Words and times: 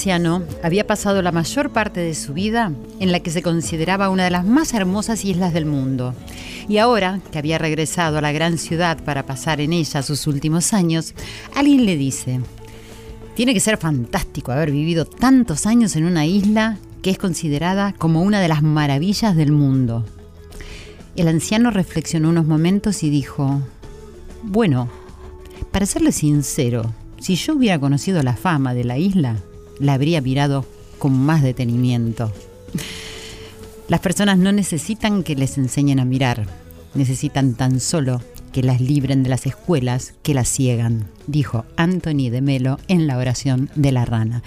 anciano 0.00 0.42
había 0.62 0.86
pasado 0.86 1.20
la 1.20 1.30
mayor 1.30 1.72
parte 1.72 2.00
de 2.00 2.14
su 2.14 2.32
vida 2.32 2.72
en 3.00 3.12
la 3.12 3.20
que 3.20 3.30
se 3.30 3.42
consideraba 3.42 4.08
una 4.08 4.24
de 4.24 4.30
las 4.30 4.46
más 4.46 4.72
hermosas 4.72 5.26
islas 5.26 5.52
del 5.52 5.66
mundo. 5.66 6.14
Y 6.70 6.78
ahora 6.78 7.20
que 7.30 7.38
había 7.38 7.58
regresado 7.58 8.16
a 8.16 8.22
la 8.22 8.32
gran 8.32 8.56
ciudad 8.56 9.04
para 9.04 9.26
pasar 9.26 9.60
en 9.60 9.74
ella 9.74 10.02
sus 10.02 10.26
últimos 10.26 10.72
años, 10.72 11.12
alguien 11.54 11.84
le 11.84 11.98
dice, 11.98 12.40
tiene 13.34 13.52
que 13.52 13.60
ser 13.60 13.76
fantástico 13.76 14.52
haber 14.52 14.70
vivido 14.70 15.04
tantos 15.04 15.66
años 15.66 15.94
en 15.96 16.06
una 16.06 16.24
isla 16.24 16.78
que 17.02 17.10
es 17.10 17.18
considerada 17.18 17.92
como 17.92 18.22
una 18.22 18.40
de 18.40 18.48
las 18.48 18.62
maravillas 18.62 19.36
del 19.36 19.52
mundo. 19.52 20.06
El 21.14 21.28
anciano 21.28 21.70
reflexionó 21.70 22.30
unos 22.30 22.46
momentos 22.46 23.02
y 23.02 23.10
dijo, 23.10 23.60
bueno, 24.44 24.88
para 25.70 25.84
serle 25.84 26.12
sincero, 26.12 26.90
si 27.18 27.34
yo 27.34 27.54
hubiera 27.54 27.78
conocido 27.78 28.22
la 28.22 28.34
fama 28.34 28.72
de 28.72 28.84
la 28.84 28.96
isla, 28.96 29.36
la 29.80 29.94
habría 29.94 30.20
mirado 30.20 30.64
con 30.98 31.18
más 31.18 31.42
detenimiento. 31.42 32.30
Las 33.88 34.00
personas 34.00 34.38
no 34.38 34.52
necesitan 34.52 35.24
que 35.24 35.34
les 35.34 35.58
enseñen 35.58 35.98
a 35.98 36.04
mirar, 36.04 36.46
necesitan 36.94 37.54
tan 37.54 37.80
solo 37.80 38.20
que 38.52 38.62
las 38.62 38.80
libren 38.80 39.22
de 39.22 39.30
las 39.30 39.46
escuelas 39.46 40.14
que 40.22 40.34
las 40.34 40.48
ciegan, 40.48 41.06
dijo 41.26 41.64
Anthony 41.76 42.30
de 42.30 42.40
Melo 42.40 42.78
en 42.88 43.06
la 43.06 43.16
oración 43.16 43.70
de 43.74 43.92
la 43.92 44.04
rana. 44.04 44.42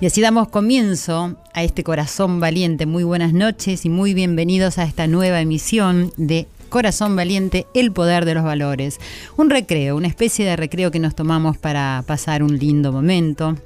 Y 0.00 0.06
así 0.06 0.20
damos 0.20 0.48
comienzo 0.48 1.36
a 1.54 1.62
este 1.64 1.82
corazón 1.82 2.40
valiente. 2.40 2.86
Muy 2.86 3.04
buenas 3.04 3.32
noches 3.32 3.84
y 3.84 3.88
muy 3.88 4.14
bienvenidos 4.14 4.78
a 4.78 4.84
esta 4.84 5.06
nueva 5.06 5.40
emisión 5.40 6.12
de 6.16 6.46
Corazón 6.68 7.16
Valiente, 7.16 7.66
el 7.74 7.92
poder 7.92 8.26
de 8.26 8.34
los 8.34 8.44
valores. 8.44 8.98
Un 9.38 9.48
recreo, 9.48 9.96
una 9.96 10.08
especie 10.08 10.44
de 10.44 10.56
recreo 10.56 10.90
que 10.90 10.98
nos 10.98 11.14
tomamos 11.14 11.56
para 11.56 12.04
pasar 12.06 12.42
un 12.42 12.58
lindo 12.58 12.92
momento, 12.92 13.56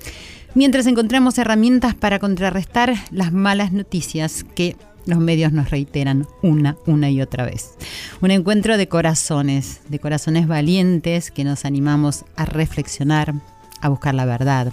mientras 0.54 0.86
encontramos 0.86 1.38
herramientas 1.38 1.94
para 1.94 2.18
contrarrestar 2.18 2.94
las 3.10 3.32
malas 3.32 3.72
noticias 3.72 4.44
que 4.54 4.76
los 5.06 5.18
medios 5.18 5.52
nos 5.52 5.70
reiteran 5.70 6.26
una, 6.42 6.76
una 6.86 7.10
y 7.10 7.20
otra 7.20 7.44
vez. 7.44 7.74
Un 8.20 8.30
encuentro 8.30 8.76
de 8.76 8.88
corazones, 8.88 9.80
de 9.88 9.98
corazones 9.98 10.46
valientes 10.46 11.30
que 11.30 11.44
nos 11.44 11.64
animamos 11.64 12.24
a 12.36 12.44
reflexionar, 12.44 13.34
a 13.80 13.88
buscar 13.88 14.14
la 14.14 14.24
verdad, 14.24 14.72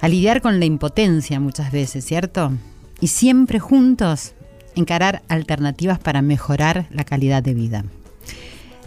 a 0.00 0.08
lidiar 0.08 0.40
con 0.40 0.60
la 0.60 0.66
impotencia 0.66 1.40
muchas 1.40 1.72
veces, 1.72 2.04
¿cierto? 2.04 2.52
Y 3.00 3.08
siempre 3.08 3.58
juntos 3.58 4.34
encarar 4.76 5.22
alternativas 5.28 5.98
para 5.98 6.22
mejorar 6.22 6.86
la 6.90 7.04
calidad 7.04 7.42
de 7.42 7.54
vida. 7.54 7.84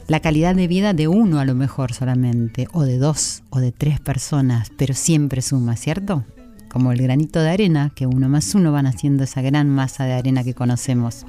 La 0.07 0.22
calidad 0.22 0.56
de 0.56 0.68
vida 0.68 0.94
de 0.94 1.09
uno 1.09 1.40
a 1.40 1.44
lo 1.44 1.53
mejor 1.53 1.94
solamente, 1.94 2.69
o 2.72 2.84
de 2.84 2.97
dos, 2.97 3.44
o 3.50 3.59
de 3.59 3.73
tres 3.73 4.00
personas, 4.00 4.72
pero 4.78 4.94
siempre 4.94 5.41
suma, 5.41 5.75
¿cierto? 5.75 6.23
Como 6.69 6.94
el 6.94 7.01
granito 7.01 7.41
de 7.41 7.50
arena, 7.50 7.91
que 7.94 8.07
uno 8.07 8.29
más 8.29 8.56
uno 8.56 8.72
van 8.72 8.88
haciendo 8.88 9.25
esa 9.25 9.41
gran 9.41 9.69
masa 9.69 10.06
de 10.06 10.13
arena 10.13 10.46
que 10.46 10.53
conocemos. 10.53 11.25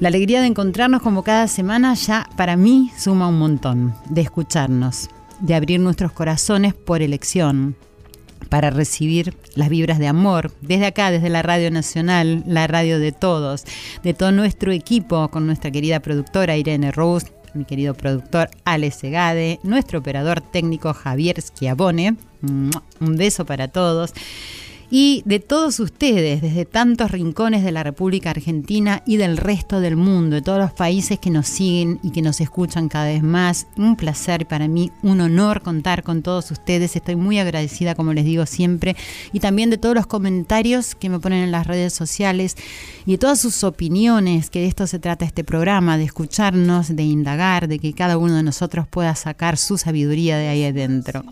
La 0.00 0.08
alegría 0.08 0.40
de 0.40 0.48
encontrarnos 0.48 1.00
como 1.00 1.22
cada 1.22 1.46
semana 1.46 1.94
ya 1.94 2.28
para 2.36 2.56
mí 2.56 2.90
suma 2.98 3.28
un 3.28 3.38
montón, 3.38 3.94
de 4.10 4.22
escucharnos, 4.22 5.08
de 5.38 5.54
abrir 5.54 5.78
nuestros 5.78 6.10
corazones 6.10 6.74
por 6.74 7.02
elección, 7.02 7.76
para 8.48 8.70
recibir 8.70 9.36
las 9.54 9.68
vibras 9.68 9.98
de 9.98 10.08
amor 10.08 10.52
desde 10.60 10.86
acá, 10.86 11.10
desde 11.10 11.28
la 11.28 11.42
Radio 11.42 11.70
Nacional, 11.70 12.42
la 12.46 12.66
radio 12.66 12.98
de 12.98 13.12
todos, 13.12 13.64
de 14.02 14.14
todo 14.14 14.32
nuestro 14.32 14.72
equipo, 14.72 15.28
con 15.28 15.46
nuestra 15.46 15.70
querida 15.70 16.00
productora 16.00 16.56
Irene 16.56 16.92
Rose, 16.92 17.32
mi 17.54 17.64
querido 17.64 17.94
productor 17.94 18.50
Ale 18.64 18.90
Segade, 18.90 19.60
nuestro 19.62 19.98
operador 19.98 20.40
técnico 20.40 20.94
Javier 20.94 21.40
Schiavone. 21.40 22.16
Un 22.42 23.16
beso 23.16 23.44
para 23.44 23.68
todos 23.68 24.12
y 24.94 25.22
de 25.24 25.40
todos 25.40 25.80
ustedes, 25.80 26.42
desde 26.42 26.66
tantos 26.66 27.12
rincones 27.12 27.64
de 27.64 27.72
la 27.72 27.82
República 27.82 28.28
Argentina 28.28 29.02
y 29.06 29.16
del 29.16 29.38
resto 29.38 29.80
del 29.80 29.96
mundo, 29.96 30.36
de 30.36 30.42
todos 30.42 30.58
los 30.58 30.74
países 30.74 31.18
que 31.18 31.30
nos 31.30 31.46
siguen 31.46 31.98
y 32.02 32.10
que 32.10 32.20
nos 32.20 32.42
escuchan 32.42 32.90
cada 32.90 33.06
vez 33.06 33.22
más. 33.22 33.66
Un 33.78 33.96
placer 33.96 34.46
para 34.46 34.68
mí, 34.68 34.92
un 35.02 35.22
honor 35.22 35.62
contar 35.62 36.02
con 36.02 36.20
todos 36.20 36.50
ustedes. 36.50 36.94
Estoy 36.94 37.16
muy 37.16 37.38
agradecida, 37.38 37.94
como 37.94 38.12
les 38.12 38.26
digo 38.26 38.44
siempre, 38.44 38.94
y 39.32 39.40
también 39.40 39.70
de 39.70 39.78
todos 39.78 39.94
los 39.94 40.06
comentarios 40.06 40.94
que 40.94 41.08
me 41.08 41.18
ponen 41.18 41.42
en 41.42 41.52
las 41.52 41.66
redes 41.66 41.94
sociales 41.94 42.58
y 43.06 43.12
de 43.12 43.18
todas 43.18 43.40
sus 43.40 43.64
opiniones, 43.64 44.50
que 44.50 44.60
de 44.60 44.66
esto 44.66 44.86
se 44.86 44.98
trata 44.98 45.24
este 45.24 45.42
programa, 45.42 45.96
de 45.96 46.04
escucharnos, 46.04 46.94
de 46.94 47.02
indagar, 47.02 47.66
de 47.66 47.78
que 47.78 47.94
cada 47.94 48.18
uno 48.18 48.34
de 48.34 48.42
nosotros 48.42 48.86
pueda 48.86 49.14
sacar 49.14 49.56
su 49.56 49.78
sabiduría 49.78 50.36
de 50.36 50.48
ahí 50.48 50.64
adentro. 50.64 51.24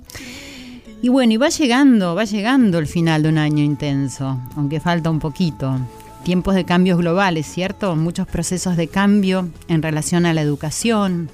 Y 1.02 1.08
bueno, 1.08 1.32
y 1.32 1.36
va 1.38 1.48
llegando, 1.48 2.14
va 2.14 2.24
llegando 2.24 2.78
el 2.78 2.86
final 2.86 3.22
de 3.22 3.30
un 3.30 3.38
año 3.38 3.64
intenso, 3.64 4.38
aunque 4.54 4.80
falta 4.80 5.08
un 5.08 5.18
poquito. 5.18 5.78
Tiempos 6.24 6.54
de 6.54 6.66
cambios 6.66 6.98
globales, 6.98 7.46
¿cierto? 7.46 7.96
Muchos 7.96 8.26
procesos 8.26 8.76
de 8.76 8.86
cambio 8.86 9.48
en 9.68 9.80
relación 9.80 10.26
a 10.26 10.34
la 10.34 10.42
educación, 10.42 11.30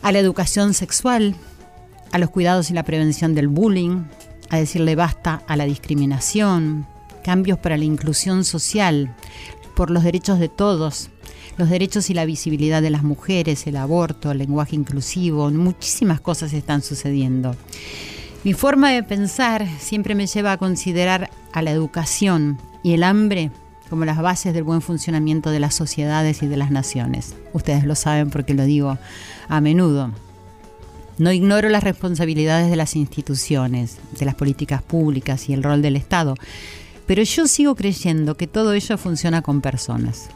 a 0.00 0.12
la 0.12 0.18
educación 0.18 0.72
sexual, 0.72 1.34
a 2.10 2.18
los 2.18 2.30
cuidados 2.30 2.70
y 2.70 2.74
la 2.74 2.82
prevención 2.82 3.34
del 3.34 3.48
bullying, 3.48 4.04
a 4.48 4.56
decirle 4.56 4.94
basta 4.94 5.42
a 5.46 5.56
la 5.56 5.66
discriminación, 5.66 6.86
cambios 7.22 7.58
para 7.58 7.76
la 7.76 7.84
inclusión 7.84 8.44
social, 8.44 9.14
por 9.76 9.90
los 9.90 10.04
derechos 10.04 10.38
de 10.38 10.48
todos, 10.48 11.10
los 11.58 11.68
derechos 11.68 12.08
y 12.08 12.14
la 12.14 12.24
visibilidad 12.24 12.80
de 12.80 12.88
las 12.88 13.02
mujeres, 13.02 13.66
el 13.66 13.76
aborto, 13.76 14.30
el 14.30 14.38
lenguaje 14.38 14.74
inclusivo, 14.74 15.50
muchísimas 15.50 16.22
cosas 16.22 16.54
están 16.54 16.80
sucediendo. 16.80 17.54
Mi 18.42 18.54
forma 18.54 18.90
de 18.90 19.02
pensar 19.02 19.68
siempre 19.78 20.14
me 20.14 20.26
lleva 20.26 20.52
a 20.52 20.56
considerar 20.56 21.28
a 21.52 21.60
la 21.60 21.72
educación 21.72 22.58
y 22.82 22.94
el 22.94 23.02
hambre 23.02 23.50
como 23.90 24.06
las 24.06 24.16
bases 24.22 24.54
del 24.54 24.62
buen 24.62 24.80
funcionamiento 24.80 25.50
de 25.50 25.60
las 25.60 25.74
sociedades 25.74 26.42
y 26.42 26.46
de 26.46 26.56
las 26.56 26.70
naciones. 26.70 27.34
Ustedes 27.52 27.84
lo 27.84 27.94
saben 27.94 28.30
porque 28.30 28.54
lo 28.54 28.64
digo 28.64 28.96
a 29.48 29.60
menudo. 29.60 30.12
No 31.18 31.32
ignoro 31.32 31.68
las 31.68 31.84
responsabilidades 31.84 32.70
de 32.70 32.76
las 32.76 32.96
instituciones, 32.96 33.98
de 34.18 34.24
las 34.24 34.36
políticas 34.36 34.82
públicas 34.82 35.50
y 35.50 35.52
el 35.52 35.62
rol 35.62 35.82
del 35.82 35.96
Estado, 35.96 36.34
pero 37.06 37.22
yo 37.22 37.46
sigo 37.46 37.74
creyendo 37.74 38.38
que 38.38 38.46
todo 38.46 38.72
ello 38.72 38.96
funciona 38.96 39.42
con 39.42 39.60
personas. 39.60 40.30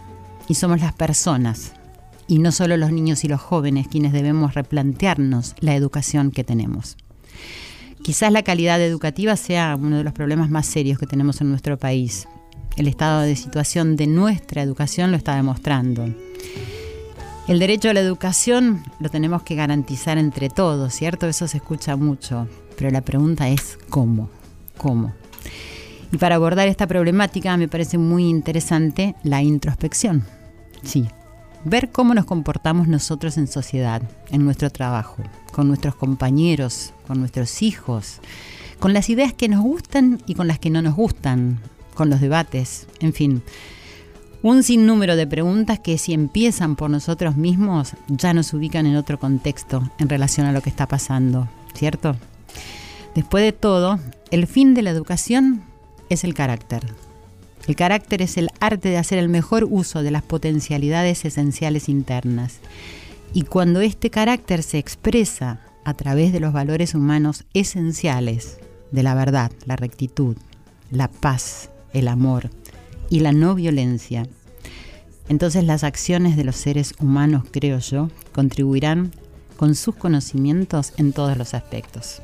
Y 0.46 0.56
somos 0.56 0.80
las 0.80 0.92
personas, 0.92 1.72
y 2.26 2.38
no 2.38 2.52
solo 2.52 2.76
los 2.76 2.92
niños 2.92 3.24
y 3.24 3.28
los 3.28 3.40
jóvenes, 3.40 3.88
quienes 3.88 4.12
debemos 4.12 4.52
replantearnos 4.52 5.54
la 5.60 5.74
educación 5.74 6.32
que 6.32 6.44
tenemos. 6.44 6.98
Quizás 8.04 8.30
la 8.30 8.42
calidad 8.42 8.82
educativa 8.82 9.34
sea 9.34 9.78
uno 9.80 9.96
de 9.96 10.04
los 10.04 10.12
problemas 10.12 10.50
más 10.50 10.66
serios 10.66 10.98
que 10.98 11.06
tenemos 11.06 11.40
en 11.40 11.48
nuestro 11.48 11.78
país. 11.78 12.28
El 12.76 12.86
estado 12.86 13.22
de 13.22 13.34
situación 13.34 13.96
de 13.96 14.06
nuestra 14.06 14.60
educación 14.60 15.10
lo 15.10 15.16
está 15.16 15.36
demostrando. 15.36 16.04
El 17.48 17.58
derecho 17.58 17.88
a 17.88 17.94
la 17.94 18.00
educación 18.00 18.82
lo 19.00 19.08
tenemos 19.08 19.42
que 19.42 19.54
garantizar 19.54 20.18
entre 20.18 20.50
todos, 20.50 20.92
¿cierto? 20.92 21.26
Eso 21.26 21.48
se 21.48 21.56
escucha 21.56 21.96
mucho, 21.96 22.46
pero 22.76 22.90
la 22.90 23.00
pregunta 23.00 23.48
es 23.48 23.78
¿cómo? 23.88 24.28
¿Cómo? 24.76 25.14
Y 26.12 26.18
para 26.18 26.34
abordar 26.34 26.68
esta 26.68 26.86
problemática 26.86 27.56
me 27.56 27.68
parece 27.68 27.96
muy 27.96 28.28
interesante 28.28 29.14
la 29.22 29.42
introspección. 29.42 30.26
Sí, 30.82 31.06
ver 31.64 31.90
cómo 31.90 32.14
nos 32.14 32.24
comportamos 32.24 32.88
nosotros 32.88 33.38
en 33.38 33.46
sociedad, 33.46 34.02
en 34.30 34.44
nuestro 34.44 34.70
trabajo, 34.70 35.16
con 35.52 35.68
nuestros 35.68 35.94
compañeros, 35.94 36.92
con 37.06 37.18
nuestros 37.20 37.62
hijos, 37.62 38.20
con 38.78 38.92
las 38.92 39.08
ideas 39.08 39.32
que 39.32 39.48
nos 39.48 39.62
gustan 39.62 40.22
y 40.26 40.34
con 40.34 40.46
las 40.46 40.58
que 40.58 40.70
no 40.70 40.82
nos 40.82 40.94
gustan, 40.94 41.60
con 41.94 42.10
los 42.10 42.20
debates, 42.20 42.86
en 43.00 43.12
fin. 43.12 43.42
Un 44.42 44.62
sinnúmero 44.62 45.16
de 45.16 45.26
preguntas 45.26 45.78
que 45.78 45.96
si 45.96 46.12
empiezan 46.12 46.76
por 46.76 46.90
nosotros 46.90 47.36
mismos 47.36 47.92
ya 48.08 48.34
nos 48.34 48.52
ubican 48.52 48.84
en 48.84 48.96
otro 48.96 49.18
contexto 49.18 49.90
en 49.98 50.10
relación 50.10 50.46
a 50.46 50.52
lo 50.52 50.60
que 50.60 50.68
está 50.68 50.86
pasando, 50.86 51.48
¿cierto? 51.72 52.14
Después 53.14 53.42
de 53.42 53.52
todo, 53.52 53.98
el 54.30 54.46
fin 54.46 54.74
de 54.74 54.82
la 54.82 54.90
educación 54.90 55.62
es 56.10 56.24
el 56.24 56.34
carácter. 56.34 56.84
El 57.66 57.76
carácter 57.76 58.20
es 58.22 58.36
el 58.36 58.50
arte 58.60 58.90
de 58.90 58.98
hacer 58.98 59.18
el 59.18 59.28
mejor 59.28 59.64
uso 59.64 60.02
de 60.02 60.10
las 60.10 60.22
potencialidades 60.22 61.24
esenciales 61.24 61.88
internas. 61.88 62.58
Y 63.32 63.42
cuando 63.42 63.80
este 63.80 64.10
carácter 64.10 64.62
se 64.62 64.78
expresa 64.78 65.60
a 65.84 65.94
través 65.94 66.32
de 66.32 66.40
los 66.40 66.52
valores 66.52 66.94
humanos 66.94 67.44
esenciales, 67.54 68.58
de 68.90 69.02
la 69.02 69.14
verdad, 69.14 69.50
la 69.66 69.76
rectitud, 69.76 70.36
la 70.90 71.08
paz, 71.08 71.70
el 71.92 72.08
amor, 72.08 72.50
y 73.10 73.20
la 73.20 73.32
no 73.32 73.54
violencia. 73.54 74.26
Entonces 75.28 75.64
las 75.64 75.84
acciones 75.84 76.36
de 76.36 76.44
los 76.44 76.56
seres 76.56 76.94
humanos, 77.00 77.44
creo 77.50 77.78
yo, 77.78 78.10
contribuirán 78.32 79.12
con 79.56 79.74
sus 79.74 79.94
conocimientos 79.94 80.92
en 80.96 81.12
todos 81.12 81.36
los 81.36 81.54
aspectos. 81.54 82.22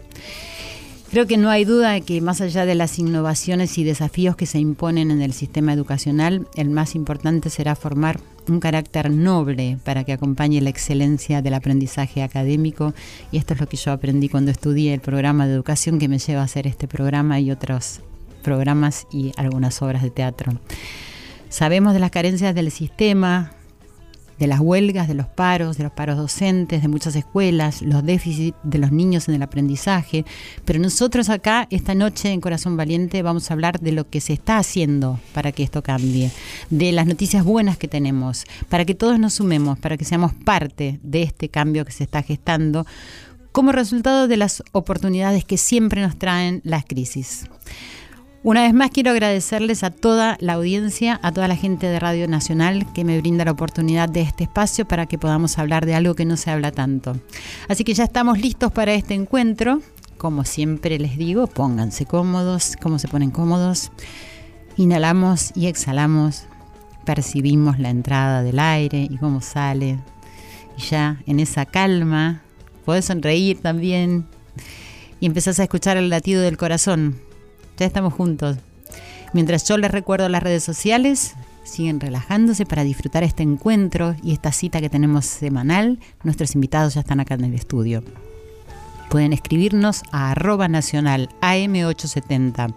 Creo 1.11 1.27
que 1.27 1.37
no 1.37 1.51
hay 1.51 1.65
duda 1.65 1.91
de 1.91 2.03
que 2.03 2.21
más 2.21 2.41
allá 2.41 2.65
de 2.65 2.77
las 2.77 3.01
innovaciones 3.01 3.77
y 3.79 3.83
desafíos 3.83 4.37
que 4.37 4.47
se 4.47 4.61
imponen 4.61 5.11
en 5.11 5.23
el 5.23 5.33
sistema 5.33 5.73
educacional, 5.73 6.47
el 6.55 6.71
más 6.71 6.95
importante 6.95 7.51
será 7.51 7.75
formar 7.75 8.21
un 8.49 8.61
carácter 8.61 9.11
noble 9.11 9.77
para 9.83 10.05
que 10.05 10.13
acompañe 10.13 10.61
la 10.61 10.71
excelencia 10.71 11.43
del 11.43 11.55
aprendizaje 11.55 12.23
académico. 12.23 12.95
Y 13.33 13.39
esto 13.39 13.55
es 13.55 13.61
lo 13.61 13.69
que 13.69 13.77
yo 13.77 13.91
aprendí 13.91 14.29
cuando 14.29 14.53
estudié 14.53 14.95
el 14.95 15.01
programa 15.01 15.49
de 15.49 15.55
educación 15.55 15.99
que 15.99 16.07
me 16.07 16.21
lleva 16.21 16.43
a 16.43 16.45
hacer 16.45 16.69
este 16.69 16.87
programa 16.87 17.41
y 17.41 17.51
otros 17.51 18.03
programas 18.45 19.09
y 19.13 19.33
algunas 19.37 19.83
obras 19.83 20.05
de 20.05 20.11
teatro. 20.11 20.53
Sabemos 21.49 21.93
de 21.93 21.99
las 21.99 22.13
carencias 22.13 22.55
del 22.55 22.71
sistema, 22.71 23.51
de 24.41 24.47
las 24.47 24.59
huelgas, 24.59 25.07
de 25.07 25.15
los 25.15 25.27
paros, 25.27 25.77
de 25.77 25.85
los 25.85 25.93
paros 25.93 26.17
docentes, 26.17 26.83
de 26.83 26.89
muchas 26.89 27.15
escuelas, 27.15 27.83
los 27.83 28.05
déficits 28.05 28.57
de 28.65 28.79
los 28.79 28.91
niños 28.91 29.29
en 29.29 29.35
el 29.35 29.43
aprendizaje, 29.43 30.25
pero 30.65 30.81
nosotros 30.81 31.29
acá 31.29 31.69
esta 31.71 31.95
noche 31.95 32.33
en 32.33 32.41
Corazón 32.41 32.77
Valiente 32.77 33.23
vamos 33.23 33.51
a 33.51 33.55
hablar 33.55 33.81
de 33.81 33.93
lo 33.93 34.09
que 34.09 34.23
se 34.23 34.33
está 34.33 34.57
haciendo 34.57 35.21
para 35.35 35.53
que 35.53 35.63
esto 35.63 35.83
cambie, 35.83 36.31
de 36.71 36.91
las 36.91 37.07
noticias 37.07 37.45
buenas 37.45 37.77
que 37.77 37.87
tenemos, 37.87 38.45
para 38.71 38.87
que 38.87 38.95
todos 38.95 39.21
nos 39.21 39.35
sumemos, 39.35 39.79
para 39.79 39.99
que 39.99 40.07
seamos 40.07 40.33
parte 40.33 40.99
de 41.03 41.23
este 41.23 41.51
cambio 41.51 41.85
que 41.85 41.93
se 41.93 42.05
está 42.05 42.23
gestando 42.23 42.87
como 43.53 43.73
resultado 43.73 44.27
de 44.27 44.39
las 44.39 44.63
oportunidades 44.73 45.45
que 45.45 45.59
siempre 45.59 46.01
nos 46.01 46.19
traen 46.19 46.63
las 46.65 46.85
crisis. 46.87 47.47
Una 48.43 48.63
vez 48.63 48.73
más 48.73 48.91
quiero 48.91 49.11
agradecerles 49.11 49.85
a 49.85 49.91
toda 49.91 50.39
la 50.41 50.55
audiencia, 50.55 51.21
a 51.23 51.31
toda 51.31 51.47
la 51.47 51.57
gente 51.57 51.89
de 51.89 52.01
Radio 52.01 52.27
Nacional 52.27 52.91
que 52.95 53.05
me 53.05 53.21
brinda 53.21 53.45
la 53.45 53.51
oportunidad 53.51 54.09
de 54.09 54.23
este 54.23 54.45
espacio 54.45 54.89
para 54.89 55.05
que 55.05 55.19
podamos 55.19 55.59
hablar 55.59 55.85
de 55.85 55.95
algo 55.95 56.15
que 56.15 56.25
no 56.25 56.39
se 56.39 56.51
habla 56.51 56.73
tanto. 56.73 57.21
Así 57.69 57.85
que 57.85 57.93
ya 57.93 58.05
estamos 58.05 58.41
listos 58.41 58.73
para 58.73 58.95
este 58.95 59.13
encuentro. 59.13 59.83
Como 60.17 60.45
siempre 60.45 60.99
les 60.99 61.19
digo, 61.19 61.49
pónganse 61.49 62.07
cómodos, 62.07 62.79
como 62.81 62.99
se 62.99 63.09
ponen 63.09 63.31
cómodos. 63.31 63.93
Inhalamos 64.79 65.53
y 65.55 65.67
exhalamos, 65.67 66.45
percibimos 67.05 67.79
la 67.79 67.91
entrada 67.91 68.43
del 68.43 68.59
aire 68.59 69.07
y 69.11 69.19
cómo 69.19 69.43
sale. 69.43 69.99
Y 70.79 70.81
ya 70.81 71.21
en 71.27 71.41
esa 71.41 71.67
calma, 71.67 72.41
podés 72.87 73.05
sonreír 73.05 73.61
también 73.61 74.25
y 75.21 75.27
empezás 75.27 75.61
a 75.61 75.65
escuchar 75.65 75.99
el 75.99 76.09
latido 76.09 76.41
del 76.41 76.57
corazón 76.57 77.29
ya 77.81 77.87
estamos 77.87 78.13
juntos. 78.13 78.59
Mientras 79.33 79.67
yo 79.67 79.79
les 79.79 79.91
recuerdo 79.91 80.29
las 80.29 80.43
redes 80.43 80.63
sociales, 80.63 81.35
siguen 81.65 81.99
relajándose 81.99 82.67
para 82.67 82.85
disfrutar 82.85 83.23
este 83.23 83.43
encuentro 83.43 84.15
y 84.23 84.33
esta 84.33 84.53
cita 84.53 84.81
que 84.81 84.91
tenemos 84.91 85.25
semanal. 85.25 85.99
Nuestros 86.23 86.55
invitados 86.55 86.95
ya 86.95 87.01
están 87.01 87.21
acá 87.21 87.35
en 87.35 87.45
el 87.45 87.55
estudio. 87.55 88.05
Pueden 89.09 89.33
escribirnos 89.33 90.03
a 90.13 90.31
arroba 90.31 90.69
nacional 90.69 91.31
AM870 91.41 92.75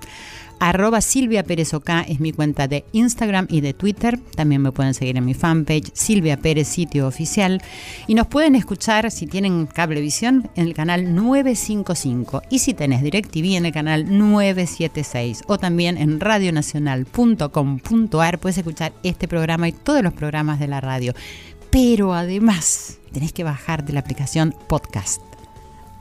Arroba 0.64 1.02
Silvia 1.02 1.44
Pérez 1.44 1.74
Oca 1.74 2.06
es 2.08 2.22
mi 2.22 2.32
cuenta 2.32 2.70
de 2.70 2.86
Instagram 2.94 3.48
y 3.50 3.60
de 3.60 3.74
Twitter. 3.74 4.18
También 4.34 4.62
me 4.62 4.72
pueden 4.72 4.94
seguir 4.94 5.18
en 5.18 5.26
mi 5.26 5.34
fanpage 5.34 5.92
Silvia 5.94 6.38
Pérez 6.38 6.70
Sitio 6.70 7.06
Oficial. 7.06 7.62
Y 8.08 8.16
nos 8.16 8.28
pueden 8.28 8.56
escuchar 8.56 9.12
si 9.12 9.28
tienen 9.28 9.66
cablevisión 9.66 10.50
en 10.56 10.68
el 10.68 10.74
canal 10.74 11.14
955 11.14 12.44
y 12.50 12.60
si 12.60 12.74
tenés 12.74 13.04
DirecTV 13.04 13.58
en 13.58 13.66
el 13.66 13.74
canal 13.74 14.18
976 14.18 15.42
o 15.48 15.58
también 15.58 15.98
en 15.98 16.22
radionacional.com.ar 16.22 18.40
puedes 18.40 18.58
escuchar 18.58 18.94
este 19.04 19.28
programa 19.28 19.68
y 19.68 19.74
todos 19.74 20.02
los 20.02 20.14
programas 20.14 20.62
de 20.62 20.70
la 20.70 20.80
radio. 20.80 21.14
Pero 21.72 22.14
además 22.14 23.00
tenés 23.12 23.34
que 23.34 23.44
bajar 23.44 23.84
de 23.84 23.92
la 23.92 24.00
aplicación 24.00 24.56
podcast. 24.70 25.33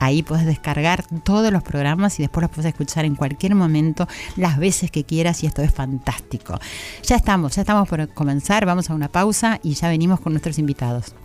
Ahí 0.03 0.21
puedes 0.21 0.45
descargar 0.45 1.05
todos 1.23 1.49
los 1.53 1.63
programas 1.63 2.19
y 2.19 2.23
después 2.23 2.41
los 2.41 2.51
puedes 2.51 2.65
escuchar 2.65 3.05
en 3.05 3.15
cualquier 3.15 3.55
momento, 3.55 4.05
las 4.35 4.57
veces 4.57 4.91
que 4.91 5.05
quieras 5.05 5.41
y 5.43 5.47
esto 5.47 5.61
es 5.61 5.73
fantástico. 5.73 6.59
Ya 7.03 7.15
estamos, 7.15 7.55
ya 7.55 7.61
estamos 7.61 7.87
por 7.87 8.09
comenzar, 8.09 8.65
vamos 8.65 8.89
a 8.89 8.95
una 8.95 9.07
pausa 9.07 9.61
y 9.63 9.75
ya 9.75 9.87
venimos 9.87 10.19
con 10.19 10.33
nuestros 10.33 10.59
invitados. 10.59 11.15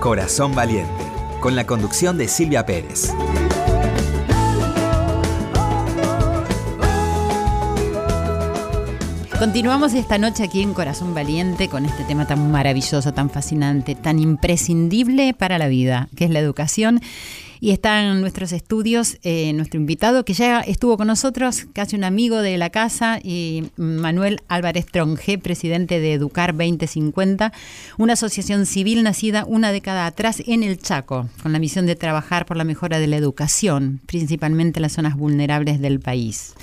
Corazón 0.00 0.56
Valiente, 0.56 1.04
con 1.40 1.54
la 1.54 1.64
conducción 1.66 2.18
de 2.18 2.26
Silvia 2.26 2.66
Pérez. 2.66 3.12
Continuamos 9.38 9.94
esta 9.94 10.18
noche 10.18 10.42
aquí 10.42 10.62
en 10.62 10.74
Corazón 10.74 11.14
Valiente 11.14 11.68
con 11.68 11.84
este 11.84 12.02
tema 12.02 12.26
tan 12.26 12.50
maravilloso, 12.50 13.14
tan 13.14 13.30
fascinante, 13.30 13.94
tan 13.94 14.18
imprescindible 14.18 15.32
para 15.32 15.58
la 15.58 15.68
vida, 15.68 16.08
que 16.16 16.24
es 16.24 16.30
la 16.30 16.40
educación. 16.40 17.00
Y 17.60 17.70
está 17.70 18.02
en 18.02 18.20
nuestros 18.20 18.52
estudios 18.52 19.18
eh, 19.22 19.52
nuestro 19.52 19.80
invitado 19.80 20.24
que 20.24 20.32
ya 20.32 20.60
estuvo 20.60 20.96
con 20.96 21.06
nosotros, 21.06 21.66
casi 21.72 21.96
un 21.96 22.04
amigo 22.04 22.40
de 22.40 22.56
la 22.58 22.70
casa, 22.70 23.18
y 23.22 23.70
Manuel 23.76 24.40
Álvarez 24.48 24.86
Tronje, 24.86 25.38
presidente 25.38 26.00
de 26.00 26.14
Educar 26.14 26.54
2050, 26.56 27.52
una 27.96 28.12
asociación 28.12 28.66
civil 28.66 29.02
nacida 29.02 29.44
una 29.44 29.72
década 29.72 30.06
atrás 30.06 30.42
en 30.46 30.62
el 30.62 30.78
Chaco, 30.78 31.28
con 31.42 31.52
la 31.52 31.58
misión 31.58 31.86
de 31.86 31.96
trabajar 31.96 32.46
por 32.46 32.56
la 32.56 32.64
mejora 32.64 32.98
de 32.98 33.06
la 33.06 33.16
educación, 33.16 34.00
principalmente 34.06 34.78
en 34.78 34.82
las 34.82 34.92
zonas 34.92 35.16
vulnerables 35.16 35.80
del 35.80 36.00
país. 36.00 36.54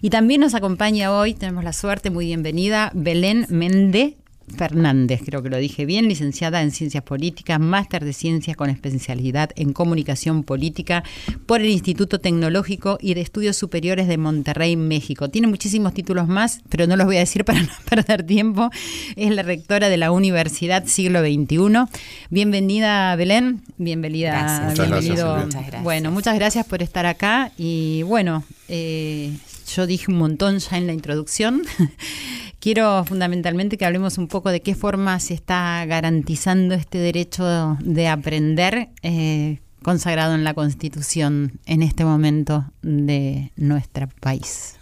Y 0.00 0.10
también 0.10 0.40
nos 0.40 0.54
acompaña 0.54 1.12
hoy, 1.12 1.34
tenemos 1.34 1.62
la 1.62 1.72
suerte, 1.72 2.10
muy 2.10 2.26
bienvenida, 2.26 2.90
Belén 2.92 3.46
Mende, 3.48 4.16
Fernández, 4.52 5.22
creo 5.24 5.42
que 5.42 5.50
lo 5.50 5.56
dije 5.56 5.86
bien, 5.86 6.08
licenciada 6.08 6.62
en 6.62 6.70
Ciencias 6.70 7.02
Políticas, 7.02 7.58
máster 7.58 8.04
de 8.04 8.12
Ciencias 8.12 8.56
con 8.56 8.70
especialidad 8.70 9.50
en 9.56 9.72
Comunicación 9.72 10.44
Política 10.44 11.02
por 11.46 11.60
el 11.60 11.68
Instituto 11.70 12.20
Tecnológico 12.20 12.98
y 13.00 13.14
de 13.14 13.20
Estudios 13.20 13.56
Superiores 13.56 14.08
de 14.08 14.18
Monterrey, 14.18 14.76
México. 14.76 15.28
Tiene 15.28 15.46
muchísimos 15.46 15.94
títulos 15.94 16.28
más, 16.28 16.60
pero 16.68 16.86
no 16.86 16.96
los 16.96 17.06
voy 17.06 17.16
a 17.16 17.20
decir 17.20 17.44
para 17.46 17.62
no 17.62 17.72
perder 17.88 18.24
tiempo. 18.24 18.70
Es 19.16 19.30
la 19.30 19.42
rectora 19.42 19.88
de 19.88 19.96
la 19.96 20.10
Universidad 20.10 20.86
Siglo 20.86 21.20
XXI. 21.20 21.92
Bienvenida, 22.30 23.16
Belén. 23.16 23.62
Bienvenida. 23.78 24.30
Gracias. 24.30 24.88
Bienvenido. 24.88 25.36
Muchas 25.36 25.62
gracias. 25.62 25.82
Bueno, 25.82 26.10
muchas 26.10 26.34
gracias 26.34 26.66
por 26.66 26.82
estar 26.82 27.06
acá 27.06 27.52
y 27.56 28.02
bueno, 28.04 28.44
eh, 28.68 29.32
yo 29.74 29.86
dije 29.86 30.10
un 30.10 30.18
montón 30.18 30.58
ya 30.58 30.76
en 30.76 30.86
la 30.86 30.92
introducción. 30.92 31.62
Quiero 32.62 33.04
fundamentalmente 33.04 33.76
que 33.76 33.84
hablemos 33.84 34.18
un 34.18 34.28
poco 34.28 34.50
de 34.50 34.62
qué 34.62 34.76
forma 34.76 35.18
se 35.18 35.34
está 35.34 35.84
garantizando 35.84 36.76
este 36.76 36.98
derecho 36.98 37.76
de 37.80 38.06
aprender 38.06 38.90
eh, 39.02 39.58
consagrado 39.82 40.36
en 40.36 40.44
la 40.44 40.54
Constitución 40.54 41.58
en 41.66 41.82
este 41.82 42.04
momento 42.04 42.64
de 42.82 43.50
nuestro 43.56 44.06
país. 44.20 44.76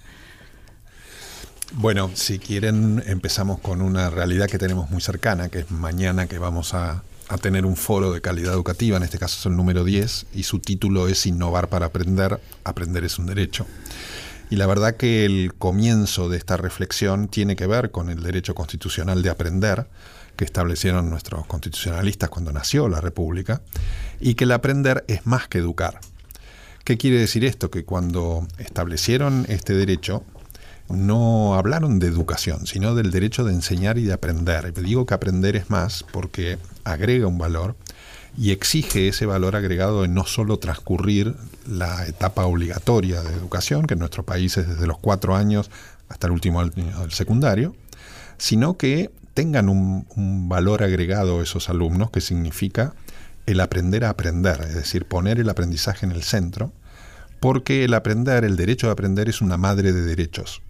Bueno, 1.73 2.11
si 2.13 2.39
quieren 2.39 3.03
empezamos 3.07 3.61
con 3.61 3.81
una 3.81 4.11
realidad 4.11 4.47
que 4.47 4.59
tenemos 4.59 4.91
muy 4.91 5.01
cercana, 5.01 5.49
que 5.49 5.61
es 5.61 5.71
mañana 5.71 6.27
que 6.27 6.37
vamos 6.37 6.75
a, 6.75 7.03
a 7.29 7.39
tener 7.39 7.65
un 7.65 7.77
foro 7.77 8.13
de 8.13 8.21
calidad 8.21 8.53
educativa, 8.53 8.99
en 8.99 9.05
este 9.05 9.19
caso 9.19 9.39
es 9.41 9.47
el 9.47 9.57
número 9.57 9.85
10, 9.85 10.27
y 10.35 10.43
su 10.43 10.59
título 10.59 11.09
es 11.09 11.25
Innovar 11.25 11.71
para 11.71 11.87
aprender, 11.87 12.41
aprender 12.63 13.05
es 13.05 13.19
un 13.19 13.25
derecho. 13.25 13.65
Y 14.51 14.57
la 14.57 14.67
verdad 14.67 14.97
que 14.97 15.25
el 15.25 15.55
comienzo 15.55 16.29
de 16.29 16.37
esta 16.37 16.57
reflexión 16.57 17.29
tiene 17.29 17.55
que 17.57 17.69
ver 17.69 17.93
con 17.93 18.11
el 18.11 18.23
derecho 18.23 18.55
constitucional 18.55 19.23
de 19.23 19.31
aprender 19.31 19.87
que 20.37 20.45
establecieron 20.45 21.09
nuestros 21.09 21.47
constitucionalistas 21.47 22.31
cuando 22.31 22.53
nació 22.53 22.89
la 22.89 23.01
República, 23.01 23.61
y 24.21 24.35
que 24.35 24.45
el 24.45 24.53
aprender 24.53 25.05
es 25.07 25.27
más 25.27 25.49
que 25.49 25.59
educar. 25.59 26.01
¿Qué 26.83 26.97
quiere 26.97 27.19
decir 27.19 27.45
esto? 27.45 27.71
Que 27.71 27.85
cuando 27.85 28.47
establecieron 28.59 29.45
este 29.49 29.75
derecho, 29.75 30.25
no 30.89 31.55
hablaron 31.55 31.99
de 31.99 32.09
educación, 32.09 32.67
sino 32.67 32.95
del 32.95 33.11
derecho 33.11 33.45
de 33.45 33.53
enseñar 33.53 33.99
y 33.99 34.05
de 34.05 34.15
aprender. 34.15 34.73
Y 34.77 34.81
digo 34.81 35.07
que 35.07 35.15
aprender 35.15 35.57
es 35.57 35.71
más 35.71 36.05
porque 36.11 36.59
agrega 36.85 37.27
un 37.27 37.39
valor 37.39 37.77
y 38.37 38.51
exige 38.51 39.09
ese 39.09 39.27
valor 39.27 39.57
agregado 39.57 40.03
de 40.03 40.09
no 40.09 40.25
solo 40.25 40.59
transcurrir 40.59 41.37
la 41.67 42.07
etapa 42.07 42.45
obligatoria 42.45 43.23
de 43.23 43.35
educación, 43.35 43.87
que 43.87 43.95
en 43.95 44.01
nuestro 44.01 44.25
país 44.25 44.57
es 44.57 44.69
desde 44.69 44.87
los 44.87 44.99
cuatro 44.99 45.37
años 45.37 45.71
hasta 46.09 46.27
el 46.27 46.33
último 46.33 46.61
año 46.61 47.01
del 47.01 47.13
secundario, 47.13 47.75
sino 48.39 48.77
que 48.77 49.11
tengan 49.35 49.69
un, 49.69 50.07
un 50.17 50.49
valor 50.49 50.83
agregado 50.83 51.43
esos 51.43 51.69
alumnos, 51.69 52.11
que 52.11 52.21
significa 52.21 52.95
el 53.47 53.61
aprender 53.61 54.05
a 54.05 54.11
aprender, 54.11 54.61
es 54.63 54.75
decir, 54.75 55.07
poner 55.07 55.39
el 55.39 55.49
aprendizaje 55.49 56.07
en 56.07 56.13
el 56.13 56.23
centro, 56.23 56.73
porque 57.41 57.85
el 57.85 57.95
aprender, 57.95 58.45
el 58.45 58.57
derecho 58.57 58.87
de 58.87 58.93
aprender 58.93 59.29
es 59.29 59.41
una 59.41 59.57
madre 59.57 59.93
de 59.93 60.03
derechos. 60.03 60.63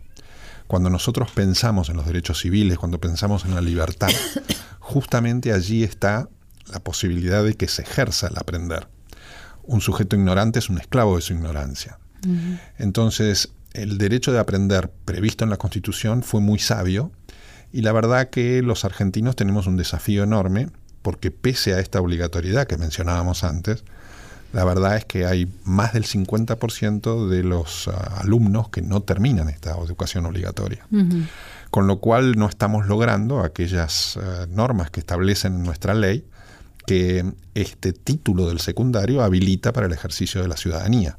Cuando 0.67 0.89
nosotros 0.89 1.33
pensamos 1.33 1.89
en 1.89 1.97
los 1.97 2.07
derechos 2.07 2.41
civiles, 2.41 2.79
cuando 2.79 3.01
pensamos 3.01 3.45
en 3.45 3.55
la 3.55 3.61
libertad, 3.61 4.11
justamente 4.79 5.53
allí 5.53 5.83
está 5.83 6.29
la 6.73 6.79
posibilidad 6.79 7.43
de 7.43 7.55
que 7.55 7.67
se 7.67 7.83
ejerza 7.83 8.29
el 8.29 8.39
aprender. 8.39 8.87
Un 9.63 9.81
sujeto 9.81 10.17
ignorante 10.17 10.59
es 10.59 10.69
un 10.71 10.79
esclavo 10.79 11.17
de 11.17 11.23
su 11.23 11.33
ignorancia. 11.33 11.99
Entonces, 12.79 13.51
el 13.73 13.99
derecho 13.99 14.33
de 14.33 14.39
aprender 14.39 14.91
previsto 15.05 15.45
en 15.45 15.51
la 15.51 15.57
Constitución 15.57 16.23
fue 16.23 16.41
muy 16.41 16.59
sabio 16.59 17.13
y 17.73 17.83
la 17.83 17.93
verdad 17.93 18.31
que 18.31 18.63
los 18.63 18.85
argentinos 18.85 19.37
tenemos 19.37 19.67
un 19.67 19.77
desafío 19.77 20.25
enorme 20.25 20.69
porque 21.03 21.31
pese 21.31 21.75
a 21.75 21.81
esta 21.81 22.01
obligatoriedad 22.01 22.67
que 22.67 22.77
mencionábamos 22.77 23.45
antes, 23.45 23.85
la 24.53 24.65
verdad 24.65 24.97
es 24.97 25.05
que 25.05 25.25
hay 25.27 25.51
más 25.65 25.93
del 25.93 26.05
50% 26.05 27.29
de 27.29 27.43
los 27.45 27.87
uh, 27.87 27.93
alumnos 28.17 28.69
que 28.69 28.83
no 28.83 29.03
terminan 29.03 29.49
esta 29.49 29.71
educación 29.77 30.27
obligatoria. 30.27 30.87
Con 31.71 31.87
lo 31.87 32.01
cual 32.01 32.37
no 32.37 32.49
estamos 32.49 32.87
logrando 32.87 33.41
aquellas 33.41 34.17
uh, 34.17 34.47
normas 34.49 34.91
que 34.91 35.01
establecen 35.01 35.55
en 35.55 35.63
nuestra 35.63 35.95
ley 35.95 36.25
que 36.87 37.33
este 37.55 37.93
título 37.93 38.49
del 38.49 38.61
secundario 38.61 39.23
habilita 39.23 39.73
para 39.73 39.87
el 39.87 39.93
ejercicio 39.93 40.43
de 40.43 40.49
la 40.49 40.57
ciudadanía. 40.57 41.19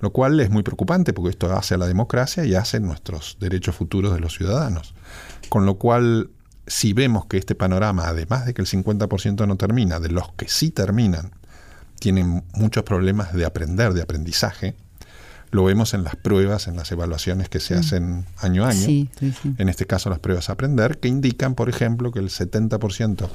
Lo 0.00 0.12
cual 0.12 0.40
es 0.40 0.50
muy 0.50 0.62
preocupante 0.62 1.12
porque 1.12 1.30
esto 1.30 1.54
hace 1.54 1.74
a 1.74 1.78
la 1.78 1.86
democracia 1.86 2.44
y 2.44 2.54
hace 2.54 2.80
nuestros 2.80 3.36
derechos 3.38 3.76
futuros 3.76 4.14
de 4.14 4.20
los 4.20 4.34
ciudadanos. 4.34 4.94
Con 5.50 5.66
lo 5.66 5.76
cual, 5.76 6.30
si 6.66 6.92
vemos 6.94 7.26
que 7.26 7.36
este 7.36 7.54
panorama, 7.54 8.08
además 8.08 8.46
de 8.46 8.54
que 8.54 8.62
el 8.62 8.68
50% 8.68 9.46
no 9.46 9.56
termina, 9.56 10.00
de 10.00 10.08
los 10.08 10.32
que 10.32 10.48
sí 10.48 10.70
terminan, 10.70 11.32
tienen 11.98 12.44
muchos 12.54 12.82
problemas 12.82 13.34
de 13.34 13.44
aprender, 13.44 13.92
de 13.92 14.02
aprendizaje. 14.02 14.74
Lo 15.50 15.64
vemos 15.64 15.94
en 15.94 16.04
las 16.04 16.16
pruebas, 16.16 16.68
en 16.68 16.76
las 16.76 16.92
evaluaciones 16.92 17.48
que 17.48 17.60
se 17.60 17.74
mm. 17.74 17.78
hacen 17.78 18.26
año 18.38 18.64
a 18.64 18.70
año. 18.70 19.08
En 19.58 19.68
este 19.68 19.86
caso 19.86 20.10
las 20.10 20.20
pruebas 20.20 20.48
a 20.48 20.52
aprender, 20.52 20.98
que 20.98 21.08
indican, 21.08 21.54
por 21.54 21.68
ejemplo, 21.68 22.12
que 22.12 22.20
el 22.20 22.28
70% 22.28 23.28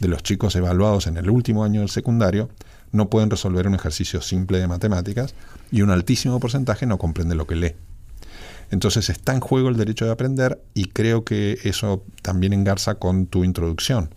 de 0.00 0.08
los 0.08 0.22
chicos 0.22 0.54
evaluados 0.56 1.06
en 1.06 1.16
el 1.16 1.30
último 1.30 1.64
año 1.64 1.80
del 1.80 1.88
secundario 1.88 2.50
no 2.90 3.08
pueden 3.08 3.30
resolver 3.30 3.66
un 3.66 3.74
ejercicio 3.74 4.20
simple 4.20 4.58
de 4.58 4.68
matemáticas 4.68 5.34
y 5.70 5.82
un 5.82 5.90
altísimo 5.90 6.38
porcentaje 6.40 6.84
no 6.84 6.98
comprende 6.98 7.34
lo 7.34 7.46
que 7.46 7.56
lee. 7.56 7.74
Entonces 8.70 9.08
está 9.08 9.34
en 9.34 9.40
juego 9.40 9.68
el 9.68 9.76
derecho 9.76 10.04
de 10.04 10.12
aprender 10.12 10.62
y 10.74 10.86
creo 10.86 11.24
que 11.24 11.58
eso 11.64 12.04
también 12.22 12.52
engarza 12.52 12.96
con 12.96 13.26
tu 13.26 13.44
introducción 13.44 14.10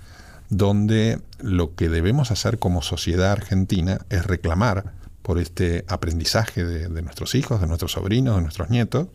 donde 0.49 1.19
lo 1.39 1.75
que 1.75 1.89
debemos 1.89 2.31
hacer 2.31 2.59
como 2.59 2.81
sociedad 2.81 3.31
argentina 3.31 3.99
es 4.09 4.25
reclamar 4.25 4.93
por 5.25 5.39
este 5.39 5.83
aprendizaje 5.87 6.63
de, 6.63 7.01
nuestros 7.01 7.33
hijos, 7.33 7.59
de 7.59 7.65
nuestros 7.65 7.93
sobrinos, 7.93 8.35
de 8.35 8.43
nuestros 8.43 8.69
nietos, 8.69 9.07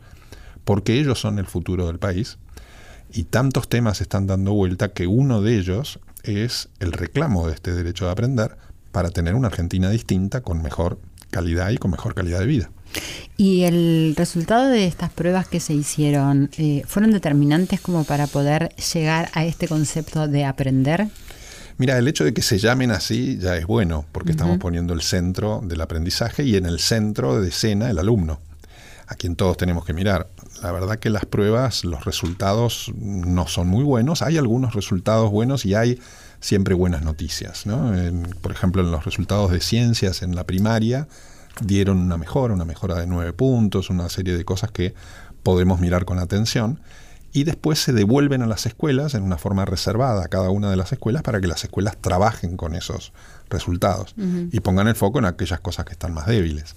porque 0.64 0.98
ellos 0.98 1.20
son 1.20 1.38
el 1.38 1.46
futuro 1.46 1.86
del 1.86 2.00
país. 2.00 2.38
Y 3.12 3.24
tantos 3.24 3.68
temas 3.68 4.00
están 4.00 4.26
dando 4.26 4.52
vuelta 4.52 4.88
que 4.88 5.06
uno 5.06 5.40
de 5.40 5.56
ellos 5.56 6.00
es 6.24 6.68
el 6.80 6.90
reclamo 6.90 7.46
de 7.46 7.54
este 7.54 7.72
derecho 7.72 8.06
de 8.06 8.10
aprender 8.10 8.56
para 8.90 9.10
tener 9.10 9.36
una 9.36 9.46
Argentina 9.46 9.88
distinta 9.88 10.40
con 10.40 10.62
mejor 10.62 10.98
calidad 11.30 11.70
y 11.70 11.78
con 11.78 11.92
mejor 11.92 12.16
calidad 12.16 12.40
de 12.40 12.46
vida. 12.46 12.70
¿Y 13.36 13.62
el 13.62 14.14
resultado 14.16 14.66
de 14.66 14.88
estas 14.88 15.10
pruebas 15.10 15.46
que 15.46 15.60
se 15.60 15.74
hicieron 15.74 16.50
eh, 16.58 16.82
fueron 16.88 17.12
determinantes 17.12 17.80
como 17.80 18.02
para 18.02 18.26
poder 18.26 18.74
llegar 18.92 19.30
a 19.32 19.44
este 19.44 19.68
concepto 19.68 20.26
de 20.26 20.44
aprender? 20.44 21.06
Mira, 21.80 21.96
el 21.96 22.06
hecho 22.08 22.24
de 22.24 22.34
que 22.34 22.42
se 22.42 22.58
llamen 22.58 22.90
así 22.90 23.38
ya 23.38 23.56
es 23.56 23.64
bueno, 23.64 24.04
porque 24.12 24.32
estamos 24.32 24.58
poniendo 24.58 24.92
el 24.92 25.00
centro 25.00 25.62
del 25.64 25.80
aprendizaje 25.80 26.42
y 26.44 26.56
en 26.56 26.66
el 26.66 26.78
centro 26.78 27.40
de 27.40 27.48
escena 27.48 27.88
el 27.88 27.98
alumno, 27.98 28.38
a 29.06 29.14
quien 29.14 29.34
todos 29.34 29.56
tenemos 29.56 29.86
que 29.86 29.94
mirar. 29.94 30.28
La 30.62 30.72
verdad 30.72 30.98
que 30.98 31.08
las 31.08 31.24
pruebas, 31.24 31.86
los 31.86 32.04
resultados 32.04 32.92
no 32.94 33.46
son 33.46 33.68
muy 33.68 33.82
buenos, 33.82 34.20
hay 34.20 34.36
algunos 34.36 34.74
resultados 34.74 35.30
buenos 35.30 35.64
y 35.64 35.74
hay 35.74 35.98
siempre 36.38 36.74
buenas 36.74 37.00
noticias. 37.00 37.64
por 38.42 38.52
ejemplo, 38.52 38.82
en 38.82 38.90
los 38.90 39.06
resultados 39.06 39.50
de 39.50 39.62
ciencias 39.62 40.20
en 40.20 40.36
la 40.36 40.44
primaria, 40.44 41.08
dieron 41.62 41.96
una 41.96 42.18
mejora, 42.18 42.52
una 42.52 42.66
mejora 42.66 42.96
de 42.96 43.06
nueve 43.06 43.32
puntos, 43.32 43.88
una 43.88 44.10
serie 44.10 44.36
de 44.36 44.44
cosas 44.44 44.70
que 44.70 44.92
podemos 45.42 45.80
mirar 45.80 46.04
con 46.04 46.18
atención 46.18 46.78
y 47.32 47.44
después 47.44 47.78
se 47.78 47.92
devuelven 47.92 48.42
a 48.42 48.46
las 48.46 48.66
escuelas 48.66 49.14
en 49.14 49.22
una 49.22 49.38
forma 49.38 49.64
reservada 49.64 50.24
a 50.24 50.28
cada 50.28 50.50
una 50.50 50.70
de 50.70 50.76
las 50.76 50.92
escuelas 50.92 51.22
para 51.22 51.40
que 51.40 51.46
las 51.46 51.62
escuelas 51.64 51.96
trabajen 52.00 52.56
con 52.56 52.74
esos 52.74 53.12
resultados 53.48 54.14
y 54.52 54.60
pongan 54.60 54.88
el 54.88 54.94
foco 54.94 55.18
en 55.18 55.24
aquellas 55.24 55.60
cosas 55.60 55.84
que 55.84 55.92
están 55.92 56.14
más 56.14 56.26
débiles. 56.26 56.74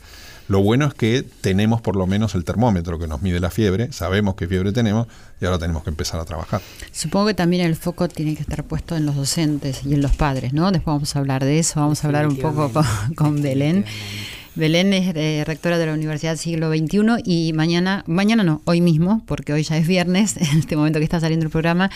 Lo 0.50 0.62
bueno 0.62 0.86
es 0.88 0.94
que 0.94 1.24
tenemos 1.42 1.82
por 1.82 1.96
lo 1.96 2.06
menos 2.06 2.36
el 2.36 2.44
termómetro 2.44 3.00
que 3.00 3.08
nos 3.08 3.22
mide 3.22 3.40
la 3.40 3.50
fiebre, 3.50 3.94
sabemos 3.94 4.36
qué 4.36 4.48
fiebre 4.48 4.74
tenemos 4.74 5.08
y 5.40 5.46
ahora 5.46 5.58
tenemos 5.58 5.84
que 5.84 5.90
empezar 5.90 6.20
a 6.20 6.26
trabajar. 6.26 6.62
Supongo 6.92 7.28
que 7.28 7.34
también 7.34 7.66
el 7.66 7.76
foco 7.76 8.10
tiene 8.10 8.36
que 8.36 8.42
estar 8.42 8.64
puesto 8.66 8.98
en 8.98 9.06
los 9.06 9.16
docentes 9.16 9.86
y 9.86 9.94
en 9.94 10.02
los 10.02 10.16
padres, 10.16 10.52
¿no? 10.52 10.72
Después 10.72 10.96
vamos 10.96 11.16
a 11.16 11.20
hablar 11.20 11.46
de 11.46 11.60
eso, 11.60 11.80
vamos 11.80 12.04
a 12.04 12.08
hablar 12.08 12.28
un 12.28 12.38
poco 12.38 12.70
con, 12.72 12.86
con 13.16 13.42
Belén. 13.42 13.86
Belén 14.56 14.94
es 14.94 15.16
eh, 15.16 15.44
rectora 15.48 15.80
de 15.80 15.88
la 15.88 15.94
Universidad 15.94 16.36
Siglo 16.36 16.70
XXI 16.70 17.24
y 17.26 17.54
mañana, 17.54 18.04
mañana 18.06 18.44
no, 18.44 18.62
hoy 18.66 18.82
mismo, 18.82 19.24
porque 19.26 19.52
hoy 19.52 19.64
ya 19.64 19.78
es 19.78 19.88
viernes, 19.88 20.38
en 20.38 20.60
este 20.60 20.76
momento 20.76 21.00
que 21.00 21.06
está 21.06 21.20
saliendo 21.20 21.46
el 21.46 21.52
programa, 21.52 21.90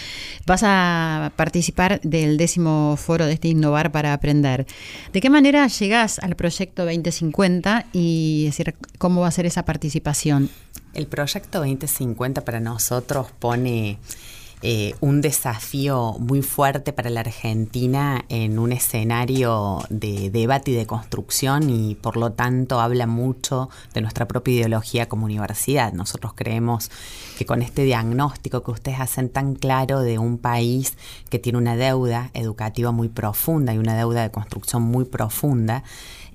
vas 0.48 0.62
a 0.64 1.32
participar 1.36 2.02
del 2.02 2.38
décimo 2.38 2.96
foro 2.98 3.28
de 3.28 3.34
este 3.34 3.50
Innovar 3.50 3.92
para 3.92 4.14
Aprender. 4.14 4.66
¿De 5.14 5.22
qué 5.22 5.30
manera 5.30 5.68
llegás 5.68 6.18
al 6.18 6.36
proyecto 6.36 6.84
2050 6.84 7.86
y 7.94 8.50
cómo 8.98 9.22
va 9.22 9.28
a 9.28 9.32
ser 9.32 9.46
esa 9.46 9.64
participación? 9.64 10.50
El 10.96 11.06
proyecto 11.06 11.60
2050 11.60 12.44
para 12.44 12.60
nosotros 12.60 13.28
pone 13.38 14.00
eh, 14.64 14.96
un 15.02 15.22
desafío 15.22 16.16
muy 16.18 16.42
fuerte 16.42 16.92
para 16.92 17.12
la 17.12 17.20
Argentina 17.20 18.26
en 18.28 18.58
un 18.58 18.72
escenario 18.72 19.84
de 19.90 20.32
debate 20.32 20.72
y 20.72 20.74
de 20.74 20.88
construcción 20.88 21.70
y 21.70 21.94
por 21.94 22.18
lo 22.18 22.32
tanto 22.32 22.80
habla 22.80 23.06
mucho 23.06 23.70
de 23.94 24.02
nuestra 24.02 24.28
propia 24.28 24.56
ideología 24.56 25.08
como 25.08 25.26
universidad. 25.26 25.94
Nosotros 25.94 26.34
creemos 26.36 26.90
que 27.38 27.46
con 27.46 27.62
este 27.62 27.84
diagnóstico 27.84 28.64
que 28.64 28.72
ustedes 28.72 29.00
hacen 29.00 29.30
tan 29.30 29.54
claro 29.54 30.00
de 30.02 30.18
un 30.18 30.40
país 30.40 30.98
que 31.30 31.38
tiene 31.38 31.60
una 31.60 31.76
deuda 31.76 32.32
educativa 32.34 32.92
muy 32.92 33.10
profunda 33.10 33.76
y 33.76 33.78
una 33.78 33.96
deuda 33.96 34.24
de 34.24 34.32
construcción 34.32 34.82
muy 34.82 35.06
profunda, 35.06 35.84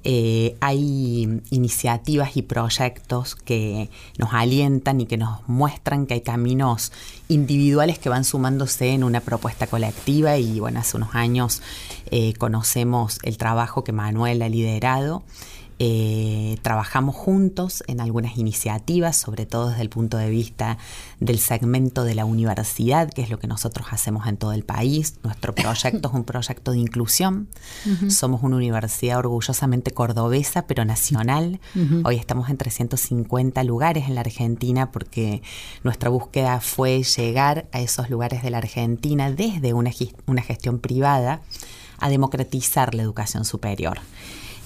eh, 0.04 0.56
hay 0.60 1.42
iniciativas 1.50 2.36
y 2.36 2.42
proyectos 2.42 3.36
que 3.36 3.88
nos 4.18 4.32
alientan 4.32 5.00
y 5.00 5.06
que 5.06 5.16
nos 5.16 5.46
muestran 5.48 6.06
que 6.06 6.14
hay 6.14 6.20
caminos 6.22 6.92
individuales 7.28 7.98
que 7.98 8.08
van 8.08 8.24
sumándose 8.24 8.90
en 8.90 9.04
una 9.04 9.20
propuesta 9.20 9.66
colectiva. 9.66 10.36
Y 10.38 10.60
bueno, 10.60 10.80
hace 10.80 10.96
unos 10.96 11.14
años 11.14 11.62
eh, 12.10 12.34
conocemos 12.34 13.18
el 13.22 13.36
trabajo 13.36 13.84
que 13.84 13.92
Manuel 13.92 14.42
ha 14.42 14.48
liderado 14.48 15.22
eh, 15.84 16.58
trabajamos 16.62 17.16
juntos 17.16 17.82
en 17.88 18.00
algunas 18.00 18.38
iniciativas, 18.38 19.16
sobre 19.16 19.46
todo 19.46 19.70
desde 19.70 19.82
el 19.82 19.88
punto 19.88 20.16
de 20.16 20.30
vista 20.30 20.78
del 21.18 21.40
segmento 21.40 22.04
de 22.04 22.14
la 22.14 22.24
universidad, 22.24 23.10
que 23.10 23.20
es 23.20 23.30
lo 23.30 23.40
que 23.40 23.48
nosotros 23.48 23.88
hacemos 23.90 24.28
en 24.28 24.36
todo 24.36 24.52
el 24.52 24.62
país. 24.62 25.16
Nuestro 25.24 25.52
proyecto 25.56 26.08
es 26.08 26.14
un 26.14 26.22
proyecto 26.22 26.70
de 26.70 26.78
inclusión. 26.78 27.48
Somos 28.08 28.44
una 28.44 28.54
universidad 28.54 29.18
orgullosamente 29.18 29.90
cordobesa, 29.90 30.68
pero 30.68 30.84
nacional. 30.84 31.58
Hoy 32.04 32.14
estamos 32.14 32.48
en 32.48 32.58
350 32.58 33.64
lugares 33.64 34.06
en 34.06 34.14
la 34.14 34.20
Argentina 34.20 34.92
porque 34.92 35.42
nuestra 35.82 36.10
búsqueda 36.10 36.60
fue 36.60 37.02
llegar 37.02 37.66
a 37.72 37.80
esos 37.80 38.08
lugares 38.08 38.44
de 38.44 38.50
la 38.50 38.58
Argentina 38.58 39.32
desde 39.32 39.72
una, 39.72 39.90
una 40.26 40.42
gestión 40.42 40.78
privada 40.78 41.40
a 41.98 42.08
democratizar 42.08 42.94
la 42.94 43.02
educación 43.02 43.44
superior. 43.44 43.98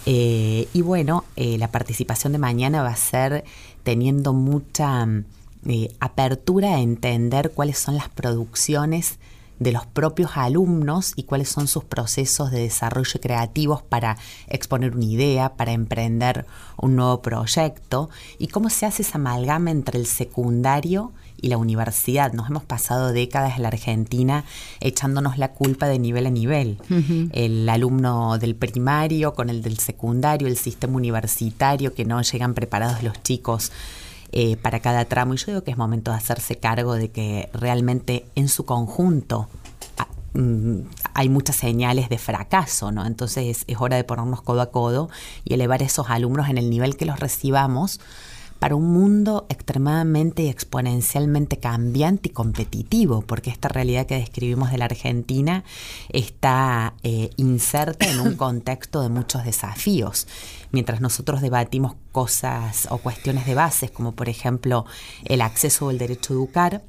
Eh, 0.08 0.68
y 0.72 0.82
bueno, 0.82 1.25
eh, 1.34 1.58
la 1.58 1.72
participación 1.72 2.32
de 2.32 2.38
mañana 2.38 2.82
va 2.82 2.90
a 2.90 2.96
ser 2.96 3.44
teniendo 3.82 4.32
mucha 4.32 5.04
mm, 5.04 5.25
eh, 5.66 5.88
apertura 5.98 6.76
a 6.76 6.80
entender 6.80 7.50
cuáles 7.50 7.78
son 7.78 7.96
las 7.96 8.08
producciones 8.08 9.18
de 9.58 9.72
los 9.72 9.84
propios 9.86 10.32
alumnos 10.36 11.12
y 11.16 11.25
cuáles 11.25 11.48
son 11.48 11.66
sus 11.66 11.82
procesos 11.82 12.52
de 12.52 12.60
desarrollo 12.60 13.20
creativos 13.20 13.82
para 13.82 14.16
exponer 14.46 14.94
una 14.94 15.06
idea, 15.06 15.54
para 15.56 15.72
emprender 15.72 16.46
un 16.76 16.94
nuevo 16.94 17.20
proyecto 17.20 18.08
y 18.38 18.48
cómo 18.48 18.70
se 18.70 18.86
hace 18.86 19.02
esa 19.02 19.18
amalgama 19.18 19.70
entre 19.72 19.98
el 19.98 20.06
secundario 20.06 21.12
y 21.40 21.49
la 21.49 21.59
universidad. 21.59 22.33
Nos 22.33 22.49
hemos 22.49 22.64
pasado 22.64 23.12
décadas 23.12 23.57
en 23.57 23.62
la 23.62 23.69
Argentina 23.69 24.45
echándonos 24.81 25.38
la 25.38 25.52
culpa 25.52 25.87
de 25.87 25.99
nivel 25.99 26.26
a 26.26 26.31
nivel. 26.31 26.78
El 27.33 27.69
alumno 27.69 28.38
del 28.38 28.55
primario 28.55 29.35
con 29.35 29.50
el 29.50 29.62
del 29.62 29.78
secundario, 29.78 30.49
el 30.49 30.57
sistema 30.57 30.97
universitario, 30.97 31.95
que 31.95 32.05
no 32.05 32.21
llegan 32.23 32.55
preparados 32.55 33.02
los 33.02 33.23
chicos 33.23 33.73
eh, 34.33 34.57
para 34.57 34.81
cada 34.81 35.05
tramo. 35.05 35.35
Y 35.35 35.37
yo 35.37 35.47
digo 35.47 35.64
que 35.64 35.71
es 35.71 35.76
momento 35.76 36.11
de 36.11 36.16
hacerse 36.16 36.57
cargo 36.57 36.95
de 36.95 37.11
que 37.11 37.49
realmente 37.52 38.26
en 38.35 38.49
su 38.49 38.64
conjunto 38.64 39.49
ah, 39.99 40.09
mm, 40.35 40.81
hay 41.14 41.28
muchas 41.28 41.57
señales 41.57 42.09
de 42.09 42.19
fracaso, 42.19 42.93
¿no? 42.93 43.07
Entonces 43.07 43.64
es 43.66 43.76
hora 43.78 43.97
de 43.97 44.05
ponernos 44.05 44.43
codo 44.43 44.61
a 44.61 44.71
codo 44.71 45.09
y 45.45 45.55
elevar 45.55 45.83
esos 45.83 46.11
alumnos 46.11 46.49
en 46.49 46.59
el 46.59 46.71
nivel 46.71 46.97
que 46.97 47.05
los 47.05 47.21
recibamos 47.21 48.00
para 48.58 48.75
un 48.75 48.92
mundo 48.92 49.46
extremadamente 49.48 50.44
y 50.44 50.48
exponencialmente 50.48 51.58
cambiante 51.58 52.30
y 52.30 52.32
competitivo, 52.32 53.22
porque 53.22 53.50
esta 53.50 53.68
realidad 53.68 54.06
que 54.06 54.16
describimos 54.16 54.70
de 54.70 54.78
la 54.78 54.86
Argentina 54.86 55.64
está 56.08 56.94
eh, 57.02 57.30
inserta 57.36 58.08
en 58.10 58.20
un 58.20 58.34
contexto 58.36 59.02
de 59.02 59.08
muchos 59.08 59.44
desafíos. 59.44 60.26
Mientras 60.72 61.00
nosotros 61.00 61.40
debatimos 61.40 61.94
cosas 62.12 62.88
o 62.90 62.98
cuestiones 62.98 63.46
de 63.46 63.54
bases, 63.54 63.90
como 63.90 64.12
por 64.12 64.28
ejemplo 64.28 64.86
el 65.25 65.40
acceso 65.42 65.86
o 65.86 65.90
el 65.90 65.98
derecho 65.98 66.32
a 66.32 66.36
educar, 66.36 66.82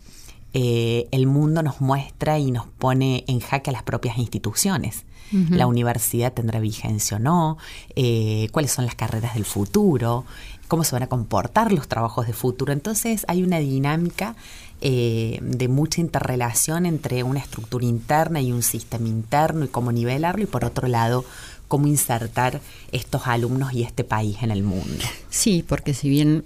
eh, 0.53 1.07
el 1.11 1.27
mundo 1.27 1.61
nos 1.61 1.81
muestra 1.81 2.39
y 2.39 2.51
nos 2.51 2.65
pone 2.67 3.25
en 3.27 3.39
jaque 3.39 3.69
a 3.69 3.73
las 3.73 3.83
propias 3.83 4.17
instituciones. 4.17 5.05
La 5.49 5.67
universidad 5.67 6.31
tendrá 6.31 6.61
vigencia 6.61 7.17
o 7.17 7.19
no, 7.19 7.57
eh, 7.97 8.47
cuáles 8.53 8.71
son 8.71 8.85
las 8.85 8.95
carreras 8.95 9.33
del 9.33 9.43
futuro, 9.43 10.23
cómo 10.67 10.83
se 10.83 10.93
van 10.93 11.03
a 11.03 11.07
comportar 11.07 11.71
los 11.71 11.87
trabajos 11.87 12.27
de 12.27 12.33
futuro. 12.33 12.73
Entonces 12.73 13.25
hay 13.27 13.43
una 13.43 13.59
dinámica 13.59 14.35
eh, 14.81 15.39
de 15.41 15.67
mucha 15.67 16.01
interrelación 16.01 16.85
entre 16.85 17.23
una 17.23 17.39
estructura 17.39 17.85
interna 17.85 18.41
y 18.41 18.51
un 18.51 18.63
sistema 18.63 19.07
interno 19.07 19.65
y 19.65 19.69
cómo 19.69 19.91
nivelarlo 19.91 20.43
y 20.43 20.47
por 20.47 20.65
otro 20.65 20.87
lado 20.87 21.25
cómo 21.67 21.87
insertar 21.87 22.61
estos 22.91 23.27
alumnos 23.27 23.73
y 23.73 23.83
este 23.83 24.03
país 24.03 24.37
en 24.41 24.51
el 24.51 24.63
mundo. 24.63 25.03
Sí, 25.29 25.63
porque 25.67 25.93
si 25.93 26.09
bien 26.09 26.45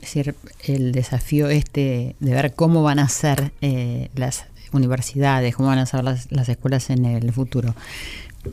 el 0.64 0.92
desafío 0.92 1.50
este 1.50 2.16
de 2.20 2.34
ver 2.34 2.54
cómo 2.54 2.84
van 2.84 3.00
a 3.00 3.08
ser 3.08 3.52
eh, 3.62 4.10
las 4.16 4.46
universidades, 4.72 5.56
cómo 5.56 5.70
van 5.70 5.80
a 5.80 5.86
ser 5.86 6.04
las, 6.04 6.32
las 6.32 6.50
escuelas 6.50 6.90
en 6.90 7.06
el 7.06 7.32
futuro, 7.34 7.76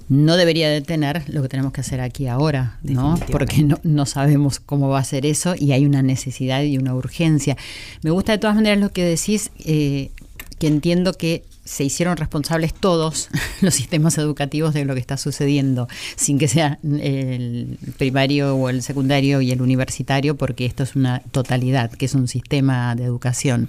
no 0.09 0.37
debería 0.37 0.69
detener 0.69 1.23
lo 1.29 1.43
que 1.43 1.49
tenemos 1.49 1.73
que 1.73 1.81
hacer 1.81 2.01
aquí 2.01 2.27
ahora, 2.27 2.79
¿no? 2.83 3.19
Porque 3.31 3.67
no, 3.83 4.07
sabemos 4.07 4.61
cómo 4.61 4.89
va 4.89 4.99
a 4.99 5.05
ser 5.05 5.27
eso 5.27 5.55
y 5.59 5.73
hay 5.73 5.87
una 5.87 6.03
necesidad 6.03 6.63
y 6.63 6.79
una 6.79 6.95
urgencia. 6.95 7.57
Me 8.03 8.11
gusta 8.11 8.33
de 8.33 8.39
todas 8.39 8.57
maneras 8.57 8.79
lo 8.79 8.91
que 8.91 9.05
decís, 9.05 9.51
eh, 9.65 10.11
que 10.59 10.67
entiendo 10.67 11.13
que 11.15 11.45
se 11.65 11.85
hicieron 11.85 12.17
responsables 12.17 12.73
todos 12.73 13.29
los 13.61 13.75
sistemas 13.75 14.17
educativos 14.19 14.75
de 14.75 14.85
lo 14.85 14.95
que 14.95 15.01
está 15.01 15.17
sucediendo, 15.17 15.89
sin 16.17 16.39
que 16.39 16.49
sea 16.49 16.79
el 16.83 17.79
primario 17.99 18.57
o 18.57 18.69
el 18.71 18.83
secundario 18.83 19.41
y 19.41 19.53
el 19.53 19.63
universitario, 19.63 20.37
porque 20.37 20.67
esto 20.67 20.83
es 20.83 20.97
una 20.97 21.21
totalidad, 21.31 21.91
que 21.91 22.07
es 22.07 22.15
un 22.15 22.29
sistema 22.29 22.95
de 22.95 23.05
educación. 23.05 23.69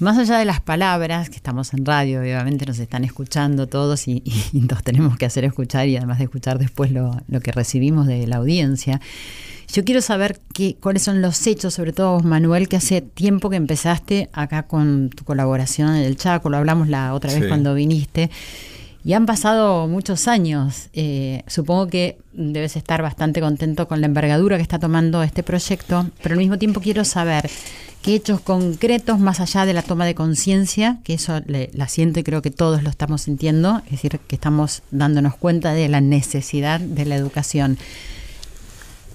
Más 0.00 0.18
allá 0.18 0.38
de 0.38 0.44
las 0.44 0.60
palabras, 0.60 1.30
que 1.30 1.36
estamos 1.36 1.72
en 1.72 1.84
radio, 1.84 2.20
obviamente 2.20 2.66
nos 2.66 2.78
están 2.80 3.04
escuchando 3.04 3.68
todos 3.68 4.08
y, 4.08 4.22
nos 4.52 4.82
tenemos 4.82 5.16
que 5.16 5.26
hacer 5.26 5.44
escuchar 5.44 5.88
y 5.88 5.96
además 5.96 6.18
de 6.18 6.24
escuchar 6.24 6.58
después 6.58 6.90
lo, 6.90 7.20
que 7.42 7.52
recibimos 7.52 8.06
de 8.06 8.26
la 8.26 8.36
audiencia. 8.36 9.00
Yo 9.72 9.84
quiero 9.84 10.00
saber 10.00 10.40
qué, 10.52 10.76
cuáles 10.80 11.02
son 11.02 11.22
los 11.22 11.46
hechos, 11.46 11.74
sobre 11.74 11.92
todo 11.92 12.14
vos, 12.14 12.24
Manuel, 12.24 12.68
que 12.68 12.76
hace 12.76 13.02
tiempo 13.02 13.50
que 13.50 13.56
empezaste 13.56 14.28
acá 14.32 14.64
con 14.64 15.10
tu 15.10 15.24
colaboración 15.24 15.94
en 15.96 16.02
el 16.02 16.16
Chaco, 16.16 16.50
lo 16.50 16.56
hablamos 16.56 16.88
la 16.88 17.14
otra 17.14 17.32
vez 17.32 17.46
cuando 17.46 17.74
viniste, 17.74 18.30
y 19.04 19.12
han 19.12 19.26
pasado 19.26 19.86
muchos 19.86 20.28
años. 20.28 20.88
Eh, 20.92 21.42
supongo 21.46 21.88
que 21.88 22.18
debes 22.32 22.76
estar 22.76 23.02
bastante 23.02 23.40
contento 23.40 23.86
con 23.86 24.00
la 24.00 24.06
envergadura 24.06 24.56
que 24.56 24.62
está 24.62 24.78
tomando 24.78 25.22
este 25.22 25.42
proyecto, 25.42 26.08
pero 26.22 26.34
al 26.34 26.38
mismo 26.38 26.58
tiempo 26.58 26.80
quiero 26.80 27.04
saber 27.04 27.50
qué 28.04 28.14
hechos 28.14 28.40
concretos, 28.40 29.18
más 29.18 29.40
allá 29.40 29.64
de 29.64 29.72
la 29.72 29.80
toma 29.80 30.04
de 30.04 30.14
conciencia, 30.14 30.98
que 31.04 31.14
eso 31.14 31.40
la 31.46 31.88
siento 31.88 32.20
y 32.20 32.22
creo 32.22 32.42
que 32.42 32.50
todos 32.50 32.82
lo 32.82 32.90
estamos 32.90 33.22
sintiendo, 33.22 33.80
es 33.86 33.92
decir, 33.92 34.20
que 34.28 34.36
estamos 34.36 34.82
dándonos 34.90 35.36
cuenta 35.36 35.72
de 35.72 35.88
la 35.88 36.02
necesidad 36.02 36.80
de 36.80 37.06
la 37.06 37.16
educación. 37.16 37.78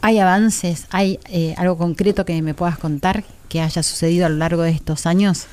¿Hay 0.01 0.17
avances? 0.17 0.87
¿Hay 0.89 1.19
eh, 1.29 1.53
algo 1.57 1.77
concreto 1.77 2.25
que 2.25 2.41
me 2.41 2.55
puedas 2.55 2.79
contar 2.79 3.23
que 3.47 3.61
haya 3.61 3.83
sucedido 3.83 4.25
a 4.25 4.29
lo 4.29 4.37
largo 4.37 4.63
de 4.63 4.71
estos 4.71 5.05
años? 5.05 5.45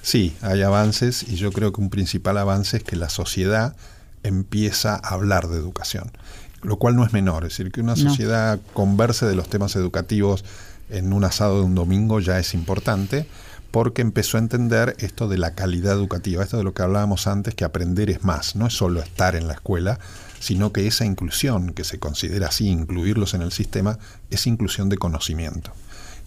Sí, 0.00 0.36
hay 0.40 0.62
avances 0.62 1.24
y 1.28 1.34
yo 1.34 1.50
creo 1.50 1.72
que 1.72 1.80
un 1.80 1.90
principal 1.90 2.38
avance 2.38 2.76
es 2.76 2.84
que 2.84 2.94
la 2.94 3.08
sociedad 3.08 3.74
empieza 4.22 4.94
a 4.94 5.14
hablar 5.14 5.48
de 5.48 5.58
educación, 5.58 6.12
lo 6.62 6.76
cual 6.76 6.94
no 6.94 7.04
es 7.04 7.12
menor, 7.12 7.42
es 7.42 7.50
decir, 7.50 7.72
que 7.72 7.80
una 7.80 7.96
sociedad 7.96 8.60
converse 8.72 9.26
de 9.26 9.34
los 9.34 9.48
temas 9.48 9.74
educativos 9.74 10.44
en 10.90 11.12
un 11.12 11.24
asado 11.24 11.58
de 11.58 11.64
un 11.64 11.74
domingo 11.74 12.20
ya 12.20 12.38
es 12.38 12.54
importante 12.54 13.26
porque 13.70 14.00
empezó 14.02 14.38
a 14.38 14.40
entender 14.40 14.96
esto 14.98 15.28
de 15.28 15.36
la 15.36 15.54
calidad 15.54 15.92
educativa, 15.92 16.42
esto 16.42 16.56
de 16.56 16.64
lo 16.64 16.72
que 16.72 16.82
hablábamos 16.82 17.26
antes, 17.26 17.54
que 17.54 17.64
aprender 17.64 18.08
es 18.08 18.24
más, 18.24 18.56
no 18.56 18.66
es 18.66 18.72
solo 18.72 19.00
estar 19.00 19.36
en 19.36 19.46
la 19.46 19.54
escuela, 19.54 19.98
sino 20.40 20.72
que 20.72 20.86
esa 20.86 21.04
inclusión, 21.04 21.74
que 21.74 21.84
se 21.84 21.98
considera 21.98 22.48
así, 22.48 22.68
incluirlos 22.68 23.34
en 23.34 23.42
el 23.42 23.52
sistema, 23.52 23.98
es 24.30 24.46
inclusión 24.46 24.88
de 24.88 24.96
conocimiento. 24.96 25.72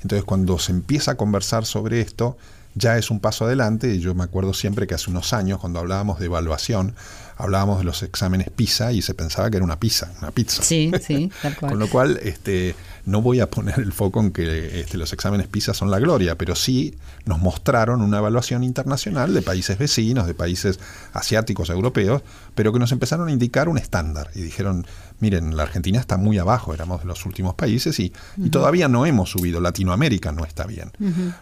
Entonces 0.04 0.24
cuando 0.24 0.60
se 0.60 0.72
empieza 0.72 1.12
a 1.12 1.16
conversar 1.16 1.66
sobre 1.66 2.02
esto, 2.02 2.38
ya 2.76 2.98
es 2.98 3.12
un 3.12 3.20
paso 3.20 3.46
adelante, 3.46 3.94
y 3.94 4.00
yo 4.00 4.16
me 4.16 4.24
acuerdo 4.24 4.54
siempre 4.54 4.88
que 4.88 4.96
hace 4.96 5.10
unos 5.10 5.34
años, 5.34 5.60
cuando 5.60 5.80
hablábamos 5.80 6.20
de 6.20 6.28
evaluación, 6.28 6.96
hablábamos 7.42 7.80
de 7.80 7.86
los 7.86 8.04
exámenes 8.04 8.50
PISA 8.50 8.92
y 8.92 9.02
se 9.02 9.14
pensaba 9.14 9.50
que 9.50 9.58
era 9.58 9.64
una 9.64 9.80
pizza, 9.80 10.12
una 10.22 10.32
pizza. 10.32 10.62
Sí, 10.62 10.92
sí, 11.02 11.32
tal 11.42 11.56
cual. 11.56 11.72
Con 11.72 11.80
lo 11.80 11.90
cual, 11.90 12.20
este, 12.24 12.76
no 13.06 13.22
voy 13.22 13.40
a 13.40 13.50
poner 13.50 13.80
el 13.80 13.92
foco 13.94 14.20
en 14.20 14.32
que 14.32 14.80
este, 14.82 14.98
los 14.98 15.12
exámenes 15.14 15.48
PISA 15.48 15.74
son 15.74 15.90
la 15.90 16.00
gloria, 16.00 16.38
pero 16.38 16.56
sí 16.56 16.96
nos 17.26 17.40
mostraron 17.40 18.02
una 18.02 18.20
evaluación 18.20 18.64
internacional 18.64 19.34
de 19.34 19.42
países 19.42 19.78
vecinos, 19.78 20.28
de 20.28 20.34
países 20.34 20.80
asiáticos, 21.14 21.70
europeos, 21.70 22.22
pero 22.56 22.72
que 22.72 22.80
nos 22.80 22.92
empezaron 22.92 23.28
a 23.28 23.32
indicar 23.32 23.70
un 23.70 23.78
estándar 23.78 24.30
y 24.36 24.42
dijeron, 24.42 24.86
miren, 25.22 25.56
la 25.56 25.64
Argentina 25.64 26.00
está 26.00 26.18
muy 26.18 26.38
abajo, 26.38 26.74
éramos 26.74 27.02
de 27.02 27.08
los 27.08 27.26
últimos 27.26 27.56
países 27.56 28.00
y, 28.00 28.12
todavía 28.52 28.88
no 28.88 29.06
hemos 29.06 29.30
subido, 29.30 29.62
Latinoamérica 29.62 30.32
no 30.32 30.46
está 30.46 30.66
bien. 30.66 30.92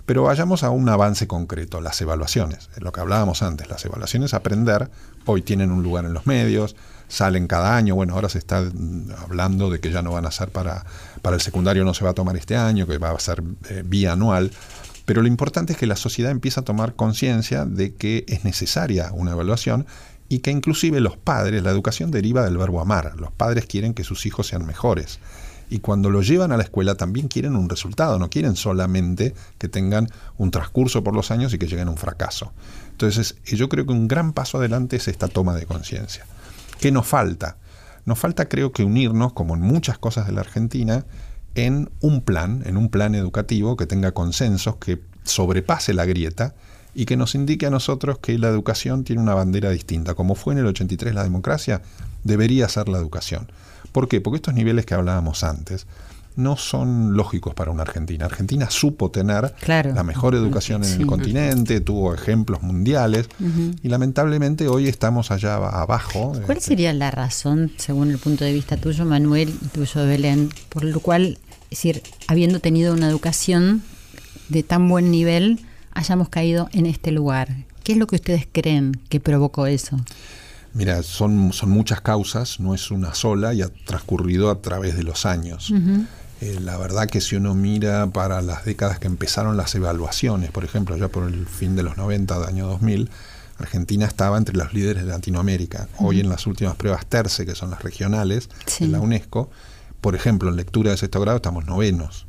Pero 0.05 0.23
vayamos 0.23 0.63
a 0.63 0.69
un 0.69 0.87
avance 0.89 1.27
concreto, 1.27 1.81
las 1.81 1.99
evaluaciones, 2.01 2.69
lo 2.77 2.91
que 2.91 3.01
hablábamos 3.01 3.41
antes, 3.41 3.69
las 3.69 3.83
evaluaciones 3.85 4.33
aprender, 4.33 4.91
hoy 5.25 5.41
tienen 5.41 5.71
un 5.71 5.81
lugar 5.81 6.05
en 6.05 6.13
los 6.13 6.27
medios, 6.27 6.75
salen 7.07 7.47
cada 7.47 7.75
año, 7.75 7.95
bueno, 7.95 8.13
ahora 8.13 8.29
se 8.29 8.37
está 8.37 8.63
hablando 9.23 9.69
de 9.69 9.79
que 9.79 9.91
ya 9.91 10.01
no 10.01 10.11
van 10.11 10.25
a 10.25 10.31
ser 10.31 10.49
para, 10.49 10.85
para 11.21 11.35
el 11.35 11.41
secundario, 11.41 11.83
no 11.83 11.93
se 11.93 12.03
va 12.03 12.11
a 12.11 12.13
tomar 12.13 12.37
este 12.37 12.55
año, 12.55 12.85
que 12.85 12.97
va 12.97 13.11
a 13.11 13.19
ser 13.19 13.43
eh, 13.69 13.83
bianual. 13.85 14.51
Pero 15.05 15.23
lo 15.23 15.27
importante 15.27 15.73
es 15.73 15.79
que 15.79 15.87
la 15.87 15.95
sociedad 15.95 16.31
empieza 16.31 16.61
a 16.61 16.63
tomar 16.63 16.93
conciencia 16.93 17.65
de 17.65 17.95
que 17.95 18.25
es 18.27 18.43
necesaria 18.43 19.09
una 19.11 19.31
evaluación 19.31 19.87
y 20.29 20.39
que 20.39 20.51
inclusive 20.51 21.01
los 21.01 21.17
padres, 21.17 21.63
la 21.63 21.71
educación 21.71 22.11
deriva 22.11 22.43
del 22.43 22.57
verbo 22.57 22.79
amar, 22.79 23.15
los 23.17 23.31
padres 23.31 23.65
quieren 23.65 23.95
que 23.95 24.03
sus 24.03 24.25
hijos 24.27 24.47
sean 24.47 24.65
mejores. 24.65 25.19
Y 25.71 25.79
cuando 25.79 26.09
lo 26.09 26.21
llevan 26.21 26.51
a 26.51 26.57
la 26.57 26.63
escuela 26.63 26.95
también 26.95 27.27
quieren 27.27 27.55
un 27.55 27.69
resultado, 27.69 28.17
no 28.17 28.29
quieren 28.29 28.55
solamente 28.55 29.35
que 29.57 29.67
tengan 29.67 30.09
un 30.37 30.51
transcurso 30.51 31.03
por 31.03 31.15
los 31.15 31.31
años 31.31 31.53
y 31.53 31.57
que 31.57 31.67
lleguen 31.67 31.87
a 31.87 31.91
un 31.91 31.97
fracaso. 31.97 32.53
Entonces 32.91 33.35
yo 33.45 33.69
creo 33.69 33.85
que 33.85 33.91
un 33.91 34.07
gran 34.07 34.33
paso 34.33 34.57
adelante 34.57 34.95
es 34.95 35.07
esta 35.07 35.27
toma 35.27 35.55
de 35.55 35.65
conciencia. 35.65 36.25
¿Qué 36.79 36.91
nos 36.91 37.07
falta? 37.07 37.57
Nos 38.05 38.17
falta 38.17 38.47
creo 38.47 38.71
que 38.71 38.83
unirnos, 38.83 39.33
como 39.33 39.55
en 39.55 39.61
muchas 39.61 39.97
cosas 39.97 40.25
de 40.25 40.33
la 40.33 40.41
Argentina, 40.41 41.05
en 41.55 41.91
un 42.01 42.21
plan, 42.21 42.63
en 42.65 42.77
un 42.77 42.89
plan 42.89 43.13
educativo 43.13 43.77
que 43.77 43.85
tenga 43.85 44.11
consensos, 44.11 44.77
que 44.77 45.01
sobrepase 45.23 45.93
la 45.93 46.05
grieta 46.05 46.55
y 46.93 47.05
que 47.05 47.17
nos 47.17 47.35
indique 47.35 47.65
a 47.65 47.69
nosotros 47.69 48.19
que 48.19 48.37
la 48.37 48.49
educación 48.49 49.03
tiene 49.03 49.21
una 49.21 49.35
bandera 49.35 49.69
distinta. 49.69 50.15
Como 50.15 50.35
fue 50.35 50.53
en 50.53 50.59
el 50.59 50.65
83 50.67 51.13
la 51.13 51.23
democracia, 51.23 51.81
debería 52.23 52.67
ser 52.67 52.89
la 52.89 52.97
educación. 52.97 53.51
¿Por 53.91 54.07
qué? 54.07 54.21
Porque 54.21 54.37
estos 54.37 54.53
niveles 54.53 54.85
que 54.85 54.93
hablábamos 54.93 55.43
antes, 55.43 55.87
no 56.35 56.55
son 56.57 57.15
lógicos 57.17 57.53
para 57.53 57.69
una 57.69 57.83
Argentina. 57.83 58.25
Argentina 58.25 58.69
supo 58.69 59.11
tener 59.11 59.53
la 59.67 60.03
mejor 60.03 60.35
educación 60.35 60.83
en 60.83 61.01
el 61.01 61.07
continente, 61.07 61.81
tuvo 61.81 62.13
ejemplos 62.13 62.63
mundiales 62.63 63.27
y 63.83 63.89
lamentablemente 63.89 64.67
hoy 64.67 64.87
estamos 64.87 65.31
allá 65.31 65.55
abajo. 65.55 66.31
¿Cuál 66.45 66.57
este, 66.57 66.69
sería 66.69 66.93
la 66.93 67.11
razón, 67.11 67.71
según 67.77 68.09
el 68.09 68.17
punto 68.17 68.45
de 68.45 68.53
vista 68.53 68.77
tuyo, 68.77 69.05
Manuel, 69.05 69.49
y 69.49 69.67
tuyo, 69.67 70.05
Belén, 70.05 70.49
por 70.69 70.85
lo 70.85 70.99
cual, 71.01 71.37
es 71.63 71.69
decir, 71.69 72.03
habiendo 72.27 72.59
tenido 72.59 72.93
una 72.93 73.09
educación 73.09 73.83
de 74.47 74.63
tan 74.63 74.87
buen 74.87 75.11
nivel, 75.11 75.59
hayamos 75.99 76.29
caído 76.29 76.69
en 76.71 76.85
este 76.85 77.11
lugar? 77.11 77.49
¿Qué 77.83 77.93
es 77.93 77.97
lo 77.97 78.07
que 78.07 78.15
ustedes 78.15 78.47
creen 78.51 78.99
que 79.09 79.19
provocó 79.19 79.67
eso? 79.67 79.97
Mira, 80.73 81.03
son, 81.03 81.51
son 81.51 81.69
muchas 81.71 82.01
causas, 82.01 82.59
no 82.59 82.73
es 82.73 82.91
una 82.91 83.13
sola 83.13 83.53
y 83.53 83.61
ha 83.61 83.69
transcurrido 83.85 84.49
a 84.49 84.61
través 84.61 84.95
de 84.95 85.03
los 85.03 85.25
años. 85.25 85.73
Eh, 86.41 86.59
la 86.61 86.77
verdad 86.77 87.07
que 87.07 87.19
si 87.19 87.35
uno 87.35 87.53
mira 87.53 88.07
para 88.07 88.41
las 88.41 88.63
décadas 88.65 88.99
que 88.99 89.07
empezaron 89.07 89.57
las 89.57 89.75
evaluaciones, 89.75 90.51
por 90.51 90.63
ejemplo, 90.63 90.95
ya 90.95 91.09
por 91.09 91.27
el 91.27 91.45
fin 91.47 91.75
de 91.75 91.83
los 91.83 91.97
90, 91.97 92.39
de 92.39 92.47
año 92.47 92.67
2000, 92.67 93.09
Argentina 93.57 94.05
estaba 94.05 94.37
entre 94.37 94.55
los 94.55 94.73
líderes 94.73 95.03
de 95.03 95.11
Latinoamérica. 95.11 95.89
Hoy 95.97 96.21
en 96.21 96.29
las 96.29 96.47
últimas 96.47 96.75
pruebas 96.75 97.05
TERCE, 97.07 97.45
que 97.45 97.55
son 97.55 97.71
las 97.71 97.83
regionales 97.83 98.49
de 98.79 98.87
la 98.87 99.01
UNESCO, 99.01 99.49
por 99.99 100.15
ejemplo, 100.15 100.49
en 100.49 100.55
lectura 100.55 100.91
de 100.91 100.97
sexto 100.97 101.19
grado 101.19 101.37
estamos 101.37 101.65
novenos. 101.65 102.25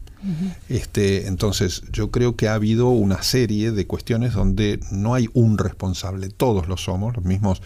Este, 0.68 1.26
entonces, 1.26 1.82
yo 1.92 2.10
creo 2.10 2.36
que 2.36 2.48
ha 2.48 2.54
habido 2.54 2.88
una 2.90 3.22
serie 3.22 3.72
de 3.72 3.86
cuestiones 3.86 4.34
donde 4.34 4.80
no 4.90 5.14
hay 5.14 5.28
un 5.32 5.58
responsable, 5.58 6.28
todos 6.28 6.68
lo 6.68 6.76
somos, 6.76 7.16
los 7.16 7.24
mismos 7.24 7.62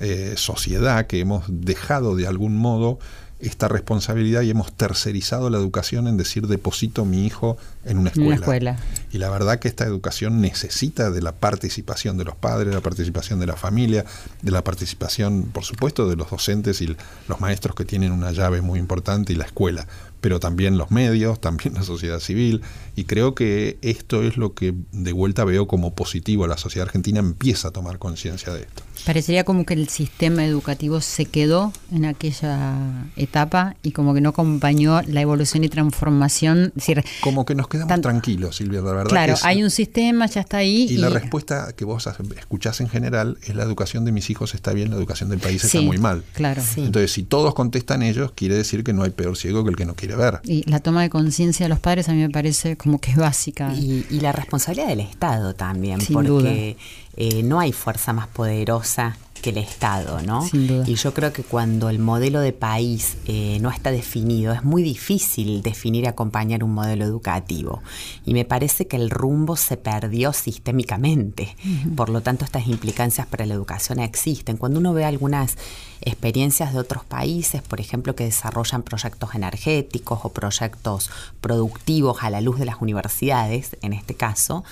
eh, 0.00 0.34
sociedad 0.36 1.06
que 1.06 1.20
hemos 1.20 1.44
dejado 1.48 2.14
de 2.14 2.26
algún 2.26 2.56
modo 2.56 2.98
esta 3.40 3.68
responsabilidad 3.68 4.42
y 4.42 4.50
hemos 4.50 4.72
tercerizado 4.72 5.48
la 5.48 5.58
educación 5.58 6.08
en 6.08 6.16
decir 6.16 6.48
deposito 6.48 7.04
mi 7.04 7.24
hijo 7.24 7.56
en 7.84 7.98
una 7.98 8.10
escuela. 8.10 8.76
Y 9.12 9.18
la 9.18 9.30
verdad 9.30 9.60
que 9.60 9.68
esta 9.68 9.84
educación 9.84 10.40
necesita 10.40 11.10
de 11.10 11.22
la 11.22 11.32
participación 11.32 12.18
de 12.18 12.24
los 12.24 12.34
padres, 12.34 12.68
de 12.68 12.74
la 12.74 12.80
participación 12.80 13.38
de 13.38 13.46
la 13.46 13.56
familia, 13.56 14.04
de 14.42 14.50
la 14.50 14.64
participación, 14.64 15.50
por 15.52 15.64
supuesto, 15.64 16.08
de 16.08 16.16
los 16.16 16.30
docentes 16.30 16.80
y 16.80 16.96
los 17.28 17.40
maestros 17.40 17.76
que 17.76 17.84
tienen 17.84 18.10
una 18.10 18.32
llave 18.32 18.60
muy 18.60 18.80
importante 18.80 19.32
y 19.32 19.36
la 19.36 19.44
escuela, 19.44 19.86
pero 20.20 20.40
también 20.40 20.78
los 20.78 20.90
medios, 20.90 21.40
también 21.40 21.74
la 21.74 21.82
sociedad 21.82 22.20
civil. 22.20 22.62
Y 22.98 23.04
creo 23.04 23.32
que 23.32 23.78
esto 23.80 24.24
es 24.24 24.36
lo 24.36 24.54
que 24.54 24.74
de 24.90 25.12
vuelta 25.12 25.44
veo 25.44 25.68
como 25.68 25.94
positivo. 25.94 26.48
La 26.48 26.56
sociedad 26.56 26.88
argentina 26.88 27.20
empieza 27.20 27.68
a 27.68 27.70
tomar 27.70 28.00
conciencia 28.00 28.52
de 28.52 28.62
esto. 28.62 28.82
Parecería 29.06 29.44
como 29.44 29.64
que 29.64 29.74
el 29.74 29.88
sistema 29.88 30.44
educativo 30.44 31.00
se 31.00 31.24
quedó 31.24 31.72
en 31.92 32.04
aquella 32.04 33.06
etapa 33.14 33.76
y 33.84 33.92
como 33.92 34.14
que 34.14 34.20
no 34.20 34.30
acompañó 34.30 35.00
la 35.02 35.20
evolución 35.20 35.62
y 35.62 35.68
transformación. 35.68 36.72
decir, 36.74 37.04
como 37.20 37.44
que 37.44 37.54
nos 37.54 37.68
quedamos 37.68 38.00
tranquilos, 38.00 38.56
Silvia, 38.56 38.80
la 38.80 38.90
verdad. 38.90 39.10
Claro, 39.10 39.34
hay 39.44 39.62
un 39.62 39.70
sistema, 39.70 40.26
ya 40.26 40.40
está 40.40 40.56
ahí. 40.56 40.88
Y, 40.90 40.96
la 40.96 41.08
respuesta 41.08 41.72
que 41.76 41.84
vos 41.84 42.08
escuchás 42.36 42.80
en 42.80 42.88
general 42.88 43.38
es 43.44 43.54
la 43.54 43.62
educación 43.62 44.04
de 44.04 44.10
mis 44.10 44.28
hijos 44.30 44.54
está 44.54 44.72
bien, 44.72 44.90
la 44.90 44.96
educación 44.96 45.30
del 45.30 45.38
país 45.38 45.62
está 45.62 45.80
muy 45.80 45.98
mal. 45.98 46.24
Claro. 46.32 46.62
Entonces, 46.76 47.12
si 47.12 47.22
todos 47.22 47.54
contestan 47.54 48.02
ellos, 48.02 48.32
quiere 48.34 48.56
decir 48.56 48.82
que 48.82 48.92
no 48.92 49.04
hay 49.04 49.10
peor 49.10 49.36
ciego 49.36 49.62
que 49.62 49.70
el 49.70 49.76
que 49.76 49.86
no 49.86 49.94
quiere 49.94 50.16
ver. 50.16 50.40
Y 50.42 50.68
la 50.68 50.80
toma 50.80 51.02
de 51.02 51.10
conciencia 51.10 51.64
de 51.64 51.70
los 51.70 51.78
padres 51.78 52.08
a 52.08 52.12
mí 52.12 52.18
me 52.18 52.30
parece 52.30 52.76
como 52.76 52.87
que 52.96 53.10
es 53.10 53.18
básica. 53.18 53.74
Y, 53.74 54.06
la 54.20 54.32
responsabilidad 54.32 54.88
del 54.88 55.00
Estado 55.00 55.54
también, 55.54 55.98
porque 56.10 56.78
eh, 57.16 57.42
no 57.42 57.60
hay 57.60 57.72
fuerza 57.72 58.14
más 58.14 58.28
poderosa 58.28 59.16
que 59.38 59.50
el 59.50 59.58
Estado, 59.58 60.20
¿no? 60.22 60.46
Y 60.52 60.94
yo 60.94 61.14
creo 61.14 61.32
que 61.32 61.42
cuando 61.42 61.88
el 61.88 61.98
modelo 61.98 62.40
de 62.40 62.52
país 62.52 63.16
eh, 63.26 63.58
no 63.60 63.70
está 63.70 63.90
definido, 63.90 64.52
es 64.52 64.64
muy 64.64 64.82
difícil 64.82 65.62
definir 65.62 66.04
y 66.04 66.06
acompañar 66.06 66.64
un 66.64 66.74
modelo 66.74 67.04
educativo. 67.04 67.82
Y 68.24 68.34
me 68.34 68.44
parece 68.44 68.86
que 68.86 68.96
el 68.96 69.10
rumbo 69.10 69.56
se 69.56 69.76
perdió 69.76 70.32
sistémicamente. 70.32 71.56
Por 71.96 72.08
lo 72.08 72.20
tanto, 72.20 72.44
estas 72.44 72.66
implicancias 72.66 73.26
para 73.26 73.46
la 73.46 73.54
educación 73.54 74.00
existen. 74.00 74.56
Cuando 74.56 74.80
uno 74.80 74.92
ve 74.92 75.04
algunas 75.04 75.56
experiencias 76.00 76.72
de 76.72 76.78
otros 76.78 77.04
países, 77.04 77.62
por 77.62 77.80
ejemplo, 77.80 78.14
que 78.14 78.24
desarrollan 78.24 78.82
proyectos 78.82 79.34
energéticos 79.34 80.20
o 80.22 80.30
proyectos 80.30 81.10
productivos 81.40 82.22
a 82.22 82.30
la 82.30 82.40
luz 82.40 82.58
de 82.58 82.64
las 82.64 82.80
universidades, 82.80 83.76
en 83.82 83.92
este 83.92 84.14
caso, 84.14 84.64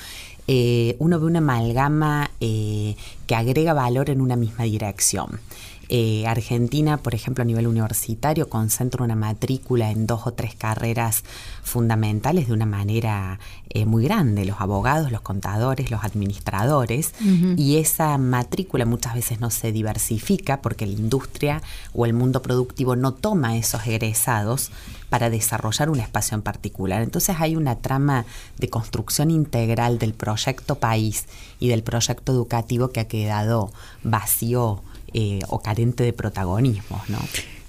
eh, 0.48 0.96
uno 0.98 1.18
ve 1.18 1.26
una 1.26 1.38
amalgama 1.38 2.30
eh, 2.40 2.96
que 3.26 3.35
agrega 3.35 3.74
valor 3.74 4.11
en 4.11 4.20
una 4.20 4.37
misma 4.37 4.64
dirección. 4.64 5.40
Eh, 5.88 6.27
Argentina, 6.27 6.96
por 6.96 7.14
ejemplo, 7.14 7.42
a 7.42 7.44
nivel 7.44 7.66
universitario, 7.66 8.49
concentra 8.49 9.05
una 9.05 9.14
matrícula 9.14 9.90
en 9.90 10.07
dos 10.07 10.27
o 10.27 10.33
tres 10.33 10.55
carreras 10.55 11.22
fundamentales 11.62 12.49
de 12.49 12.53
una 12.53 12.66
manera 12.66 13.38
eh, 13.70 13.87
muy 13.87 14.05
grande, 14.05 14.44
los 14.44 14.61
abogados, 14.61 15.12
los 15.12 15.20
contadores, 15.20 15.90
los 15.90 16.03
administradores, 16.05 17.12
y 17.57 17.77
esa 17.77 18.16
matrícula 18.18 18.85
muchas 18.85 19.14
veces 19.14 19.40
no 19.40 19.51
se 19.51 19.72
diversifica 19.72 20.61
porque 20.61 20.87
la 20.87 20.92
industria 20.92 21.62
o 21.92 22.07
el 22.07 22.12
mundo 22.12 22.42
productivo 22.42 22.96
no 22.96 23.12
toma 23.12 23.57
esos 23.57 23.87
egresados 23.87 24.70
para 25.09 25.31
desarrollar 25.31 25.90
un 25.90 26.01
espacio 26.01 26.35
en 26.35 26.42
particular. 26.42 27.03
Entonces 27.03 27.37
hay 27.38 27.57
una 27.57 27.77
trama 27.77 28.27
de 28.59 28.68
construcción 28.70 29.31
integral 29.31 29.99
del 29.99 30.14
proyecto 30.14 30.77
país 30.77 31.27
y 31.61 31.68
del 31.68 31.83
proyecto 31.83 32.33
educativo 32.33 32.88
que 32.88 33.01
ha 33.01 33.09
quedado 33.09 33.70
vacío 34.03 34.83
eh, 35.18 35.40
o 35.48 35.61
carente 35.61 36.05
de 36.05 36.12
protagonismo, 36.12 37.02
¿no? 37.09 37.18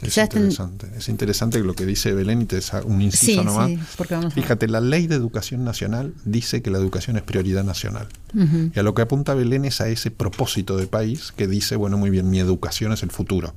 Es 0.02 0.18
interesante. 0.18 0.88
Es 0.98 1.08
interesante 1.08 1.60
lo 1.60 1.76
que 1.76 1.86
dice 1.86 2.14
Belén 2.14 2.42
y 2.42 2.46
te 2.46 2.60
un 2.84 3.02
inciso 3.02 3.42
nomás. 3.42 3.72
Fíjate, 4.34 4.68
la 4.68 4.82
ley 4.82 5.08
de 5.08 5.16
educación 5.16 5.64
nacional 5.64 6.14
dice 6.26 6.62
que 6.62 6.70
la 6.70 6.78
educación 6.78 7.16
es 7.16 7.24
prioridad 7.24 7.64
nacional. 7.64 8.10
Y 8.34 8.78
a 8.80 8.84
lo 8.84 8.94
que 8.94 9.02
apunta 9.02 9.34
Belén 9.34 9.66
es 9.66 9.82
a 9.82 9.88
ese 9.88 10.12
propósito 10.12 10.78
de 10.78 10.88
país 10.88 11.34
que 11.36 11.48
dice, 11.48 11.76
bueno, 11.76 11.98
muy 11.98 12.10
bien, 12.10 12.30
mi 12.30 12.40
educación 12.40 12.92
es 12.92 13.04
el 13.04 13.12
futuro. 13.12 13.54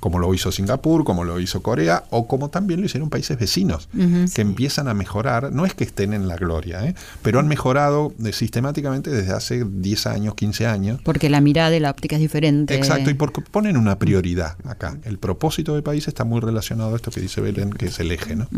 Como 0.00 0.18
lo 0.18 0.32
hizo 0.34 0.52
Singapur, 0.52 1.04
como 1.04 1.24
lo 1.24 1.40
hizo 1.40 1.62
Corea, 1.62 2.04
o 2.10 2.26
como 2.26 2.50
también 2.50 2.80
lo 2.80 2.86
hicieron 2.86 3.10
países 3.10 3.38
vecinos, 3.38 3.88
que 4.34 4.42
empiezan 4.42 4.88
a 4.88 4.94
mejorar, 4.94 5.52
no 5.52 5.66
es 5.66 5.74
que 5.74 5.84
estén 5.84 6.12
en 6.12 6.28
la 6.28 6.36
gloria, 6.36 6.84
¿eh? 6.86 6.94
pero 7.22 7.38
han 7.38 7.48
mejorado 7.48 8.12
sistemáticamente 8.32 9.10
desde 9.10 9.32
hace 9.32 9.64
10 9.64 10.06
años, 10.06 10.34
15 10.34 10.66
años. 10.66 11.00
Porque 11.04 11.28
la 11.30 11.40
mirada 11.40 11.70
de 11.70 11.80
la 11.80 11.90
óptica 11.90 12.16
es 12.16 12.22
diferente. 12.22 12.74
Exacto, 12.74 13.10
y 13.10 13.14
porque 13.14 13.40
ponen 13.40 13.76
una 13.76 13.98
prioridad 13.98 14.56
acá. 14.64 14.96
El 15.04 15.18
propósito 15.18 15.74
de 15.74 15.82
país 15.82 16.08
está 16.08 16.24
muy 16.24 16.40
relacionado 16.40 16.92
a 16.92 16.96
esto 16.96 17.10
que 17.10 17.20
dice 17.20 17.40
Belén, 17.40 17.70
que 17.70 17.86
es 17.86 17.98
el 18.00 18.10
eje, 18.12 18.36
¿no? 18.36 18.48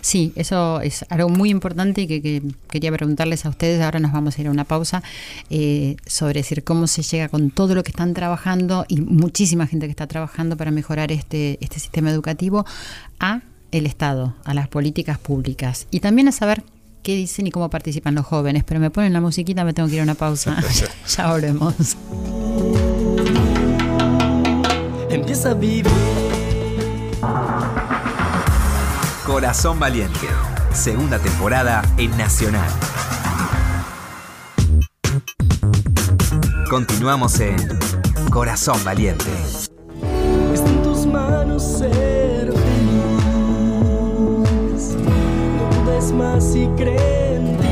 Sí, 0.00 0.32
eso 0.36 0.80
es 0.80 1.04
algo 1.08 1.28
muy 1.28 1.50
importante 1.50 2.02
y 2.02 2.06
que, 2.06 2.42
quería 2.68 2.92
preguntarles 2.92 3.46
a 3.46 3.48
ustedes. 3.48 3.82
Ahora 3.82 4.00
nos 4.00 4.12
vamos 4.12 4.38
a 4.38 4.40
ir 4.40 4.48
a 4.48 4.50
una 4.50 4.64
pausa 4.64 4.99
eh, 5.50 5.96
sobre 6.06 6.40
decir 6.40 6.64
cómo 6.64 6.86
se 6.86 7.02
llega 7.02 7.28
con 7.28 7.50
todo 7.50 7.74
lo 7.74 7.82
que 7.82 7.90
están 7.90 8.14
trabajando 8.14 8.84
y 8.88 9.00
muchísima 9.00 9.66
gente 9.66 9.86
que 9.86 9.90
está 9.90 10.06
trabajando 10.06 10.56
para 10.56 10.70
mejorar 10.70 11.12
este, 11.12 11.58
este 11.60 11.80
sistema 11.80 12.10
educativo 12.10 12.64
a 13.18 13.42
el 13.72 13.86
Estado, 13.86 14.34
a 14.44 14.54
las 14.54 14.68
políticas 14.68 15.18
públicas 15.18 15.86
y 15.90 16.00
también 16.00 16.28
a 16.28 16.32
saber 16.32 16.62
qué 17.02 17.14
dicen 17.14 17.46
y 17.46 17.50
cómo 17.50 17.70
participan 17.70 18.14
los 18.14 18.26
jóvenes. 18.26 18.64
Pero 18.64 18.80
me 18.80 18.90
ponen 18.90 19.12
la 19.12 19.20
musiquita, 19.20 19.64
me 19.64 19.72
tengo 19.72 19.88
que 19.88 19.94
ir 19.94 20.00
a 20.00 20.04
una 20.04 20.14
pausa. 20.14 20.56
ya 21.16 21.30
volvemos. 21.30 21.96
Empieza 25.10 25.50
a 25.50 25.54
vivir 25.54 25.86
Corazón 29.26 29.78
Valiente, 29.78 30.26
segunda 30.72 31.18
temporada 31.18 31.82
en 31.98 32.10
Nacional. 32.16 32.68
Continuamos 36.70 37.40
en 37.40 37.56
Corazón 38.30 38.78
Valiente. 38.84 39.24
Está 40.54 40.70
en 40.70 40.82
tus 40.84 41.04
manos 41.04 41.64
ser 41.64 42.52
feliz. 42.52 43.34
No 45.02 45.68
dudes 45.84 46.12
más 46.12 46.54
y 46.54 46.68
cree 46.76 47.34
en 47.34 47.58
ti. 47.58 47.66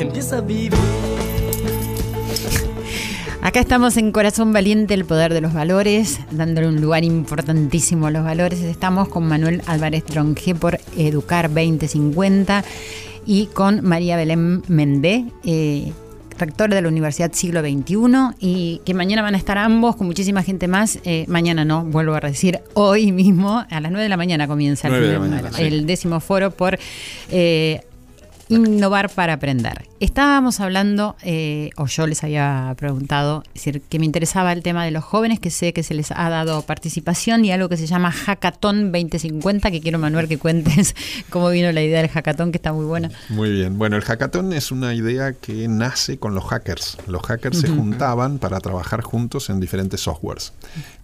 Empieza 0.00 0.38
a 0.38 0.40
vivir. 0.40 0.74
Acá 3.40 3.60
estamos 3.60 3.96
en 3.96 4.10
Corazón 4.10 4.52
Valiente, 4.52 4.94
el 4.94 5.04
poder 5.04 5.32
de 5.32 5.42
los 5.42 5.52
valores, 5.52 6.18
dándole 6.32 6.66
un 6.66 6.80
lugar 6.80 7.04
importantísimo 7.04 8.08
a 8.08 8.10
los 8.10 8.24
valores. 8.24 8.60
Estamos 8.60 9.06
con 9.08 9.28
Manuel 9.28 9.62
Álvarez 9.66 10.04
Tronje 10.04 10.56
por 10.56 10.80
Educar 10.96 11.48
2050 11.50 12.64
y 13.26 13.46
con 13.46 13.84
María 13.84 14.16
Belén 14.16 14.62
Mendé, 14.68 15.26
eh, 15.44 15.92
rectora 16.38 16.74
de 16.74 16.82
la 16.82 16.88
Universidad 16.88 17.32
Siglo 17.32 17.60
XXI, 17.60 18.36
y 18.40 18.80
que 18.84 18.94
mañana 18.94 19.22
van 19.22 19.34
a 19.34 19.38
estar 19.38 19.58
ambos 19.58 19.96
con 19.96 20.06
muchísima 20.06 20.42
gente 20.42 20.68
más. 20.68 20.98
Eh, 21.04 21.24
mañana 21.28 21.64
no, 21.64 21.84
vuelvo 21.84 22.14
a 22.14 22.20
decir, 22.20 22.60
hoy 22.74 23.12
mismo, 23.12 23.64
a 23.68 23.80
las 23.80 23.90
9 23.90 24.02
de 24.02 24.08
la 24.08 24.16
mañana 24.16 24.46
comienza 24.46 24.88
el, 24.88 25.86
décimo 25.86 26.20
foro 26.20 26.50
por... 26.50 26.78
Eh, 27.30 27.80
innovar 28.48 29.08
para 29.08 29.34
aprender. 29.34 29.86
Estábamos 30.02 30.58
hablando, 30.58 31.14
eh, 31.22 31.70
o 31.76 31.86
yo 31.86 32.08
les 32.08 32.24
había 32.24 32.74
preguntado, 32.76 33.44
es 33.54 33.64
decir, 33.64 33.82
que 33.82 34.00
me 34.00 34.04
interesaba 34.04 34.52
el 34.52 34.60
tema 34.60 34.84
de 34.84 34.90
los 34.90 35.04
jóvenes, 35.04 35.38
que 35.38 35.48
sé 35.48 35.72
que 35.72 35.84
se 35.84 35.94
les 35.94 36.10
ha 36.10 36.28
dado 36.28 36.62
participación 36.62 37.44
y 37.44 37.52
algo 37.52 37.68
que 37.68 37.76
se 37.76 37.86
llama 37.86 38.10
Hackathon 38.10 38.90
2050, 38.90 39.70
que 39.70 39.80
quiero, 39.80 40.00
Manuel, 40.00 40.26
que 40.26 40.38
cuentes 40.38 40.96
cómo 41.30 41.50
vino 41.50 41.70
la 41.70 41.82
idea 41.82 42.02
del 42.02 42.10
hackathon, 42.10 42.50
que 42.50 42.56
está 42.56 42.72
muy 42.72 42.84
buena. 42.84 43.12
Muy 43.28 43.52
bien. 43.52 43.78
Bueno, 43.78 43.94
el 43.94 44.02
hackathon 44.02 44.52
es 44.52 44.72
una 44.72 44.92
idea 44.92 45.34
que 45.34 45.68
nace 45.68 46.18
con 46.18 46.34
los 46.34 46.46
hackers. 46.46 46.98
Los 47.06 47.22
hackers 47.22 47.60
se 47.60 47.68
juntaban 47.68 48.40
para 48.40 48.58
trabajar 48.58 49.02
juntos 49.02 49.50
en 49.50 49.60
diferentes 49.60 50.00
softwares. 50.00 50.52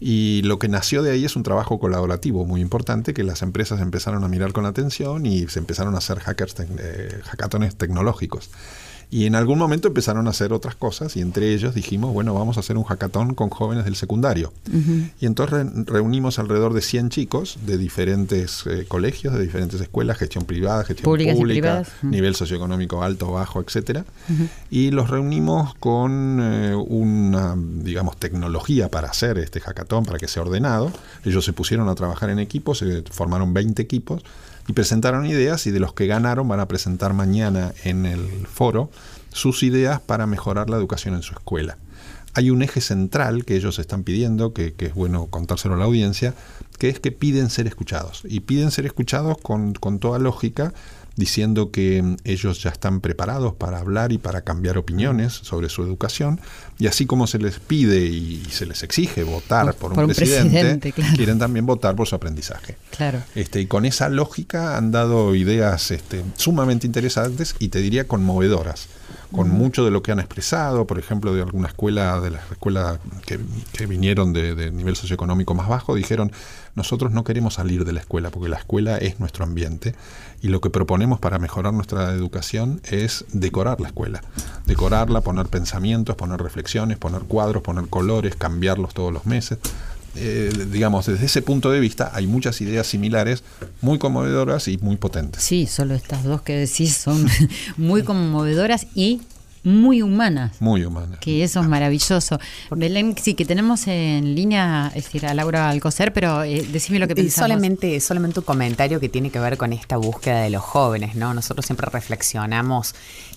Y 0.01 0.43
lo 0.43 0.59
que 0.59 0.67
nació 0.67 1.05
de 1.05 1.13
ahí 1.13 1.25
es 1.25 1.37
un 1.37 1.45
trabajo 1.45 1.79
colaborativo 1.79 2.45
muy 2.47 2.61
importante 2.61 3.15
que 3.15 3.23
las 3.23 3.43
empresas 3.43 3.81
empezaron 3.81 4.25
a 4.25 4.29
mirar 4.29 4.53
con 4.53 4.67
atención 4.67 5.25
y 5.25 5.47
se 5.47 5.61
empezaron 5.61 5.95
a 5.95 5.99
hacer 5.99 6.19
hackers 6.19 6.57
eh, 6.59 7.21
hackatones 7.23 7.77
tecnológicos. 7.77 8.51
Y 9.11 9.25
en 9.25 9.35
algún 9.35 9.59
momento 9.59 9.89
empezaron 9.89 10.27
a 10.27 10.31
hacer 10.31 10.53
otras 10.53 10.75
cosas 10.75 11.17
y 11.17 11.23
entre 11.23 11.55
ellos 11.55 11.75
dijimos, 11.75 12.13
bueno, 12.13 12.35
vamos 12.35 12.59
a 12.59 12.61
hacer 12.61 12.77
un 12.77 12.85
hackathon 12.85 13.35
con 13.35 13.49
jóvenes 13.49 13.87
del 13.87 13.97
secundario. 13.97 14.53
Y 15.19 15.25
entonces 15.25 15.67
reunimos 15.87 16.39
alrededor 16.39 16.75
de 16.75 16.83
100 16.83 17.09
chicos 17.09 17.59
de 17.65 17.79
diferentes 17.79 18.65
eh, 18.67 18.85
colegios, 18.87 19.33
de 19.33 19.43
diferentes 19.43 19.81
escuelas, 19.81 20.19
gestión 20.19 20.45
privada, 20.45 20.85
gestión 20.85 21.05
pública, 21.05 21.85
nivel 22.03 22.35
socioeconómico 22.35 23.03
alto, 23.03 23.33
bajo, 23.33 23.61
etcétera. 23.63 24.05
Y 24.71 24.91
los 24.91 25.09
reunimos 25.09 25.75
con 25.77 26.41
eh, 26.43 26.75
una, 26.75 27.57
digamos, 27.57 28.19
tecnología 28.19 28.91
para 28.91 29.09
hacer 29.09 29.39
este 29.39 29.61
hackathon, 29.61 30.05
para 30.05 30.19
que 30.19 30.29
sea 30.29 30.43
ordenado. 30.43 30.93
Ellos 31.25 31.47
se 31.47 31.55
pusieron 31.55 31.89
a 31.89 31.95
trabajar 31.95 32.29
en 32.29 32.41
equipos, 32.41 32.79
se 32.79 33.03
formaron 33.11 33.55
20 33.55 33.81
equipos 33.81 34.23
y 34.69 34.75
presentaron 34.75 35.27
ideas 35.27 35.67
y 35.67 35.71
de 35.71 35.81
los 35.81 35.95
que 35.95 36.07
ganaron 36.07 36.47
van 36.47 36.61
a 36.61 36.69
presentar 36.69 37.15
mañana 37.15 37.73
en 37.85 38.07
el 38.07 38.47
foro 38.47 38.91
sus 39.33 39.63
ideas 39.63 40.01
para 40.01 40.27
mejorar 40.27 40.71
la 40.71 40.77
educación 40.77 41.15
en 41.15 41.23
su 41.23 41.33
escuela. 41.33 41.79
Hay 42.35 42.51
un 42.51 42.63
eje 42.63 42.81
central 42.81 43.45
que 43.45 43.57
ellos 43.57 43.79
están 43.79 44.05
pidiendo, 44.05 44.53
que, 44.53 44.75
es 44.79 44.95
bueno 44.95 45.27
contárselo 45.27 45.75
a 45.75 45.79
la 45.79 45.87
audiencia, 45.87 46.35
que 46.79 46.91
es 46.91 47.01
que 47.01 47.11
piden 47.11 47.51
ser 47.51 47.67
escuchados. 47.67 48.23
Y 48.25 48.41
piden 48.41 48.71
ser 48.71 48.85
escuchados 48.87 49.39
con, 49.39 49.73
con 49.73 49.99
toda 49.99 50.19
lógica 50.19 50.75
diciendo 51.19 51.71
que 51.71 52.01
mm, 52.01 52.17
ellos 52.25 52.63
ya 52.63 52.71
están 52.71 53.01
preparados 53.01 53.53
para 53.55 53.81
hablar 53.81 54.13
y 54.13 54.19
para 54.19 54.43
cambiar 54.43 54.79
opiniones 54.79 55.35
sobre 55.35 55.69
su 55.69 55.83
educación, 55.83 56.41
y 56.79 56.87
así 56.87 57.05
como 57.07 57.27
se 57.27 57.39
les 57.39 57.59
pide 57.59 58.07
y 58.07 58.45
se 58.51 58.65
les 58.65 58.83
exige 58.83 59.25
votar 59.25 59.75
por, 59.75 59.99
un, 59.99 60.07
presidente, 60.07 60.93
quieren 60.93 61.39
también 61.39 61.67
votar 61.67 61.97
por 61.97 62.07
su 62.07 62.15
aprendizaje. 62.15 62.77
Claro. 62.97 63.21
Este, 63.35 63.61
y 63.61 63.67
con 63.67 63.85
esa 63.85 64.09
lógica 64.09 64.77
han 64.77 64.93
dado 64.93 65.35
ideas 65.35 65.91
este, 65.91 66.25
sumamente 66.37 66.87
interesantes 66.87 67.57
y 67.59 67.69
te 67.69 67.81
diría 67.81 68.07
conmovedoras 68.07 68.89
con 69.33 69.51
mucho 69.51 69.85
de 69.85 69.91
lo 69.91 70.03
que 70.03 70.13
han 70.13 70.21
expresado, 70.21 70.87
por 70.87 70.99
ejemplo, 70.99 71.35
de 71.35 71.43
alguna 71.43 71.69
escuela, 71.69 72.19
de 72.21 72.31
las 72.31 72.51
escuelas 72.51 72.99
que, 73.27 73.87
vinieron 73.87 74.33
de, 74.33 74.71
nivel 74.71 74.97
socioeconómico 74.97 75.55
más 75.55 75.69
bajo, 75.69 75.95
dijeron, 75.95 76.33
nosotros 76.79 77.13
no 77.13 77.25
queremos 77.25 77.55
salir 77.55 77.85
de 77.85 77.93
la 77.93 78.01
escuela, 78.01 78.31
porque 78.31 78.49
la 78.49 78.57
escuela 78.57 78.97
es 78.97 79.21
nuestro 79.21 79.45
ambiente, 79.45 79.95
y 80.41 80.49
lo 80.49 80.63
que 80.63 80.71
proponemos 80.71 81.21
para 81.21 81.39
mejorar 81.39 81.75
nuestra 81.75 82.13
educación 82.13 82.81
es 82.85 83.27
decorar 83.33 83.81
la 83.81 83.89
escuela, 83.89 84.23
decorarla, 84.65 85.21
poner 85.21 85.47
pensamientos, 85.47 86.17
poner 86.17 86.41
reflexiones, 86.41 86.97
poner 86.97 87.23
cuadros, 87.23 87.63
poner 87.63 87.89
colores, 87.89 88.37
cambiarlos 88.37 88.95
todos 88.95 89.13
los 89.13 89.27
meses. 89.27 89.59
Eh, 90.17 90.51
digamos, 90.73 91.07
desde 91.07 91.27
ese 91.27 91.43
punto 91.43 91.71
de 91.71 91.81
vista 91.81 92.11
hay 92.15 92.27
muchas 92.27 92.61
ideas 92.61 92.87
similares, 92.87 93.45
muy 93.83 93.99
conmovedoras 93.99 94.67
y 94.69 94.79
muy 94.79 94.97
potentes. 94.97 95.43
Sí, 95.43 95.67
solo 95.67 95.95
estas 95.95 96.25
dos 96.25 96.43
que 96.43 96.55
decís 96.55 96.97
son 96.97 97.29
muy 97.77 98.03
conmovedoras 98.03 98.87
y 98.95 99.21
muy 99.63 100.03
humanas. 100.03 100.61
Muy 100.61 100.85
humanas. 100.85 101.19
Que 101.21 101.43
eso 101.45 101.61
es 101.61 101.69
maravilloso. 101.69 102.39
Belén, 102.71 103.15
sí, 103.21 103.35
que 103.35 103.45
tenemos 103.45 103.87
en 103.87 104.35
línea, 104.35 104.91
es 104.95 105.05
decir, 105.05 105.27
a 105.27 105.35
Laura 105.35 105.69
Alcocer, 105.69 106.13
pero 106.13 106.43
eh, 106.43 106.67
decime 106.73 106.99
lo 106.99 107.09
que 107.09 107.15
pensás. 107.15 107.45
Solamente, 107.45 108.01
solamente 108.01 108.41
un 108.41 108.45
comentario 108.45 109.01
que 109.01 109.09
tiene 109.09 109.31
que 109.31 109.39
ver 109.39 109.57
con 109.57 109.73
esta 109.73 109.97
búsqueda 109.97 110.41
de 110.41 110.51
los 110.51 110.63
jóvenes, 110.63 111.15
¿no? 111.15 111.35
Nosotros 111.35 111.67
siempre 111.67 111.89
reflexionamos 111.91 112.95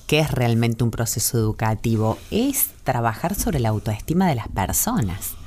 qué 0.08 0.20
es 0.20 0.32
realmente 0.32 0.84
un 0.84 0.92
proceso 0.92 1.38
educativo. 1.38 2.18
Es 2.32 2.68
trabajar 2.84 3.36
sobre 3.36 3.60
la 3.60 3.70
autoestima 3.70 4.28
de 4.28 4.36
las 4.36 4.48
personas. 4.48 5.41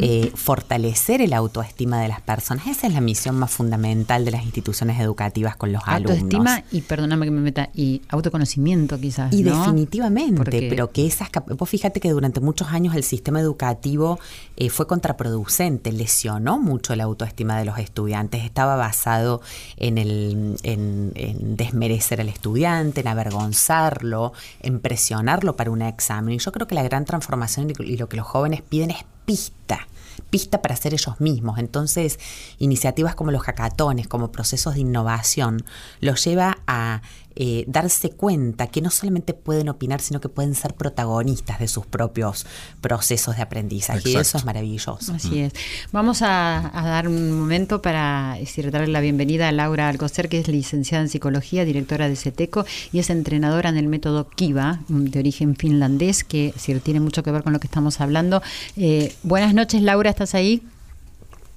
Eh, 0.00 0.32
fortalecer 0.34 1.20
el 1.20 1.32
autoestima 1.32 2.00
de 2.00 2.08
las 2.08 2.20
personas. 2.20 2.66
Esa 2.66 2.86
es 2.86 2.92
la 2.92 3.00
misión 3.00 3.36
más 3.36 3.50
fundamental 3.50 4.24
de 4.24 4.32
las 4.32 4.44
instituciones 4.44 5.00
educativas 5.00 5.56
con 5.56 5.72
los 5.72 5.82
alumnos. 5.86 6.18
Autoestima 6.22 6.64
y, 6.72 6.80
perdóname 6.80 7.26
que 7.26 7.30
me 7.30 7.40
meta, 7.40 7.68
y 7.74 8.02
autoconocimiento 8.08 8.98
quizás. 8.98 9.32
Y 9.32 9.42
definitivamente, 9.42 10.68
pero 10.68 10.90
que 10.90 11.06
esas... 11.06 11.28
Vos 11.56 11.68
fíjate 11.68 12.00
que 12.00 12.10
durante 12.10 12.40
muchos 12.40 12.68
años 12.68 12.94
el 12.94 13.04
sistema 13.04 13.40
educativo 13.40 14.18
eh, 14.56 14.70
fue 14.70 14.86
contraproducente, 14.86 15.92
lesionó 15.92 16.58
mucho 16.58 16.96
la 16.96 17.04
autoestima 17.04 17.58
de 17.58 17.64
los 17.64 17.78
estudiantes, 17.78 18.44
estaba 18.44 18.76
basado 18.76 19.42
en, 19.76 19.98
el, 19.98 20.56
en, 20.62 21.12
en 21.14 21.56
desmerecer 21.56 22.20
al 22.20 22.28
estudiante, 22.28 23.00
en 23.00 23.08
avergonzarlo, 23.08 24.32
en 24.60 24.80
presionarlo 24.80 25.56
para 25.56 25.70
un 25.70 25.82
examen. 25.82 26.34
Y 26.34 26.38
yo 26.38 26.52
creo 26.52 26.66
que 26.66 26.74
la 26.74 26.82
gran 26.82 27.04
transformación 27.04 27.72
y 27.78 27.96
lo 27.96 28.08
que 28.08 28.16
los 28.16 28.26
jóvenes 28.26 28.62
piden 28.62 28.90
es 28.90 29.04
pista, 29.24 29.86
pista 30.30 30.62
para 30.62 30.76
ser 30.76 30.94
ellos 30.94 31.20
mismos. 31.20 31.58
Entonces, 31.58 32.18
iniciativas 32.58 33.14
como 33.14 33.30
los 33.30 33.42
hackatones, 33.42 34.08
como 34.08 34.32
procesos 34.32 34.74
de 34.74 34.80
innovación, 34.80 35.64
los 36.00 36.24
lleva 36.24 36.58
a 36.66 37.02
eh, 37.36 37.64
darse 37.66 38.10
cuenta 38.10 38.66
que 38.66 38.80
no 38.80 38.90
solamente 38.90 39.34
pueden 39.34 39.68
opinar, 39.68 40.00
sino 40.00 40.20
que 40.20 40.28
pueden 40.28 40.54
ser 40.54 40.74
protagonistas 40.74 41.58
de 41.58 41.68
sus 41.68 41.86
propios 41.86 42.46
procesos 42.80 43.36
de 43.36 43.42
aprendizaje. 43.42 44.10
Y 44.10 44.16
eso 44.16 44.38
es 44.38 44.44
maravilloso. 44.44 45.12
Así 45.14 45.40
es. 45.40 45.52
Vamos 45.92 46.22
a, 46.22 46.70
dar 46.74 47.08
un 47.08 47.38
momento 47.38 47.80
para 47.80 48.36
decir, 48.38 48.70
darle 48.70 48.88
la 48.88 49.00
bienvenida 49.00 49.48
a 49.48 49.52
Laura 49.52 49.88
Alcocer, 49.88 50.28
que 50.28 50.38
es 50.38 50.48
licenciada 50.48 51.02
en 51.02 51.08
psicología, 51.08 51.64
directora 51.64 52.08
de 52.08 52.16
CETECO 52.16 52.64
y 52.92 52.98
es 52.98 53.10
entrenadora 53.10 53.70
en 53.70 53.76
el 53.76 53.86
método 53.86 54.28
Kiva, 54.28 54.80
de 54.88 55.18
origen 55.18 55.56
finlandés, 55.56 56.24
que 56.24 56.54
tiene 56.82 57.00
mucho 57.00 57.22
que 57.22 57.30
ver 57.30 57.42
con 57.42 57.52
lo 57.52 57.60
que 57.60 57.66
estamos 57.66 58.00
hablando. 58.00 58.42
Eh, 58.76 59.14
buenas 59.22 59.54
noches, 59.54 59.82
Laura, 59.82 60.10
¿estás 60.10 60.34
ahí? 60.34 60.62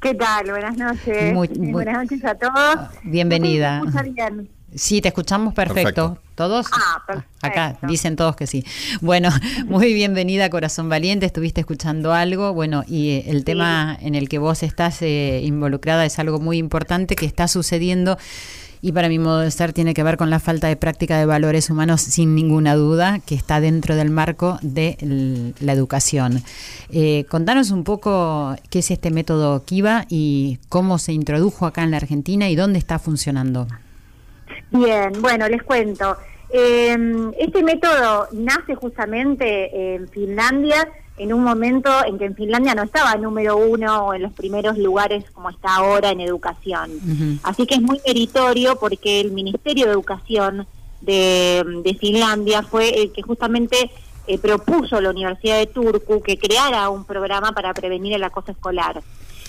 ¿Qué 0.02 0.14
tal? 0.14 0.52
Buenas 0.52 0.78
noches. 0.78 1.34
buenas 1.34 1.98
noches 2.04 2.24
a 2.26 2.36
todos. 2.36 2.90
Bienvenida. 3.04 3.82
Sí, 4.73 5.01
te 5.01 5.10
escuchamos 5.10 5.54
perfecto. 5.54 6.17
¿Todos? 6.36 6.67
Ah, 6.71 7.01
perfecto. 7.08 7.30
Acá 7.41 7.78
dicen 7.84 8.15
todos 8.15 8.36
que 8.36 8.45
sí. 8.45 8.65
Bueno, 9.01 9.30
muy 9.67 9.93
bienvenida, 9.93 10.49
Corazón 10.49 10.89
Valiente. 10.89 11.25
Estuviste 11.25 11.62
escuchando 11.62 12.13
algo. 12.13 12.54
Bueno, 12.54 12.84
y 12.88 13.12
eh, 13.12 13.25
el 13.28 13.45
tema 13.45 13.97
en 14.01 14.15
el 14.15 14.28
que 14.28 14.38
vos 14.38 14.63
estás 14.63 15.01
eh, 15.01 15.41
involucrada 15.43 16.06
es 16.06 16.19
algo 16.19 16.39
muy 16.39 16.58
importante 16.58 17.15
que 17.15 17.25
está 17.25 17.47
sucediendo 17.47 18.17
y 18.86 18.91
para 18.91 19.10
mi 19.10 19.17
modo 19.17 19.39
de 19.39 19.47
estar 19.47 19.73
tiene 19.73 19.95
que 19.95 20.04
ver 20.04 20.15
con 20.15 20.30
la 20.30 20.39
falta 20.39 20.67
de 20.67 20.75
práctica 20.75 21.17
de 21.17 21.25
valores 21.25 21.71
humanos 21.71 22.01
sin 22.01 22.36
ninguna 22.36 22.75
duda, 22.75 23.17
que 23.17 23.34
está 23.34 23.60
dentro 23.60 23.95
del 23.95 24.12
marco 24.12 24.60
de 24.62 25.54
la 25.60 25.73
educación. 25.73 26.43
Eh, 26.91 27.25
contanos 27.28 27.71
un 27.71 27.84
poco 27.84 28.56
qué 28.69 28.80
es 28.80 28.91
este 28.91 29.10
método 29.10 29.65
Kiva 29.65 30.06
y 30.08 30.60
cómo 30.69 30.99
se 30.99 31.13
introdujo 31.13 31.65
acá 31.65 31.84
en 31.84 31.89
la 31.89 31.97
Argentina 31.97 32.47
y 32.47 32.56
dónde 32.56 32.78
está 32.78 32.99
funcionando. 32.99 33.67
Bien, 34.78 35.14
bueno, 35.22 35.48
les 35.48 35.64
cuento. 35.64 36.18
Em, 36.50 37.32
este 37.40 37.64
método 37.64 38.28
nace 38.32 38.76
justamente 38.76 39.96
en 39.96 40.08
Finlandia, 40.10 40.88
en 41.18 41.34
un 41.34 41.44
momento 41.44 41.90
en 42.06 42.18
que 42.18 42.26
en 42.26 42.36
Finlandia 42.36 42.76
no 42.76 42.84
estaba 42.84 43.16
número 43.16 43.58
uno 43.58 44.08
o 44.08 44.14
en 44.14 44.22
los 44.22 44.34
primeros 44.34 44.78
lugares 44.78 45.24
como 45.32 45.50
está 45.50 45.76
ahora 45.76 46.12
en 46.12 46.20
educación. 46.20 47.40
Así 47.44 47.66
que 47.66 47.76
es 47.76 47.82
muy 47.82 48.02
meritorio 48.06 48.78
porque 48.78 49.22
el 49.22 49.32
Ministerio 49.32 49.86
de 49.86 49.94
Educación 49.94 50.68
de, 51.02 51.98
Finlandia 52.00 52.64
fue 52.64 53.02
el 53.02 53.12
que 53.12 53.22
justamente 53.22 53.92
eh, 54.28 54.38
propuso 54.38 54.98
a 54.98 55.02
la 55.02 55.10
Universidad 55.10 55.58
de 55.58 55.68
Turku 55.68 56.22
que 56.22 56.38
creara 56.38 56.90
un 56.90 57.06
programa 57.06 57.54
para 57.54 57.74
prevenir 57.74 58.14
el 58.14 58.24
acoso 58.24 58.52
escolar. 58.52 59.02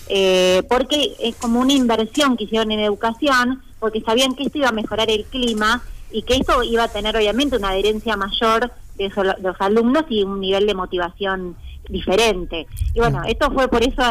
Eh, 0.08 0.62
porque 0.68 1.16
es 1.18 1.34
como 1.34 1.60
una 1.60 1.72
inversión 1.72 2.36
que 2.36 2.44
hicieron 2.44 2.70
en 2.70 2.78
educación 2.78 3.62
porque 3.78 4.00
sabían 4.00 4.34
que 4.34 4.44
esto 4.44 4.58
iba 4.58 4.68
a 4.68 4.72
mejorar 4.72 5.10
el 5.10 5.24
clima 5.24 5.82
y 6.10 6.22
que 6.22 6.36
esto 6.36 6.62
iba 6.62 6.84
a 6.84 6.88
tener 6.88 7.16
obviamente 7.16 7.56
una 7.56 7.70
adherencia 7.70 8.16
mayor 8.16 8.72
de 8.96 9.10
los 9.42 9.56
alumnos 9.60 10.04
y 10.08 10.22
un 10.22 10.40
nivel 10.40 10.66
de 10.66 10.74
motivación 10.74 11.56
diferente. 11.88 12.66
Y 12.94 13.00
bueno, 13.00 13.22
esto 13.26 13.50
fue 13.50 13.68
por 13.68 13.82
eso 13.82 14.02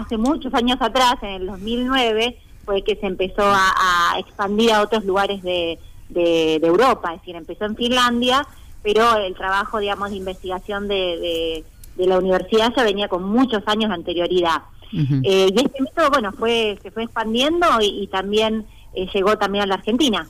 hace 0.00 0.16
muchos 0.16 0.52
años 0.54 0.78
atrás, 0.80 1.16
en 1.22 1.42
el 1.42 1.46
2009, 1.46 2.38
fue 2.64 2.82
que 2.82 2.96
se 2.96 3.06
empezó 3.06 3.42
a, 3.44 4.14
expandir 4.18 4.72
a 4.72 4.82
otros 4.82 5.04
lugares 5.04 5.42
de, 5.42 5.78
de, 6.08 6.56
Europa, 6.56 7.12
es 7.14 7.20
decir, 7.20 7.36
empezó 7.36 7.64
en 7.64 7.76
Finlandia, 7.76 8.46
pero 8.82 9.16
el 9.16 9.34
trabajo, 9.34 9.78
digamos, 9.78 10.10
de 10.10 10.16
investigación 10.16 10.88
de, 10.88 11.64
de, 11.96 12.06
la 12.06 12.18
universidad 12.18 12.72
ya 12.76 12.82
venía 12.82 13.08
con 13.08 13.24
muchos 13.24 13.62
años 13.66 13.88
de 13.88 13.94
anterioridad. 13.94 14.62
Eh, 14.92 15.50
y 15.52 15.56
este 15.56 15.82
método, 15.82 16.10
bueno, 16.10 16.32
fue 16.32 16.78
se 16.80 16.92
fue 16.92 17.02
expandiendo 17.02 17.66
y 17.80 18.06
también 18.06 18.64
eh, 18.96 19.06
llegó 19.14 19.36
también 19.38 19.64
a 19.64 19.66
la 19.66 19.74
Argentina, 19.74 20.26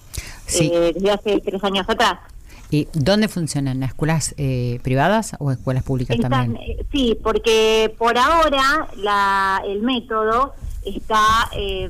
eh, 0.61 0.93
desde 0.95 1.11
hace 1.11 1.41
tres 1.41 1.63
años 1.65 1.87
atrás. 1.89 2.19
¿Y 2.71 2.89
dónde 2.93 3.29
funcionan? 3.29 3.77
¿En 3.79 3.83
escuelas 3.85 4.35
eh, 4.39 4.81
privadas 4.83 5.37
o 5.39 5.53
escuelas 5.53 5.85
públicas 5.85 6.17
Están, 6.17 6.31
también? 6.33 6.63
eh, 6.63 6.85
sí, 6.93 7.17
porque 7.23 7.95
por 7.97 8.19
ahora 8.19 8.89
la, 8.97 9.63
el 9.67 9.83
método 9.83 10.53
está, 10.85 11.49
eh, 11.57 11.89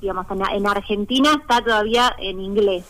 digamos, 0.00 0.26
en, 0.30 0.42
en 0.56 0.66
Argentina 0.66 1.36
está 1.40 1.62
todavía 1.62 2.14
en 2.18 2.40
inglés. 2.40 2.84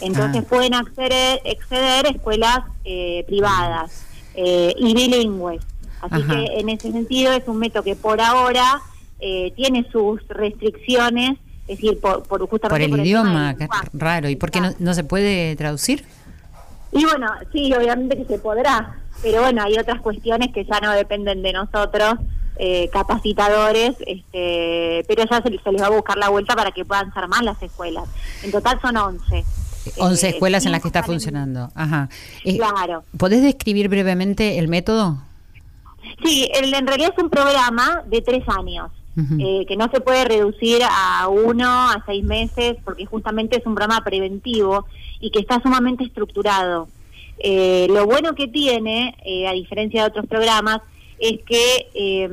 Entonces 0.00 0.42
Ah. 0.44 0.48
pueden 0.48 0.74
acceder, 0.74 1.40
acceder 1.50 2.06
escuelas 2.14 2.58
eh, 2.84 3.24
privadas 3.28 4.04
eh, 4.34 4.74
y 4.76 4.92
bilingües. 4.92 5.62
Así 6.02 6.20
Ajá. 6.22 6.34
que 6.34 6.44
en 6.60 6.68
ese 6.68 6.92
sentido 6.92 7.32
es 7.32 7.44
un 7.46 7.58
método 7.58 7.82
que 7.84 7.96
por 7.96 8.20
ahora 8.20 8.80
eh, 9.18 9.52
tiene 9.56 9.86
sus 9.90 10.20
restricciones, 10.28 11.38
es 11.68 11.78
decir, 11.80 11.98
por, 12.00 12.22
por 12.24 12.40
justamente 12.48 12.68
Por 12.68 12.80
el 12.82 12.90
tema 12.90 13.02
idioma, 13.04 13.46
del 13.48 13.54
qué 13.56 13.60
lenguaje. 13.64 13.88
raro. 13.94 14.28
¿Y 14.28 14.36
por 14.36 14.50
qué 14.50 14.60
no, 14.60 14.70
no 14.78 14.94
se 14.94 15.04
puede 15.04 15.54
traducir? 15.56 16.04
Y 16.92 17.04
bueno, 17.04 17.26
sí, 17.52 17.72
obviamente 17.74 18.16
que 18.16 18.24
se 18.24 18.38
podrá, 18.38 18.96
pero 19.22 19.42
bueno, 19.42 19.62
hay 19.62 19.76
otras 19.78 20.00
cuestiones 20.00 20.52
que 20.54 20.64
ya 20.64 20.80
no 20.80 20.92
dependen 20.92 21.42
de 21.42 21.52
nosotros, 21.52 22.14
eh, 22.58 22.88
capacitadores, 22.90 23.96
este, 24.06 25.04
pero 25.08 25.24
ya 25.30 25.42
se, 25.42 25.50
se 25.62 25.72
les 25.72 25.82
va 25.82 25.86
a 25.86 25.90
buscar 25.90 26.16
la 26.16 26.28
vuelta 26.30 26.54
para 26.54 26.70
que 26.70 26.84
puedan 26.84 27.12
ser 27.12 27.28
más 27.28 27.42
las 27.42 27.60
escuelas. 27.62 28.04
En 28.42 28.50
total 28.50 28.80
son 28.80 28.96
11. 28.96 29.44
11 29.98 30.26
Eh, 30.26 30.30
escuelas 30.30 30.64
en 30.66 30.72
las 30.72 30.80
que 30.80 30.88
está 30.88 31.02
funcionando. 31.02 31.70
Ajá. 31.74 32.08
Eh, 32.44 32.56
Claro. 32.56 33.04
¿Podés 33.18 33.42
describir 33.42 33.88
brevemente 33.88 34.58
el 34.58 34.68
método? 34.68 35.18
Sí, 36.24 36.48
el- 36.54 36.72
en 36.72 36.86
realidad 36.86 37.12
es 37.16 37.22
un 37.22 37.28
programa 37.30 38.02
de 38.06 38.22
tres 38.22 38.44
años, 38.48 38.90
Eh, 39.40 39.64
que 39.66 39.76
no 39.76 39.88
se 39.90 40.00
puede 40.00 40.24
reducir 40.26 40.80
a 40.90 41.26
uno, 41.28 41.66
a 41.66 42.02
seis 42.04 42.22
meses, 42.24 42.76
porque 42.84 43.06
justamente 43.06 43.56
es 43.58 43.64
un 43.66 43.74
programa 43.74 44.04
preventivo 44.04 44.86
y 45.20 45.30
que 45.30 45.38
está 45.40 45.60
sumamente 45.62 46.04
estructurado. 46.04 46.88
Eh, 47.38 47.86
lo 47.88 48.04
bueno 48.06 48.34
que 48.34 48.46
tiene, 48.48 49.14
eh, 49.24 49.46
a 49.48 49.52
diferencia 49.52 50.02
de 50.02 50.08
otros 50.08 50.26
programas, 50.26 50.80
es 51.18 51.40
que, 51.46 51.86
eh, 51.94 52.28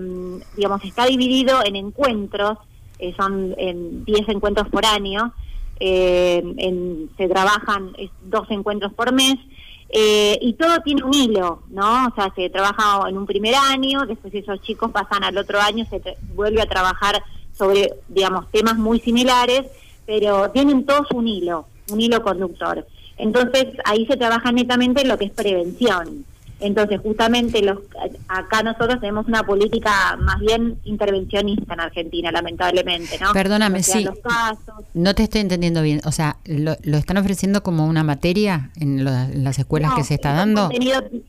digamos, 0.57 0.83
está 0.83 1.05
dividido 1.05 1.59
en 1.65 1.77
encuentros, 1.77 2.57
eh, 2.99 3.13
son 3.15 3.55
en 3.57 4.03
10 4.03 4.27
encuentros 4.27 4.67
por 4.69 4.85
año, 4.85 5.33
eh, 5.79 6.43
en- 6.57 7.09
se 7.17 7.27
trabajan 7.29 7.93
dos 8.25 8.49
encuentros 8.51 8.93
por 8.93 9.11
mes, 9.13 9.35
eh, 9.95 10.39
y 10.41 10.53
todo 10.53 10.81
tiene 10.83 11.03
un 11.03 11.13
hilo, 11.13 11.61
¿no? 11.69 12.07
O 12.07 12.15
sea, 12.15 12.33
se 12.35 12.49
trabaja 12.49 13.07
en 13.07 13.15
un 13.15 13.27
primer 13.27 13.53
año, 13.53 14.07
después 14.07 14.33
esos 14.33 14.59
chicos 14.63 14.89
pasan 14.89 15.23
al 15.23 15.37
otro 15.37 15.61
año, 15.61 15.85
se 15.87 16.01
vuelve 16.33 16.63
a 16.63 16.65
trabajar 16.65 17.21
sobre, 17.55 17.93
digamos, 18.07 18.49
temas 18.49 18.75
muy 18.75 18.99
similares, 18.99 19.65
pero 20.07 20.49
tienen 20.49 20.83
todos 20.87 21.11
un 21.11 21.27
hilo, 21.27 21.67
un 21.91 22.01
hilo 22.01 22.23
conductor. 22.23 22.87
Entonces, 23.17 23.67
ahí 23.85 24.07
se 24.07 24.17
trabaja 24.17 24.51
netamente 24.51 25.01
en 25.01 25.09
lo 25.09 25.17
que 25.19 25.25
es 25.25 25.31
prevención. 25.31 26.25
Entonces, 26.63 26.99
justamente 27.01 27.61
los 27.61 27.79
acá 28.27 28.63
nosotros 28.63 28.99
tenemos 29.01 29.27
una 29.27 29.43
política 29.43 30.17
más 30.21 30.39
bien 30.39 30.77
intervencionista 30.85 31.73
en 31.73 31.79
Argentina, 31.81 32.31
lamentablemente, 32.31 33.17
¿no? 33.19 33.33
Perdóname, 33.33 33.83
sí. 33.83 34.03
los 34.05 34.17
casos, 34.19 34.85
No 34.93 35.13
te 35.13 35.23
estoy 35.23 35.41
entendiendo 35.41 35.81
bien. 35.81 35.99
O 36.05 36.11
sea, 36.11 36.37
¿lo, 36.45 36.75
lo 36.83 36.97
están 36.97 37.17
ofreciendo 37.17 37.63
como 37.63 37.85
una 37.85 38.03
materia 38.03 38.71
en, 38.79 39.03
lo- 39.03 39.11
en 39.11 39.43
las 39.43 39.59
escuelas 39.59 39.91
No, 39.91 39.97
que 39.97 40.03
se 40.03 40.13
está 40.15 40.31
dando? 40.33 40.69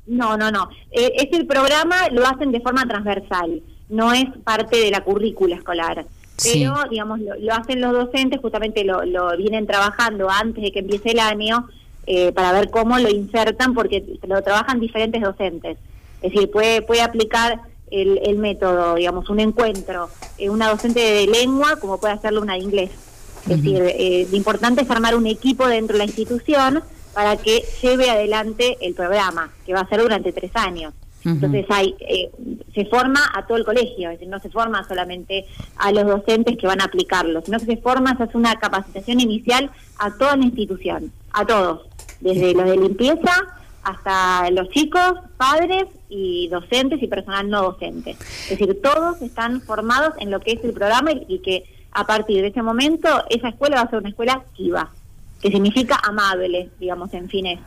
no, 0.07 0.37
no, 0.37 0.51
no. 0.51 0.69
Eh, 0.93 1.13
es 1.17 1.33
el 1.39 1.47
programa, 1.47 2.09
lo 2.13 2.25
hacen 2.27 2.53
de 2.53 2.61
forma 2.61 2.87
transversal, 2.87 3.61
no 3.89 4.13
es 4.13 4.27
parte 4.45 4.79
de 4.79 4.91
la 4.91 5.03
currícula 5.03 5.57
escolar. 5.57 6.07
Sí. 6.37 6.51
Pero, 6.65 6.75
digamos, 6.91 7.21
lo, 7.21 7.35
lo 7.37 7.55
hacen 7.55 7.81
los 7.81 7.93
docentes, 7.93 8.41
justamente 8.41 8.85
lo, 8.85 9.05
lo 9.05 9.37
vienen 9.37 9.67
trabajando 9.67 10.29
antes 10.31 10.63
de 10.65 10.73
que 10.73 10.81
empiece 10.81 11.11
el 11.11 11.19
año 11.21 11.69
eh, 12.07 12.33
para 12.33 12.53
ver 12.53 12.71
cómo 12.71 12.99
lo 12.99 13.09
insertan, 13.09 13.75
porque 13.75 14.19
lo 14.27 14.43
trabajan 14.43 14.81
diferentes 14.81 15.23
docentes. 15.23 15.79
Es 16.23 16.33
decir, 16.33 16.51
puede, 16.51 16.83
puede 16.83 17.03
aplicar 17.03 17.61
el, 17.91 18.21
el 18.25 18.39
método, 18.39 18.95
digamos, 18.95 19.29
un 19.31 19.41
encuentro, 19.41 20.09
eh, 20.39 20.51
una 20.51 20.69
docente 20.69 21.01
de 21.01 21.27
lengua 21.27 21.77
como 21.77 21.99
puede 21.99 22.15
hacerlo 22.15 22.41
una 22.41 22.55
de 22.55 22.61
inglés. 22.61 22.91
Es 23.43 23.63
decir, 23.63 23.83
eh, 23.83 24.27
lo 24.31 24.37
importante 24.37 24.83
es 24.83 24.91
armar 24.91 25.15
un 25.15 25.27
equipo 25.27 25.67
dentro 25.69 25.95
de 25.95 25.99
la 25.99 26.05
institución 26.05 26.83
para 27.13 27.37
que 27.37 27.63
lleve 27.83 28.09
adelante 28.09 28.79
el 28.81 28.95
programa, 28.95 29.51
que 29.67 29.75
va 29.75 29.81
a 29.81 29.89
ser 29.89 30.01
durante 30.01 30.33
tres 30.33 30.51
años. 30.55 30.95
Entonces 31.27 31.65
hay, 31.71 31.95
eh, 32.01 32.31
se 32.75 32.85
forma 32.85 33.21
a 33.35 33.47
todo 33.47 33.57
el 33.57 33.65
colegio, 33.65 34.11
es 34.11 34.19
decir, 34.19 34.29
no 34.29 34.41
se 34.41 34.51
forma 34.51 34.87
solamente 34.87 35.47
a 35.77 35.91
los 35.91 36.05
docentes 36.05 36.59
que 36.59 36.67
van 36.67 36.83
a 36.83 36.85
aplicarlo, 36.85 37.41
sino 37.43 37.59
que 37.59 37.65
se 37.65 37.77
forma, 37.79 38.15
se 38.17 38.25
hace 38.25 38.37
una 38.37 38.57
capacitación 38.57 39.21
inicial 39.21 39.71
a 39.99 40.11
toda 40.19 40.37
la 40.37 40.45
institución, 40.45 41.13
a 41.33 41.47
todos, 41.47 41.87
desde 42.21 42.55
los 42.55 42.65
de 42.65 42.77
limpieza 42.77 43.33
hasta 43.85 44.51
los 44.51 44.71
chicos, 44.71 45.15
padres 45.37 45.85
y 46.09 46.49
docentes 46.49 47.03
y 47.03 47.07
personal 47.07 47.49
no 47.49 47.63
docente. 47.63 48.13
Es 48.13 48.51
decir, 48.51 48.81
todos 48.83 49.21
están 49.23 49.61
formados 49.61 50.15
en 50.19 50.31
lo 50.31 50.41
que 50.41 50.53
es 50.53 50.65
el 50.65 50.73
programa 50.73 51.13
y, 51.13 51.39
que 51.41 51.65
a 51.93 52.07
partir 52.07 52.41
de 52.41 52.49
ese 52.49 52.63
momento 52.63 53.09
esa 53.29 53.49
escuela 53.49 53.77
va 53.77 53.83
a 53.83 53.91
ser 53.91 53.99
una 54.01 54.09
escuela 54.09 54.43
KIVA, 54.55 54.91
que 55.41 55.51
significa 55.51 56.01
amable, 56.03 56.71
digamos, 56.81 57.13
en 57.13 57.29
fines. 57.29 57.61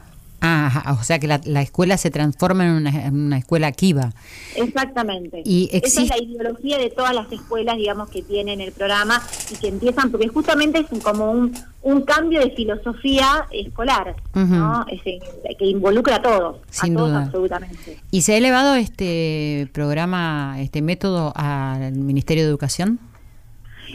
Ah, 0.50 0.68
ajá, 0.68 0.94
o 0.94 1.04
sea 1.04 1.20
que 1.20 1.28
la, 1.28 1.42
la 1.44 1.62
escuela 1.62 1.98
se 1.98 2.10
transforma 2.10 2.66
en 2.66 2.72
una, 2.72 2.90
en 3.08 3.16
una 3.20 3.38
escuela 3.38 3.72
kiva. 3.74 4.12
Exactamente. 4.56 5.42
Y 5.46 5.70
Esa 5.74 6.02
es 6.04 6.10
la 6.10 6.18
ideología 6.22 6.78
de 6.78 6.90
todas 6.90 7.14
las 7.14 7.30
escuelas, 7.32 7.76
digamos, 7.78 8.10
que 8.10 8.22
tienen 8.22 8.62
el 8.62 8.72
programa 8.72 9.22
y 9.52 9.56
que 9.58 9.68
empiezan, 9.68 10.10
porque 10.12 10.28
justamente 10.30 10.80
es 10.90 11.02
como 11.04 11.32
un, 11.32 11.54
un 11.82 12.02
cambio 12.04 12.40
de 12.40 12.52
filosofía 12.52 13.46
escolar. 13.52 14.16
¿no? 14.34 14.86
Ese- 14.90 15.20
que 15.58 15.66
involucra 15.66 16.16
a 16.18 16.22
todos, 16.22 16.58
Sin 16.70 16.94
a 16.94 16.98
todos 16.98 17.10
duda. 17.10 17.24
absolutamente. 17.24 18.00
¿Y 18.12 18.22
se 18.22 18.34
ha 18.34 18.38
elevado 18.38 18.76
este 18.76 19.68
programa, 19.74 20.56
este 20.60 20.82
método 20.82 21.34
al 21.36 21.92
Ministerio 21.94 22.44
de 22.44 22.50
Educación? 22.50 23.00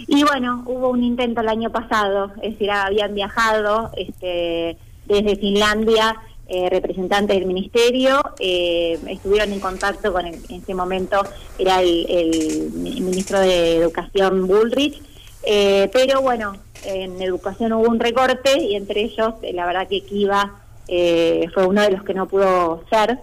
Y 0.09 0.23
bueno, 0.25 0.65
hubo 0.67 0.89
un 0.91 1.03
intento 1.05 1.41
el 1.43 1.49
año 1.49 1.71
pasado, 1.71 2.33
es 2.43 2.53
decir, 2.53 2.71
habían 2.71 3.15
viajado 3.15 3.91
este, 3.97 4.77
desde 5.07 5.37
Finlandia 5.37 6.17
eh, 6.55 6.69
representantes 6.69 7.35
del 7.35 7.47
ministerio, 7.47 8.21
eh, 8.39 8.99
estuvieron 9.09 9.51
en 9.55 9.61
contacto 9.61 10.13
con, 10.13 10.27
el- 10.27 10.39
en 10.51 10.61
ese 10.63 10.75
momento 10.75 11.23
era 11.59 11.81
el, 11.81 12.05
el 12.11 12.71
mi- 12.75 13.01
ministro 13.01 13.41
de 13.41 13.77
Educación 13.77 14.47
Bullrich, 14.47 15.01
eh, 15.45 15.89
pero 15.95 16.21
bueno, 16.21 16.53
en 16.85 17.23
educación 17.23 17.73
hubo 17.73 17.89
un 17.89 17.99
recorte 17.99 18.61
y 18.61 18.75
entre 18.77 19.01
ellos, 19.05 19.33
eh, 19.43 19.55
la 19.55 19.65
verdad 19.65 19.89
que 19.89 20.03
Kiva 20.03 20.61
eh, 20.89 21.47
fue 21.55 21.65
uno 21.67 21.81
de 21.81 21.91
los 21.93 22.03
que 22.05 22.13
no 22.13 22.29
pudo 22.29 22.85
ser. 22.91 23.19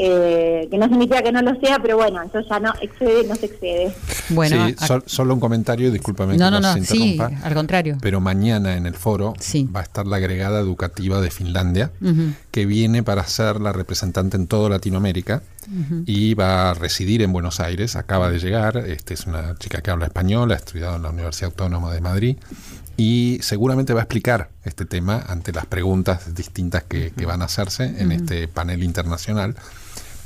Eh, 0.00 0.68
que 0.70 0.78
no 0.78 0.86
significa 0.88 1.22
que 1.22 1.32
no 1.32 1.42
lo 1.42 1.58
sea, 1.60 1.78
pero 1.80 1.96
bueno, 1.96 2.22
eso 2.22 2.40
ya 2.48 2.60
no 2.60 2.72
excede, 2.80 3.26
no 3.26 3.34
se 3.34 3.46
excede. 3.46 3.92
Bueno, 4.30 4.68
Sí, 4.68 4.76
sol- 4.86 5.02
solo 5.06 5.34
un 5.34 5.40
comentario, 5.40 5.90
discúlpame 5.90 6.36
no, 6.36 6.44
que 6.46 6.50
no, 6.52 6.60
no, 6.60 6.72
sí, 6.74 6.78
interrumpa. 7.14 7.30
al 7.46 7.54
contrario. 7.54 7.98
Pero 8.00 8.20
mañana 8.20 8.76
en 8.76 8.86
el 8.86 8.94
foro 8.94 9.34
Sí. 9.40 9.68
va 9.74 9.80
a 9.80 9.82
estar 9.82 10.06
la 10.06 10.16
agregada 10.18 10.60
educativa 10.60 11.20
de 11.20 11.30
Finlandia, 11.30 11.90
que 12.50 12.66
viene 12.66 13.02
para 13.02 13.24
ser 13.26 13.60
la 13.60 13.72
representante 13.72 14.36
en 14.36 14.46
toda 14.46 14.68
Latinoamérica 14.70 15.42
y 16.06 16.34
va 16.34 16.70
a 16.70 16.74
residir 16.74 17.22
en 17.22 17.32
Buenos 17.32 17.60
Aires. 17.60 17.96
Acaba 17.96 18.30
de 18.30 18.38
llegar. 18.38 18.76
Este 18.78 19.14
es 19.14 19.26
una 19.26 19.56
chica 19.58 19.80
que 19.82 19.90
habla 19.90 20.06
español, 20.06 20.52
ha 20.52 20.56
estudiado 20.56 20.96
en 20.96 21.02
la 21.02 21.10
Universidad 21.10 21.50
Autónoma 21.50 21.92
de 21.92 22.00
Madrid 22.00 22.36
y 22.96 23.38
seguramente 23.42 23.92
va 23.94 24.00
a 24.00 24.04
explicar 24.04 24.48
este 24.64 24.84
tema 24.84 25.24
ante 25.28 25.52
las 25.52 25.66
preguntas 25.66 26.34
distintas 26.34 26.82
que, 26.84 27.12
que 27.16 27.26
van 27.26 27.42
a 27.42 27.44
hacerse 27.46 27.84
en 28.00 28.12
este 28.12 28.48
panel 28.48 28.82
internacional. 28.82 29.54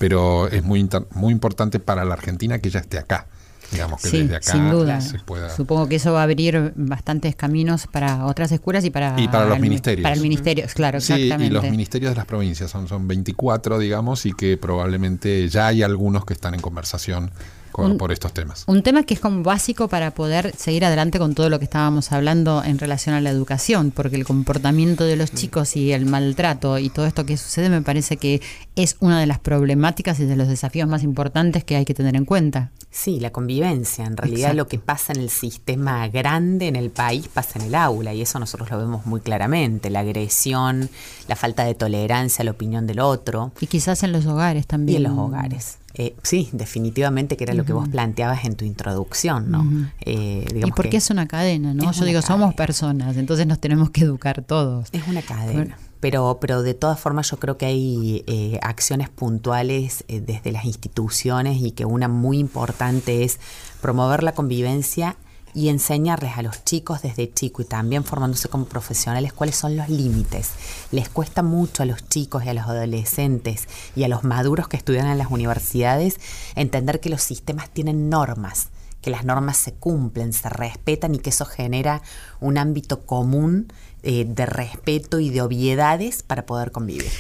Pero 0.03 0.49
es 0.49 0.65
muy, 0.65 0.89
muy 1.15 1.33
importante 1.33 1.79
para 1.79 2.05
la 2.05 2.15
Argentina 2.15 2.59
que 2.59 2.69
ella 2.71 2.81
esté 2.81 2.99
acá. 2.99 3.29
Digamos 3.71 4.03
que 4.03 4.09
Sí, 4.09 4.23
desde 4.23 4.37
acá 4.37 4.51
sin 4.53 4.69
duda. 4.69 5.01
se 5.01 5.19
pueda. 5.21 5.49
Supongo 5.49 5.89
que 5.89 5.95
eso 5.97 6.13
va 6.13 6.21
a 6.21 6.25
abrir 6.25 6.73
bastantes 6.75 7.37
caminos 7.37 7.87
para 7.87 8.27
otras 8.27 8.51
escuelas 8.51 8.85
y 8.85 8.91
para, 8.91 9.15
Y 9.19 9.29
para 9.29 9.47
los 9.47 9.57
el- 9.57 9.63
ministerios. 9.63 10.03
Para 10.03 10.17
el 10.17 10.21
ministerio, 10.21 10.67
claro, 10.75 11.01
Sí, 11.01 11.13
exactamente. 11.13 11.47
y 11.47 11.51
los 11.55 11.63
ministerios 11.71 12.11
de 12.11 12.17
las 12.17 12.27
provincias 12.27 12.69
son, 12.71 12.89
son 12.89 13.07
24, 13.07 13.79
digamos, 13.79 14.27
y 14.27 14.33
que 14.33 14.57
probablemente 14.57 15.49
ya 15.49 15.69
hay 15.69 15.83
algunos 15.85 16.25
que 16.25 16.35
están 16.35 16.53
en 16.55 16.61
conversación 16.61 17.31
con- 17.73 17.93
Un- 17.93 17.99
por 17.99 18.13
estos 18.13 18.33
temas. 18.33 18.65
Un 18.67 18.83
tema 18.83 19.03
que 19.03 19.15
es 19.15 19.21
como 19.21 19.43
básico 19.43 19.89
para 19.89 20.13
poder 20.13 20.55
seguir 20.57 20.85
adelante 20.85 21.19
con 21.19 21.35
todo 21.35 21.49
lo 21.49 21.59
que 21.59 21.65
estábamos 21.65 22.13
hablando 22.13 22.63
en 22.63 22.79
relación 22.79 23.15
a 23.15 23.21
la 23.21 23.31
educación, 23.31 23.91
porque 23.91 24.17
el 24.17 24.25
comportamiento 24.25 25.05
de 25.05 25.17
los 25.17 25.33
chicos 25.33 25.75
y 25.77 25.93
el 25.93 26.07
maltrato 26.07 26.79
y 26.79 26.91
todo 26.91 27.07
esto 27.07 27.27
que 27.27 27.37
sucede 27.37 27.69
me 27.71 27.83
parece 27.83 28.17
que 28.19 28.41
es 28.77 28.97
una 29.01 29.19
de 29.21 29.27
las 29.27 29.39
problemáticas 29.39 30.21
y 30.21 30.25
de 30.27 30.37
los 30.37 30.49
desafíos 30.49 30.89
más 30.89 31.03
importantes 31.03 31.65
que 31.65 31.77
hay 31.77 31.85
que 31.85 31.95
tener 31.95 32.15
en 32.17 32.25
cuenta. 32.25 32.71
Sí, 32.91 33.21
la 33.21 33.31
convivencia. 33.31 34.05
En 34.05 34.17
realidad 34.19 34.51
Exacto. 34.51 34.57
lo 34.59 34.69
que 34.69 34.79
pasa 34.79 35.13
en 35.15 35.21
el 35.21 35.31
sistema 35.31 36.07
grande, 36.09 36.69
en 36.69 36.77
el 36.77 36.91
país, 36.91 37.27
pasa 37.29 37.59
en 37.59 37.67
el 37.67 37.75
aula 37.75 38.13
y 38.13 38.21
eso 38.21 38.39
nosotros 38.39 38.71
lo 38.71 38.79
vemos 38.79 39.07
muy 39.07 39.21
claramente. 39.21 39.89
La 39.89 40.01
agresión, 40.01 40.91
la 41.27 41.37
falta 41.37 41.65
de 41.65 41.75
tolerancia 41.75 42.43
a 42.43 42.45
la 42.45 42.51
opinión 42.51 42.87
del 42.87 43.01
otro 43.01 43.53
Y 43.61 43.67
quizás 43.67 44.03
en 44.03 44.13
los 44.13 44.27
hogares 44.27 44.65
y 44.65 44.67
también. 44.67 44.97
en 44.99 45.03
los 45.05 45.19
hogares. 45.19 45.79
Eh, 45.95 46.15
sí, 46.23 46.49
definitivamente 46.53 47.37
que 47.37 47.45
era 47.45 47.55
lo 47.55 47.65
que 47.65 47.73
vos 47.73 47.89
planteabas 47.89 48.45
en 48.45 48.57
tu 48.57 48.65
introducción, 48.65 49.51
¿no? 49.51 49.91
Eh, 50.01 50.47
Y 50.55 50.61
que 50.63 50.73
porque 50.75 50.97
es 50.97 51.11
una 51.11 51.27
cadena, 51.29 51.75
¿no? 51.75 51.93
Yo 51.93 52.05
digo, 52.05 52.23
somos 52.23 52.55
personas, 52.55 53.17
entonces 53.17 53.47
nos 53.47 53.59
tenemos 53.59 53.91
que 53.91 54.03
educar 54.03 54.43
todos. 54.43 54.89
es 54.93 55.07
una 55.07 55.23
cadena. 55.23 55.77
pero, 56.01 56.39
pero 56.41 56.63
de 56.63 56.75
todas 56.75 56.99
formas 56.99 57.31
yo 57.31 57.39
creo 57.39 57.59
que 57.59 57.67
hay 57.67 58.25
eh, 58.27 58.59
acciones 58.63 59.09
puntuales 59.09 60.05
eh, 60.09 60.21
desde 60.21 60.51
las 60.51 60.65
instituciones 60.65 61.61
y 61.61 61.73
que 61.73 61.85
una 61.85 62.09
muy 62.09 62.39
importante 62.39 63.23
es 63.23 63.39
promover 63.81 64.23
la 64.23 64.33
convivencia 64.33 65.17
y 65.55 65.69
enseñarles 65.69 66.37
a 66.37 66.43
los 66.43 66.65
chicos 66.65 67.03
desde 67.03 67.33
chico 67.33 67.63
y 67.63 67.65
también 67.65 68.05
formándose 68.05 68.49
como 68.49 68.65
profesionales 68.65 69.33
cuáles 69.33 69.57
son 69.57 69.77
los 69.77 69.89
límites. 69.89 70.51
Les 70.91 71.09
cuesta 71.09 71.43
mucho 71.43 71.83
a 71.83 71.87
los 71.87 72.09
chicos 72.09 72.45
y 72.45 72.49
a 72.49 72.55
los 72.55 72.67
adolescentes 72.67 73.69
y 73.95 74.05
a 74.05 74.09
los 74.09 74.25
maduros 74.25 74.69
que 74.69 74.77
estudian 74.77 75.07
en 75.09 75.19
las 75.19 75.31
universidades 75.31 76.19
entender 76.55 77.01
que 77.01 77.11
los 77.11 77.23
sistemas 77.23 77.71
tienen 77.71 78.09
normas 78.09 78.69
que 79.03 79.11
las 79.11 79.25
normas 79.25 79.57
se 79.57 79.75
cumplen, 79.75 80.33
se 80.33 80.49
respetan 80.49 81.17
y 81.17 81.19
que 81.19 81.31
eso 81.31 81.45
genera 81.45 82.03
un 82.41 82.57
ámbito 82.57 83.05
común 83.05 83.73
eh, 84.05 84.25
de 84.25 84.47
respeto 84.47 85.19
y 85.19 85.29
de 85.29 85.43
obviedades 85.43 86.23
para 86.23 86.47
poder 86.47 86.71
convivir 86.71 87.11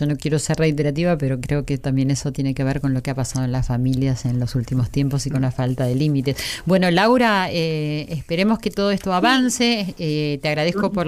yo 0.00 0.06
no 0.06 0.16
quiero 0.16 0.38
ser 0.38 0.56
reiterativa, 0.56 1.18
pero 1.18 1.40
creo 1.40 1.66
que 1.66 1.76
también 1.76 2.10
eso 2.10 2.32
tiene 2.32 2.54
que 2.54 2.64
ver 2.64 2.80
con 2.80 2.94
lo 2.94 3.02
que 3.02 3.10
ha 3.10 3.14
pasado 3.14 3.44
en 3.44 3.52
las 3.52 3.66
familias 3.66 4.24
en 4.24 4.40
los 4.40 4.54
últimos 4.54 4.90
tiempos 4.90 5.26
y 5.26 5.30
con 5.30 5.42
la 5.42 5.52
falta 5.52 5.84
de 5.84 5.94
límites. 5.94 6.38
Bueno, 6.64 6.90
Laura, 6.90 7.48
eh, 7.50 8.06
esperemos 8.08 8.58
que 8.58 8.70
todo 8.70 8.90
esto 8.92 9.12
avance. 9.12 9.94
Eh, 9.98 10.38
te 10.40 10.48
agradezco 10.48 10.90
por, 10.90 11.06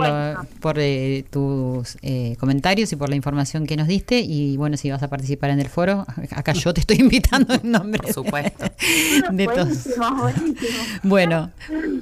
por 0.61 0.78
eh, 0.78 1.24
tus 1.30 1.97
comentarios 2.38 2.93
y 2.93 2.97
por 2.97 3.09
la 3.09 3.16
información 3.16 3.66
que 3.66 3.76
nos 3.76 3.88
diste. 3.88 4.20
Y 4.20 4.59
bueno, 4.59 4.76
si 4.76 4.90
vas 4.90 5.03
a 5.03 5.09
participar 5.09 5.51
en 5.51 5.61
el 5.61 5.68
foro, 5.68 6.07
acá 6.30 6.53
yo 6.53 6.74
te 6.74 6.80
estoy 6.80 6.99
invitando 6.99 7.55
en 7.55 7.70
nombre. 7.70 8.03
Por 8.03 8.12
supuesto. 8.12 8.64
De, 9.30 9.47
buenísimo, 9.47 10.30
Bueno, 11.03 11.51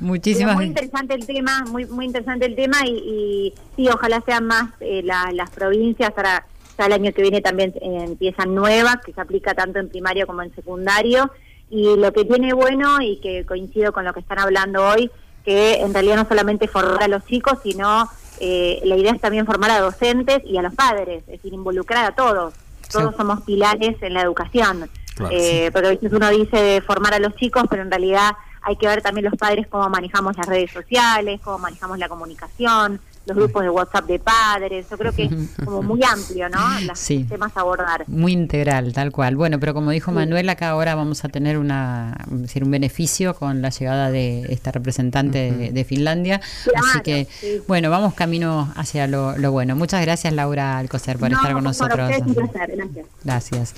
muchísimas 0.00 0.56
Muy 0.56 0.66
interesante 0.66 1.14
el 1.14 1.26
tema, 1.26 1.64
muy 1.70 1.86
muy 1.86 2.06
interesante 2.06 2.46
el 2.46 2.56
tema 2.56 2.78
y, 2.86 3.52
sí, 3.76 3.88
ojalá 3.88 4.22
sean 4.26 4.46
más 4.46 4.70
las 4.80 5.50
provincias 5.50 6.10
para 6.12 6.44
el 6.86 6.92
año 6.92 7.12
que 7.12 7.22
viene 7.22 7.40
también 7.40 7.72
eh, 7.80 8.04
empiezan 8.06 8.54
nuevas, 8.54 8.96
que 9.04 9.12
se 9.12 9.20
aplica 9.20 9.54
tanto 9.54 9.78
en 9.78 9.88
primario 9.88 10.26
como 10.26 10.42
en 10.42 10.54
secundario. 10.54 11.30
Y 11.70 11.96
lo 11.96 12.12
que 12.12 12.24
tiene 12.24 12.52
bueno, 12.52 13.00
y 13.00 13.18
que 13.20 13.46
coincido 13.46 13.92
con 13.92 14.04
lo 14.04 14.12
que 14.12 14.20
están 14.20 14.38
hablando 14.40 14.86
hoy, 14.86 15.10
que 15.44 15.80
en 15.80 15.94
realidad 15.94 16.16
no 16.16 16.26
solamente 16.28 16.68
formar 16.68 17.02
a 17.02 17.08
los 17.08 17.24
chicos, 17.26 17.58
sino 17.62 18.08
eh, 18.40 18.80
la 18.84 18.96
idea 18.96 19.12
es 19.12 19.20
también 19.20 19.46
formar 19.46 19.70
a 19.70 19.80
docentes 19.80 20.42
y 20.44 20.56
a 20.56 20.62
los 20.62 20.74
padres, 20.74 21.22
es 21.26 21.26
decir, 21.26 21.52
involucrar 21.52 22.04
a 22.04 22.14
todos. 22.14 22.54
Todos 22.90 23.14
somos 23.14 23.42
pilares 23.42 23.96
en 24.02 24.14
la 24.14 24.22
educación. 24.22 24.90
eh, 25.30 25.70
Porque 25.72 25.88
a 25.88 25.90
veces 25.90 26.12
uno 26.12 26.28
dice 26.30 26.80
formar 26.84 27.14
a 27.14 27.18
los 27.20 27.36
chicos, 27.36 27.64
pero 27.70 27.82
en 27.82 27.90
realidad 27.90 28.32
hay 28.62 28.76
que 28.76 28.86
ver 28.88 29.00
también 29.00 29.26
los 29.26 29.38
padres 29.38 29.66
cómo 29.68 29.88
manejamos 29.88 30.36
las 30.36 30.46
redes 30.46 30.72
sociales, 30.72 31.40
cómo 31.44 31.58
manejamos 31.58 31.98
la 31.98 32.08
comunicación, 32.08 33.00
los 33.30 33.36
grupos 33.44 33.62
de 33.62 33.70
WhatsApp 33.70 34.06
de 34.06 34.18
padres. 34.18 34.86
Yo 34.90 34.98
creo 34.98 35.12
que 35.12 35.24
es 35.24 35.32
como 35.64 35.82
muy 35.82 36.00
amplio, 36.02 36.48
¿no? 36.48 36.80
Los 36.80 37.04
temas 37.28 37.56
a 37.56 37.60
abordar. 37.60 38.08
Muy 38.08 38.32
integral, 38.32 38.92
tal 38.92 39.12
cual. 39.12 39.36
Bueno, 39.36 39.60
pero 39.60 39.72
como 39.72 39.90
dijo 39.90 40.10
Manuel, 40.12 40.48
acá 40.48 40.70
ahora 40.70 40.94
vamos 40.94 41.24
a 41.24 41.28
tener 41.28 41.58
una, 41.58 42.16
decir, 42.28 42.64
un 42.64 42.70
beneficio 42.70 43.34
con 43.34 43.62
la 43.62 43.70
llegada 43.70 44.10
de 44.10 44.52
esta 44.52 44.72
representante 44.72 45.70
de, 45.72 45.84
Finlandia. 45.84 46.40
Así 46.74 47.00
que, 47.02 47.26
bueno, 47.66 47.90
vamos 47.90 48.14
camino 48.14 48.72
hacia 48.76 49.06
lo, 49.06 49.34
bueno. 49.50 49.76
Muchas 49.76 50.02
gracias, 50.02 50.32
Laura 50.32 50.78
Alcocer, 50.78 51.18
por 51.18 51.32
estar 51.32 51.52
con 51.52 51.64
nosotros. 51.64 52.08
gracias. 52.08 53.06
Gracias. 53.24 53.74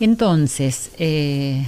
Entonces, 0.00 0.90
eh, 0.98 1.66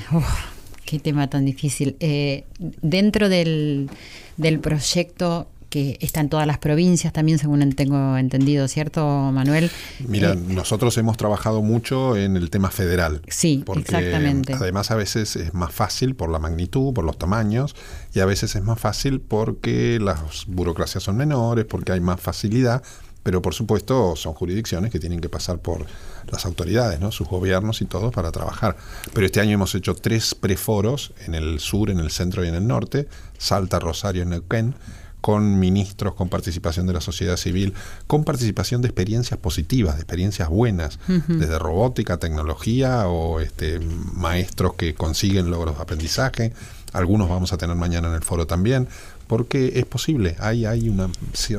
qué 0.84 0.98
tema 0.98 1.28
tan 1.28 1.44
difícil. 1.44 1.96
Eh, 2.00 2.44
dentro 2.58 3.28
del, 3.28 3.88
del 4.36 4.58
proyecto 4.58 5.46
que 5.72 5.96
está 6.02 6.20
en 6.20 6.28
todas 6.28 6.46
las 6.46 6.58
provincias 6.58 7.14
también, 7.14 7.38
según 7.38 7.72
tengo 7.72 8.18
entendido, 8.18 8.68
¿cierto, 8.68 9.06
Manuel? 9.32 9.70
Mira, 10.06 10.32
eh, 10.32 10.36
nosotros 10.36 10.98
hemos 10.98 11.16
trabajado 11.16 11.62
mucho 11.62 12.14
en 12.14 12.36
el 12.36 12.50
tema 12.50 12.70
federal. 12.70 13.22
Sí, 13.26 13.62
porque 13.64 13.80
exactamente. 13.80 14.52
Además, 14.52 14.90
a 14.90 14.96
veces 14.96 15.34
es 15.34 15.54
más 15.54 15.72
fácil 15.72 16.14
por 16.14 16.28
la 16.28 16.38
magnitud, 16.38 16.92
por 16.92 17.04
los 17.06 17.16
tamaños, 17.16 17.74
y 18.12 18.20
a 18.20 18.26
veces 18.26 18.54
es 18.54 18.62
más 18.62 18.78
fácil 18.78 19.22
porque 19.22 19.98
las 19.98 20.44
burocracias 20.46 21.04
son 21.04 21.16
menores, 21.16 21.64
porque 21.64 21.92
hay 21.92 22.00
más 22.00 22.20
facilidad 22.20 22.82
pero 23.22 23.40
por 23.40 23.54
supuesto 23.54 24.16
son 24.16 24.34
jurisdicciones 24.34 24.90
que 24.90 24.98
tienen 24.98 25.20
que 25.20 25.28
pasar 25.28 25.60
por 25.60 25.86
las 26.28 26.44
autoridades, 26.44 26.98
¿no? 26.98 27.12
sus 27.12 27.28
gobiernos 27.28 27.80
y 27.80 27.84
todo 27.84 28.10
para 28.10 28.32
trabajar. 28.32 28.76
Pero 29.14 29.24
este 29.24 29.40
año 29.40 29.52
hemos 29.52 29.76
hecho 29.76 29.94
tres 29.94 30.34
preforos 30.34 31.12
en 31.24 31.36
el 31.36 31.60
sur, 31.60 31.90
en 31.90 32.00
el 32.00 32.10
centro 32.10 32.44
y 32.44 32.48
en 32.48 32.56
el 32.56 32.66
norte, 32.66 33.06
Salta, 33.38 33.78
Rosario 33.78 34.24
y 34.24 34.26
Neuquén, 34.26 34.74
con 35.22 35.60
ministros, 35.60 36.14
con 36.14 36.28
participación 36.28 36.86
de 36.86 36.92
la 36.92 37.00
sociedad 37.00 37.36
civil, 37.36 37.72
con 38.08 38.24
participación 38.24 38.82
de 38.82 38.88
experiencias 38.88 39.38
positivas, 39.38 39.94
de 39.94 40.02
experiencias 40.02 40.48
buenas, 40.50 40.98
desde 41.06 41.58
robótica, 41.58 42.18
tecnología 42.18 43.06
o 43.06 43.40
este, 43.40 43.78
maestros 43.78 44.74
que 44.74 44.94
consiguen 44.94 45.48
logros 45.50 45.76
de 45.76 45.82
aprendizaje. 45.82 46.52
Algunos 46.92 47.30
vamos 47.30 47.52
a 47.52 47.56
tener 47.56 47.76
mañana 47.76 48.08
en 48.08 48.14
el 48.14 48.22
foro 48.22 48.46
también, 48.48 48.88
porque 49.28 49.72
es 49.76 49.86
posible, 49.86 50.36
hay, 50.40 50.66
hay 50.66 50.88
una, 50.88 51.08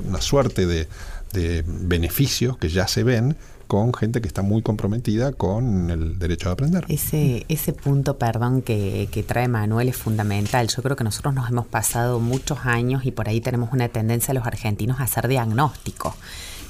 una 0.03 0.21
suerte 0.21 0.67
de, 0.67 0.89
de 1.31 1.63
beneficios 1.65 2.57
que 2.57 2.67
ya 2.67 2.87
se 2.87 3.03
ven 3.03 3.37
con 3.73 3.91
gente 3.91 4.21
que 4.21 4.27
está 4.27 4.43
muy 4.43 4.61
comprometida 4.61 5.31
con 5.31 5.89
el 5.89 6.19
derecho 6.19 6.49
a 6.49 6.51
aprender. 6.51 6.85
Ese, 6.89 7.43
ese 7.49 7.73
punto, 7.73 8.19
perdón, 8.19 8.61
que, 8.61 9.09
que 9.11 9.23
trae 9.23 9.47
Manuel 9.47 9.89
es 9.89 9.97
fundamental. 9.97 10.67
Yo 10.67 10.83
creo 10.83 10.95
que 10.95 11.03
nosotros 11.03 11.33
nos 11.33 11.49
hemos 11.49 11.65
pasado 11.65 12.19
muchos 12.19 12.67
años 12.67 13.03
y 13.03 13.09
por 13.09 13.27
ahí 13.27 13.41
tenemos 13.41 13.73
una 13.73 13.89
tendencia 13.89 14.31
los 14.35 14.45
argentinos 14.45 14.99
a 14.99 15.05
hacer 15.05 15.27
diagnóstico. 15.27 16.15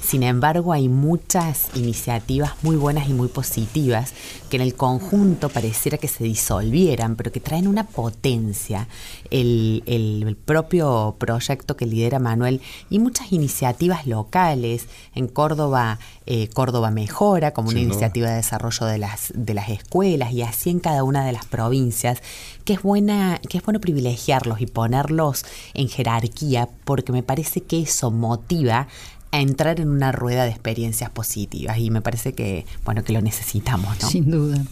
Sin 0.04 0.22
embargo, 0.22 0.74
hay 0.74 0.90
muchas 0.90 1.68
iniciativas 1.74 2.52
muy 2.62 2.76
buenas 2.76 3.08
y 3.08 3.14
muy 3.14 3.28
positivas 3.28 4.12
que 4.50 4.56
en 4.56 4.62
el 4.62 4.74
conjunto 4.74 5.48
pareciera 5.48 5.96
que 5.96 6.08
se 6.08 6.24
disolvieran, 6.24 7.16
pero 7.16 7.32
que 7.32 7.40
traen 7.40 7.66
una 7.66 7.86
potencia. 7.86 8.86
El, 9.30 9.82
el, 9.86 10.36
propio 10.44 11.16
proyecto 11.18 11.76
que 11.76 11.86
lidera 11.86 12.18
Manuel 12.18 12.60
y 12.90 12.98
muchas 12.98 13.32
iniciativas 13.32 14.06
locales. 14.06 14.88
En 15.14 15.26
Córdoba, 15.26 15.98
eh, 16.26 16.48
Córdoba 16.48 16.90
Mejora, 16.90 17.52
como 17.52 17.70
una 17.70 17.80
iniciativa 17.80 18.28
de 18.28 18.36
desarrollo 18.36 18.86
de 18.86 18.98
las, 18.98 19.32
de 19.34 19.54
las 19.54 19.70
escuelas, 19.70 20.32
y 20.32 20.42
así 20.42 20.68
en 20.68 20.80
cada 20.80 21.02
una 21.02 21.24
de 21.24 21.32
las 21.32 21.46
provincias, 21.46 22.22
que 22.64 22.74
es, 22.74 22.82
buena, 22.82 23.40
que 23.48 23.58
es 23.58 23.64
bueno 23.64 23.80
privilegiarlos 23.80 24.60
y 24.60 24.66
ponerlos 24.66 25.46
en 25.72 25.88
jerarquía, 25.88 26.68
porque 26.84 27.12
me 27.12 27.22
parece 27.22 27.62
que 27.62 27.80
eso 27.80 28.10
motiva 28.10 28.88
a 29.34 29.40
entrar 29.40 29.80
en 29.80 29.88
una 29.88 30.12
rueda 30.12 30.44
de 30.44 30.50
experiencias 30.50 31.10
positivas 31.10 31.78
y 31.78 31.90
me 31.90 32.00
parece 32.00 32.34
que 32.34 32.66
bueno 32.84 33.02
que 33.02 33.12
lo 33.12 33.20
necesitamos 33.20 34.00
¿no? 34.00 34.08
sin 34.08 34.30
duda 34.30 34.62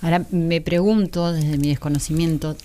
ahora 0.00 0.24
me 0.30 0.60
pregunto 0.60 1.32
desde 1.32 1.58
mi 1.58 1.68
desconocimiento 1.68 2.56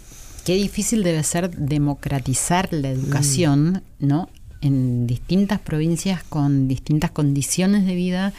qué 0.45 0.55
difícil 0.55 1.03
debe 1.03 1.23
ser 1.23 1.51
democratizar 1.51 2.69
la 2.71 2.89
educación 2.89 3.83
mm. 3.99 4.07
no 4.07 4.29
en 4.61 5.07
distintas 5.07 5.59
provincias 5.59 6.23
con 6.23 6.67
distintas 6.67 7.11
condiciones 7.11 7.85
de 7.85 7.95
vida 7.95 8.31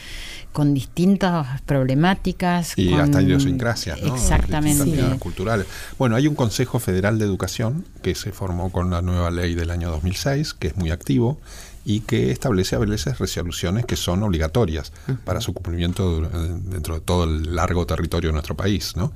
con 0.53 0.73
distintas 0.73 1.61
problemáticas 1.63 2.79
y 2.79 2.95
hasta 2.95 3.21
idiosincrasias 3.21 4.01
¿no? 4.01 4.15
exactamente 4.15 5.19
culturales 5.19 5.67
bueno 5.99 6.17
hay 6.17 6.29
un 6.29 6.35
Consejo 6.35 6.79
Federal 6.79 7.19
de 7.19 7.27
Educación 7.27 7.85
que 8.01 8.15
se 8.15 8.33
formó 8.33 8.71
con 8.71 8.91
la 8.91 9.03
nueva 9.03 9.31
ley 9.31 9.55
del 9.55 9.71
año 9.71 9.91
2006 9.91 10.55
que 10.55 10.69
es 10.69 10.77
muy 10.77 10.91
activo 10.91 11.39
y 11.85 12.01
que 12.01 12.31
establece 12.31 12.77
a 12.77 12.79
veces 12.79 13.19
resoluciones 13.19 13.85
que 13.87 13.97
son 13.97 14.23
obligatorias 14.23 14.93
para 15.25 15.41
su 15.41 15.53
cumplimiento 15.53 16.21
dentro 16.21 16.95
de 16.95 17.01
todo 17.01 17.25
el 17.25 17.57
largo 17.57 17.87
territorio 17.87 18.29
de 18.29 18.33
nuestro 18.35 18.57
país. 18.57 18.97
¿no? 18.97 19.13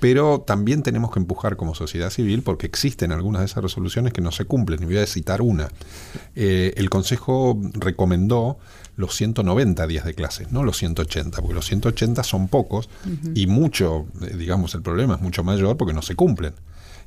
Pero 0.00 0.40
también 0.40 0.82
tenemos 0.82 1.12
que 1.12 1.20
empujar 1.20 1.56
como 1.56 1.74
sociedad 1.74 2.10
civil 2.10 2.42
porque 2.42 2.66
existen 2.66 3.12
algunas 3.12 3.40
de 3.40 3.46
esas 3.46 3.62
resoluciones 3.62 4.12
que 4.12 4.20
no 4.20 4.32
se 4.32 4.44
cumplen. 4.44 4.82
Y 4.82 4.86
voy 4.86 4.98
a 4.98 5.06
citar 5.06 5.42
una. 5.42 5.68
Eh, 6.34 6.72
el 6.76 6.90
Consejo 6.90 7.58
recomendó 7.74 8.58
los 8.96 9.14
190 9.14 9.86
días 9.86 10.04
de 10.04 10.14
clases, 10.14 10.52
no 10.52 10.62
los 10.62 10.76
180, 10.76 11.40
porque 11.40 11.54
los 11.54 11.66
180 11.66 12.22
son 12.22 12.48
pocos 12.48 12.90
y 13.34 13.46
mucho, 13.46 14.06
eh, 14.20 14.36
digamos, 14.36 14.74
el 14.74 14.82
problema 14.82 15.14
es 15.14 15.20
mucho 15.20 15.42
mayor 15.42 15.76
porque 15.76 15.94
no 15.94 16.02
se 16.02 16.14
cumplen. 16.14 16.54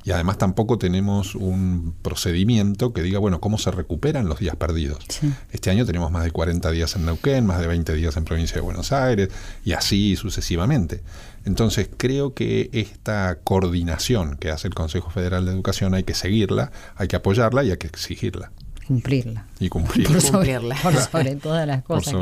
Y 0.04 0.10
además 0.10 0.36
tampoco 0.36 0.76
tenemos 0.76 1.34
un 1.34 1.94
procedimiento 2.02 2.92
que 2.92 3.02
diga, 3.02 3.18
bueno, 3.18 3.40
cómo 3.40 3.56
se 3.56 3.70
recuperan 3.70 4.28
los 4.28 4.38
días 4.38 4.54
perdidos. 4.56 5.06
Este 5.50 5.70
año 5.70 5.86
tenemos 5.86 6.10
más 6.10 6.24
de 6.24 6.30
40 6.30 6.70
días 6.72 6.94
en 6.94 7.06
Neuquén, 7.06 7.46
más 7.46 7.58
de 7.58 7.66
20 7.66 7.94
días 7.94 8.16
en 8.18 8.24
provincia 8.24 8.56
de 8.56 8.60
Buenos 8.60 8.92
Aires, 8.92 9.30
y 9.64 9.72
así 9.72 10.16
sucesivamente. 10.16 11.02
Entonces 11.46 11.88
creo 11.96 12.34
que 12.34 12.68
esta 12.72 13.38
coordinación 13.44 14.36
que 14.36 14.50
hace 14.50 14.68
el 14.68 14.74
Consejo 14.74 15.08
Federal 15.08 15.46
de 15.46 15.52
Educación 15.52 15.94
hay 15.94 16.04
que 16.04 16.14
seguirla, 16.14 16.70
hay 16.96 17.08
que 17.08 17.16
apoyarla 17.16 17.64
y 17.64 17.70
hay 17.70 17.78
que 17.78 17.86
exigirla 17.86 18.52
cumplirla. 18.86 19.46
Y 19.60 19.68
cumplirla. 19.68 20.12
Por 20.12 20.22
sobre, 20.22 20.60
por 20.60 20.96
sobre 20.96 21.36
todas 21.36 21.66
las 21.66 21.82
cosas, 21.84 22.14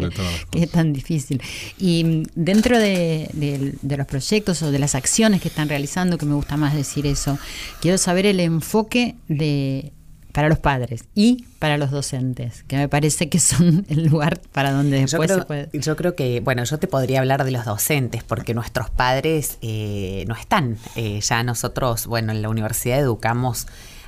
que, 0.50 0.62
es 0.62 0.70
tan 0.70 0.92
difícil. 0.92 1.42
Y 1.78 2.04
mm, 2.04 2.22
dentro 2.34 2.78
de, 2.78 3.74
los 3.82 4.06
proyectos 4.06 4.62
o 4.62 4.70
de 4.70 4.78
las 4.78 4.94
acciones 4.94 5.40
que 5.40 5.48
están 5.48 5.68
realizando, 5.68 6.18
que 6.18 6.26
me 6.26 6.34
gusta 6.34 6.56
más 6.56 6.74
decir 6.74 7.06
eso, 7.06 7.38
quiero 7.80 7.98
saber 7.98 8.26
el 8.26 8.40
enfoque 8.40 9.16
de 9.28 9.92
para 10.32 10.48
los 10.48 10.58
padres 10.58 11.04
y 11.14 11.44
para 11.58 11.76
los 11.76 11.90
docentes, 11.90 12.62
que 12.62 12.76
me 12.76 12.88
parece 12.88 13.28
que 13.28 13.38
son 13.38 13.84
el 13.90 14.06
lugar 14.06 14.40
para 14.52 14.72
donde 14.72 15.00
después 15.00 15.12
yo 15.12 15.34
creo, 15.34 15.38
se 15.38 15.44
puede... 15.44 15.68
Yo 15.74 15.96
creo 15.96 16.14
que, 16.16 16.40
bueno, 16.40 16.64
yo 16.64 16.78
te 16.78 16.86
podría 16.86 17.20
hablar 17.20 17.44
de 17.44 17.50
los 17.50 17.66
docentes, 17.66 18.24
porque 18.24 18.54
nuestros 18.54 18.88
padres 18.88 19.58
eh, 19.60 20.24
no 20.26 20.34
están. 20.34 20.78
Eh, 20.96 21.20
ya 21.20 21.42
nosotros, 21.42 22.06
bueno, 22.06 22.32
en 22.32 22.40
la 22.40 22.48
universidad 22.48 22.98
educamos 22.98 23.66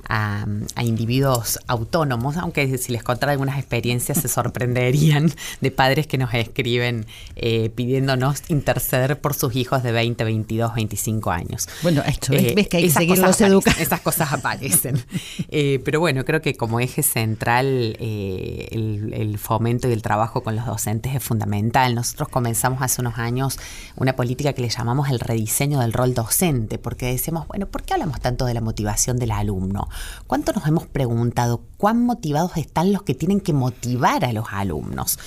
a, 0.08 0.46
individuos 0.82 1.58
autónomos, 1.66 2.36
aunque 2.36 2.76
si 2.78 2.92
les 2.92 3.02
contara 3.02 3.32
algunas 3.32 3.58
experiencias 3.58 4.20
se 4.20 4.28
sorprenderían 4.28 5.32
de 5.60 5.70
padres 5.70 6.06
que 6.06 6.18
nos 6.18 6.32
escriben 6.34 7.06
eh, 7.36 7.70
pidiéndonos 7.70 8.42
interceder 8.48 9.20
por 9.20 9.34
sus 9.34 9.56
hijos 9.56 9.82
de 9.82 9.92
20, 9.92 10.24
22, 10.24 10.74
25 10.74 11.30
años. 11.30 11.68
Bueno, 11.82 12.02
esto, 12.06 12.32
ves, 12.32 12.54
ves 12.54 12.68
que 12.68 12.76
hay 12.78 12.84
que 12.84 12.90
seguirlos 12.90 13.40
educando. 13.40 13.80
Esas 13.80 14.00
cosas 14.00 14.32
aparecen. 14.32 15.02
Eh, 15.48 15.80
pero 15.84 16.00
bueno, 16.00 16.24
creo 16.24 16.40
que 16.42 16.54
como 16.54 16.80
eje 16.80 17.02
central 17.02 17.96
eh, 18.00 18.68
el, 18.72 19.12
el 19.14 19.38
fomento 19.38 19.88
y 19.88 19.92
el 19.92 20.02
trabajo 20.02 20.42
con 20.42 20.56
los 20.56 20.66
docentes 20.66 21.14
es 21.14 21.22
fundamental. 21.22 21.94
Nosotros 21.94 22.28
comenzamos 22.28 22.82
hace 22.82 23.00
unos 23.00 23.18
años 23.18 23.58
una 23.96 24.16
política 24.16 24.52
que 24.52 24.62
le 24.62 24.68
llamamos 24.68 25.08
el 25.10 25.20
rediseño 25.20 25.80
del 25.80 25.92
rol 25.92 26.14
docente, 26.14 26.78
porque 26.78 27.06
decimos, 27.06 27.46
bueno, 27.46 27.66
¿por 27.66 27.82
qué 27.82 27.94
hablamos 27.94 28.20
tanto 28.20 28.44
de 28.46 28.54
la 28.54 28.60
motivación 28.60 29.18
del 29.18 29.30
alumno? 29.30 29.88
¿Cuánto 30.26 30.52
nos 30.52 30.66
hemos 30.66 30.86
preguntado 30.86 31.62
cuán 31.76 32.04
motivados 32.04 32.56
están 32.56 32.92
los 32.92 33.02
que 33.02 33.14
tienen 33.14 33.40
que 33.40 33.52
motivar 33.52 34.24
a 34.24 34.32
los 34.32 34.46
alumnos? 34.50 35.18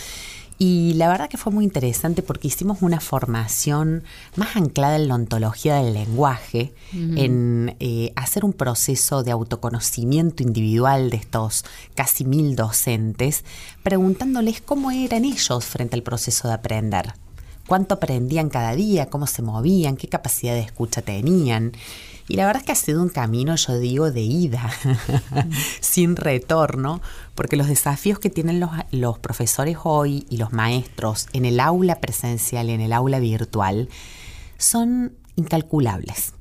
Y 0.59 0.93
la 0.95 1.07
verdad 1.07 1.29
que 1.29 1.37
fue 1.37 1.53
muy 1.53 1.63
interesante 1.63 2.23
porque 2.23 2.47
hicimos 2.47 2.79
una 2.81 2.99
formación 2.99 4.03
más 4.35 4.55
anclada 4.55 4.95
en 4.95 5.07
la 5.07 5.15
ontología 5.15 5.75
del 5.75 5.93
lenguaje, 5.93 6.73
en 6.93 7.75
eh, 7.79 8.11
hacer 8.15 8.43
un 8.43 8.53
proceso 8.53 9.21
de 9.21 9.31
autoconocimiento 9.31 10.41
individual 10.41 11.11
de 11.11 11.17
estos 11.17 11.63
casi 11.93 12.25
mil 12.25 12.55
docentes, 12.55 13.45
preguntándoles 13.83 14.61
cómo 14.61 14.89
eran 14.89 15.25
ellos 15.25 15.63
frente 15.63 15.95
al 15.95 16.01
proceso 16.01 16.47
de 16.47 16.55
aprender, 16.55 17.13
cuánto 17.67 17.95
aprendían 17.95 18.49
cada 18.49 18.73
día, 18.75 19.07
cómo 19.07 19.27
se 19.27 19.43
movían, 19.43 19.97
qué 19.97 20.07
capacidad 20.07 20.53
de 20.53 20.61
escucha 20.61 21.03
tenían. 21.03 21.73
Y 22.29 22.35
la 22.35 22.45
verdad 22.45 22.61
es 22.61 22.65
que 22.65 22.71
ha 22.71 22.75
sido 22.75 23.01
un 23.01 23.09
camino, 23.09 23.55
yo 23.55 23.77
digo, 23.77 24.11
de 24.11 24.21
ida, 24.21 24.69
sin 25.79 26.15
retorno, 26.15 27.01
porque 27.35 27.55
los 27.55 27.67
desafíos 27.67 28.19
que 28.19 28.29
tienen 28.29 28.59
los, 28.59 28.71
los, 28.91 29.19
profesores 29.19 29.77
hoy 29.83 30.25
y 30.29 30.37
los 30.37 30.51
maestros 30.51 31.27
en 31.33 31.45
el 31.45 31.59
aula 31.59 32.01
presencial 32.01 32.69
y 32.69 32.73
en 32.73 32.81
el 32.81 32.91
aula 32.91 33.19
virtual 33.19 33.87
son 34.57 35.13
incalculables. 35.35 36.33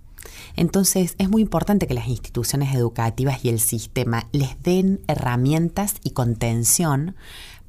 Entonces 0.56 1.14
es 1.18 1.28
muy 1.28 1.42
importante 1.42 1.86
que 1.86 1.94
las 1.94 2.08
instituciones 2.08 2.74
educativas 2.74 3.44
y 3.44 3.50
el 3.50 3.60
sistema 3.60 4.26
les 4.32 4.60
den 4.62 5.00
herramientas 5.06 5.96
y 6.02 6.10
contención 6.10 7.14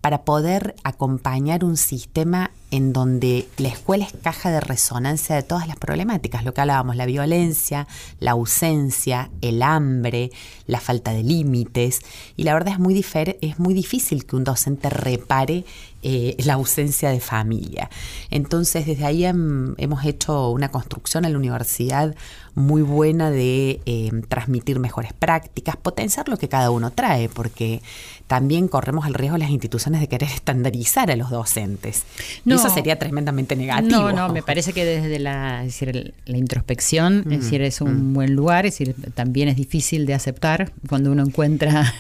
para 0.07 0.23
poder 0.23 0.73
acompañar 0.85 1.65
un 1.65 1.75
sistema 1.75 2.51
en 2.71 2.93
donde 2.93 3.45
la 3.57 3.67
escuela 3.67 4.05
es 4.05 4.13
caja 4.21 4.49
de 4.51 4.61
resonancia 4.61 5.35
de 5.35 5.43
todas 5.43 5.67
las 5.67 5.75
problemáticas, 5.75 6.45
lo 6.45 6.53
que 6.53 6.61
hablábamos, 6.61 6.95
la 6.95 7.05
violencia, 7.05 7.89
la 8.21 8.31
ausencia, 8.31 9.29
el 9.41 9.61
hambre, 9.61 10.31
la 10.65 10.79
falta 10.79 11.11
de 11.11 11.23
límites, 11.23 11.99
y 12.37 12.43
la 12.43 12.53
verdad 12.53 12.75
es 12.75 12.79
muy, 12.79 13.05
es 13.41 13.59
muy 13.59 13.73
difícil 13.73 14.25
que 14.25 14.37
un 14.37 14.45
docente 14.45 14.89
repare 14.89 15.65
eh, 16.03 16.35
la 16.39 16.53
ausencia 16.53 17.09
de 17.09 17.19
familia. 17.19 17.89
Entonces, 18.29 18.85
desde 18.85 19.03
ahí 19.03 19.25
hemos 19.25 20.05
hecho 20.05 20.51
una 20.51 20.69
construcción 20.69 21.25
en 21.25 21.33
la 21.33 21.39
universidad 21.39 22.15
muy 22.53 22.81
buena 22.81 23.29
de 23.29 23.81
eh, 23.85 24.11
transmitir 24.29 24.79
mejores 24.79 25.13
prácticas, 25.13 25.75
potenciar 25.75 26.29
lo 26.29 26.37
que 26.37 26.49
cada 26.49 26.71
uno 26.71 26.91
trae, 26.91 27.29
porque 27.29 27.81
también 28.27 28.67
corremos 28.67 29.07
el 29.07 29.13
riesgo 29.13 29.37
las 29.37 29.49
instituciones 29.49 30.01
de 30.01 30.07
querer 30.07 30.29
estandarizar 30.29 31.09
a 31.09 31.15
los 31.15 31.29
docentes. 31.29 32.03
No, 32.43 32.55
eso 32.55 32.69
sería 32.69 32.99
tremendamente 32.99 33.55
negativo. 33.55 34.11
No, 34.11 34.11
no, 34.11 34.29
me 34.33 34.43
parece 34.43 34.73
que 34.73 34.85
desde 34.85 35.17
la, 35.19 35.63
decir, 35.63 36.13
la 36.25 36.37
introspección, 36.37 37.23
es 37.31 37.43
decir, 37.43 37.61
es 37.61 37.79
un 37.79 38.11
mm. 38.11 38.13
buen 38.13 38.35
lugar, 38.35 38.65
es 38.65 38.77
decir, 38.77 38.95
también 39.15 39.47
es 39.47 39.55
difícil 39.55 40.05
de 40.05 40.13
aceptar 40.13 40.73
cuando 40.89 41.11
uno 41.11 41.23
encuentra 41.23 41.93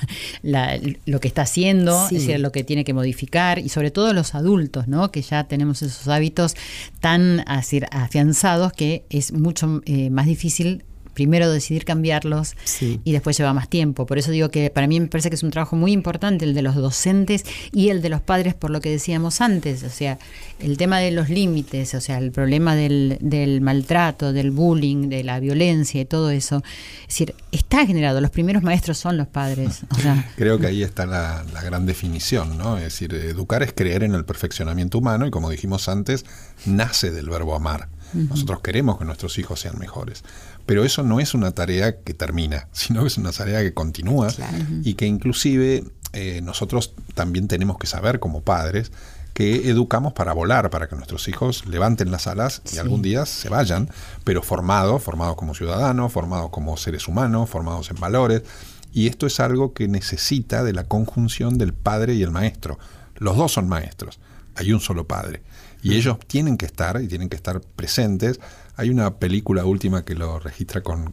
lo 0.43 1.19
que 1.19 1.27
está 1.27 1.43
haciendo, 1.43 2.05
es 2.05 2.11
decir, 2.11 2.39
lo 2.39 2.51
que 2.51 2.63
tiene 2.63 2.83
que 2.83 2.93
modificar, 2.93 3.59
y 3.59 3.69
sobre 3.69 3.91
todo 3.91 4.13
los 4.13 4.35
adultos, 4.35 4.87
¿no? 4.87 5.11
Que 5.11 5.21
ya 5.21 5.45
tenemos 5.45 5.81
esos 5.81 6.07
hábitos 6.09 6.55
tan 6.99 7.43
decir, 7.45 7.85
afianzados 7.91 8.73
que 8.73 9.05
es 9.09 9.31
mucho 9.31 9.81
eh, 9.85 10.09
más 10.09 10.25
difícil 10.25 10.83
primero 11.17 11.49
decidir 11.49 11.83
cambiarlos 11.83 12.53
y 12.79 13.11
después 13.11 13.35
lleva 13.35 13.51
más 13.51 13.67
tiempo. 13.67 14.05
Por 14.05 14.19
eso 14.19 14.29
digo 14.29 14.51
que 14.51 14.69
para 14.69 14.85
mí 14.85 14.99
me 14.99 15.07
parece 15.07 15.31
que 15.31 15.35
es 15.35 15.41
un 15.41 15.49
trabajo 15.49 15.75
muy 15.75 15.91
importante 15.91 16.45
el 16.45 16.53
de 16.53 16.61
los 16.61 16.75
docentes 16.75 17.43
y 17.71 17.89
el 17.89 18.03
de 18.03 18.09
los 18.09 18.21
padres 18.21 18.53
por 18.53 18.69
lo 18.69 18.81
que 18.81 18.91
decíamos 18.91 19.41
antes, 19.41 19.81
o 19.81 19.89
sea, 19.89 20.19
el 20.59 20.77
tema 20.77 20.99
de 20.99 21.09
los 21.09 21.29
límites, 21.29 21.95
o 21.95 22.01
sea, 22.01 22.19
el 22.19 22.31
problema 22.31 22.75
del, 22.75 23.59
maltrato, 23.63 24.31
del 24.31 24.51
bullying, 24.51 25.09
de 25.09 25.23
la 25.23 25.39
violencia 25.39 25.99
y 25.99 26.05
todo 26.05 26.29
eso. 26.29 26.61
Es 27.01 27.07
decir, 27.07 27.33
está 27.51 27.83
generado, 27.87 28.21
los 28.21 28.29
primeros 28.29 28.61
maestros 28.61 28.99
son 28.99 29.17
los 29.17 29.25
padres. 29.27 29.81
Creo 30.35 30.59
que 30.59 30.67
ahí 30.67 30.83
está 30.83 31.07
la, 31.07 31.43
la 31.51 31.63
gran 31.63 31.87
definición, 31.87 32.59
¿no? 32.59 32.77
Es 32.77 32.83
decir, 32.83 33.15
educar 33.15 33.63
es 33.63 33.73
creer 33.73 34.03
en 34.03 34.13
el 34.13 34.23
perfeccionamiento 34.23 34.99
humano 34.99 35.25
y 35.25 35.31
como 35.31 35.49
dijimos 35.49 35.89
antes, 35.89 36.25
nace 36.67 37.09
del 37.09 37.27
verbo 37.27 37.55
amar. 37.55 37.89
Nosotros 38.13 38.61
queremos 38.61 38.97
que 38.97 39.05
nuestros 39.05 39.37
hijos 39.37 39.59
sean 39.59 39.77
mejores. 39.79 40.23
Pero 40.67 40.83
eso 40.83 41.01
no 41.01 41.19
es 41.19 41.33
una 41.33 41.51
tarea 41.51 42.01
que 42.01 42.13
termina, 42.13 42.67
sino 42.73 43.01
que 43.01 43.07
es 43.07 43.17
una 43.17 43.31
tarea 43.31 43.61
que 43.61 43.73
continúa 43.73 44.27
y 44.83 44.93
que 44.93 45.07
inclusive 45.07 45.83
eh, 46.13 46.41
nosotros 46.43 46.93
también 47.15 47.47
tenemos 47.47 47.79
que 47.79 47.87
saber 47.87 48.19
como 48.19 48.41
padres 48.41 48.91
que 49.33 49.69
educamos 49.69 50.13
para 50.13 50.33
volar, 50.33 50.71
para 50.71 50.89
que 50.89 50.95
nuestros 50.95 51.27
hijos 51.27 51.67
levanten 51.67 52.09
las 52.09 52.25
alas 52.25 52.63
y 52.73 52.79
algún 52.79 53.03
día 53.03 53.27
se 53.27 53.49
vayan, 53.49 53.87
pero 54.23 54.41
formados, 54.41 55.03
formados 55.03 55.35
como 55.35 55.53
ciudadanos, 55.53 56.11
formados 56.11 56.49
como 56.49 56.75
seres 56.75 57.07
humanos, 57.07 57.47
formados 57.47 57.91
en 57.91 57.97
valores. 57.97 58.41
Y 58.93 59.05
esto 59.05 59.27
es 59.27 59.39
algo 59.39 59.73
que 59.73 59.87
necesita 59.87 60.63
de 60.63 60.73
la 60.73 60.85
conjunción 60.85 61.59
del 61.59 61.73
padre 61.73 62.15
y 62.15 62.23
el 62.23 62.31
maestro. 62.31 62.79
Los 63.15 63.37
dos 63.37 63.51
son 63.51 63.69
maestros, 63.69 64.19
hay 64.55 64.73
un 64.73 64.79
solo 64.79 65.05
padre. 65.05 65.43
Y 65.83 65.93
ellos 65.93 66.17
tienen 66.25 66.57
que 66.57 66.65
estar 66.65 66.99
y 66.99 67.07
tienen 67.07 67.29
que 67.29 67.35
estar 67.35 67.61
presentes 67.61 68.39
hay 68.77 68.91
una 68.91 69.15
película 69.15 69.65
última 69.65 70.05
que 70.05 70.13
lo 70.13 70.37
registra 70.37 70.81
con, 70.81 71.11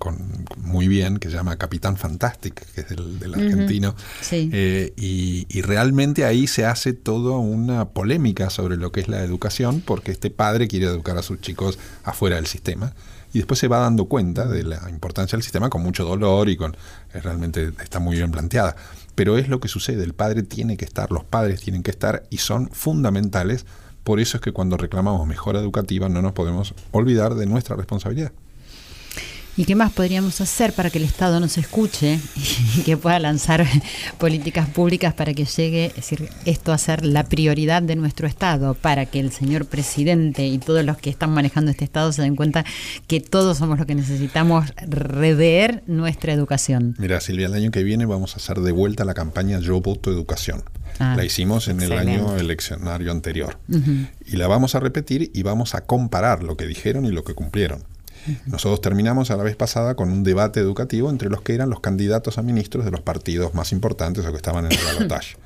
muy 0.58 0.86
bien, 0.86 1.16
que 1.16 1.30
se 1.30 1.36
llama 1.36 1.56
Capitán 1.56 1.96
Fantastic, 1.96 2.54
que 2.54 2.82
es 2.82 2.88
del, 2.90 3.34
argentino. 3.34 3.94
Eh, 4.30 4.92
y, 4.96 5.62
realmente 5.62 6.26
ahí 6.26 6.46
se 6.46 6.66
hace 6.66 6.92
toda 6.92 7.38
una 7.38 7.88
polémica 7.88 8.50
sobre 8.50 8.76
lo 8.76 8.92
que 8.92 9.00
es 9.00 9.08
la 9.08 9.24
educación, 9.24 9.80
porque 9.80 10.12
este 10.12 10.28
padre 10.28 10.68
quiere 10.68 10.86
educar 10.86 11.16
a 11.16 11.22
sus 11.22 11.40
chicos 11.40 11.78
afuera 12.04 12.36
del 12.36 12.46
sistema. 12.46 12.92
Y 13.32 13.38
después 13.38 13.58
se 13.58 13.66
va 13.66 13.78
dando 13.78 14.04
cuenta 14.04 14.46
de 14.46 14.62
la 14.62 14.90
importancia 14.90 15.36
del 15.36 15.42
sistema 15.42 15.70
con 15.70 15.82
mucho 15.82 16.04
dolor 16.04 16.50
y 16.50 16.56
con 16.58 16.76
realmente 17.14 17.72
está 17.82 17.98
muy 17.98 18.16
bien 18.16 18.30
planteada. 18.30 18.76
Pero 19.14 19.38
es 19.38 19.48
lo 19.48 19.58
que 19.58 19.68
sucede, 19.68 20.04
el 20.04 20.12
padre 20.12 20.42
tiene 20.42 20.76
que 20.76 20.84
estar, 20.84 21.10
los 21.10 21.24
padres 21.24 21.62
tienen 21.62 21.82
que 21.82 21.90
estar 21.90 22.24
y 22.28 22.38
son 22.38 22.68
fundamentales 22.68 23.64
por 24.04 24.20
eso 24.20 24.36
es 24.36 24.42
que 24.42 24.52
cuando 24.52 24.76
reclamamos 24.76 25.26
mejora 25.26 25.58
educativa 25.58 26.08
no 26.08 26.22
nos 26.22 26.32
podemos 26.32 26.74
olvidar 26.92 27.34
de 27.34 27.46
nuestra 27.46 27.74
responsabilidad. 27.74 28.32
¿Y 29.56 29.66
qué 29.66 29.76
más 29.76 29.92
podríamos 29.92 30.40
hacer 30.40 30.72
para 30.72 30.90
que 30.90 30.98
el 30.98 31.04
Estado 31.04 31.38
nos 31.38 31.58
escuche 31.58 32.18
y 32.76 32.80
que 32.80 32.96
pueda 32.96 33.20
lanzar 33.20 33.64
políticas 34.18 34.68
públicas 34.68 35.14
para 35.14 35.32
que 35.32 35.44
llegue 35.44 35.92
decir, 35.94 36.28
esto 36.44 36.72
a 36.72 36.78
ser 36.78 37.04
la 37.04 37.22
prioridad 37.22 37.80
de 37.80 37.94
nuestro 37.94 38.26
Estado, 38.26 38.74
para 38.74 39.06
que 39.06 39.20
el 39.20 39.30
señor 39.30 39.66
presidente 39.66 40.44
y 40.44 40.58
todos 40.58 40.84
los 40.84 40.96
que 40.96 41.08
están 41.08 41.30
manejando 41.30 41.70
este 41.70 41.84
Estado 41.84 42.12
se 42.12 42.22
den 42.22 42.34
cuenta 42.34 42.64
que 43.06 43.20
todos 43.20 43.58
somos 43.58 43.78
los 43.78 43.86
que 43.86 43.94
necesitamos 43.94 44.72
rever 44.88 45.84
nuestra 45.86 46.32
educación? 46.32 46.96
Mira, 46.98 47.20
Silvia, 47.20 47.46
el 47.46 47.54
año 47.54 47.70
que 47.70 47.84
viene 47.84 48.06
vamos 48.06 48.34
a 48.34 48.38
hacer 48.38 48.58
de 48.58 48.72
vuelta 48.72 49.04
la 49.04 49.14
campaña 49.14 49.60
Yo 49.60 49.80
Voto 49.80 50.10
Educación. 50.10 50.64
Ah, 50.98 51.14
la 51.16 51.24
hicimos 51.24 51.68
en 51.68 51.80
el 51.80 51.92
año 51.92 52.36
eleccionario 52.36 53.10
anterior. 53.10 53.58
Y 54.26 54.36
la 54.36 54.46
vamos 54.46 54.74
a 54.74 54.80
repetir 54.80 55.30
y 55.34 55.42
vamos 55.42 55.74
a 55.74 55.82
comparar 55.82 56.42
lo 56.42 56.56
que 56.56 56.66
dijeron 56.66 57.04
y 57.04 57.10
lo 57.10 57.24
que 57.24 57.34
cumplieron. 57.34 57.84
Nosotros 58.46 58.80
terminamos 58.80 59.30
a 59.30 59.36
la 59.36 59.42
vez 59.42 59.56
pasada 59.56 59.94
con 59.94 60.10
un 60.10 60.24
debate 60.24 60.60
educativo 60.60 61.10
entre 61.10 61.28
los 61.28 61.42
que 61.42 61.54
eran 61.54 61.68
los 61.68 61.80
candidatos 61.80 62.38
a 62.38 62.42
ministros 62.42 62.84
de 62.84 62.90
los 62.90 63.00
partidos 63.00 63.54
más 63.54 63.72
importantes 63.72 64.24
o 64.24 64.30
que 64.30 64.36
estaban 64.36 64.66
en 64.66 64.72
el 64.72 64.78
balotaje. 64.84 65.36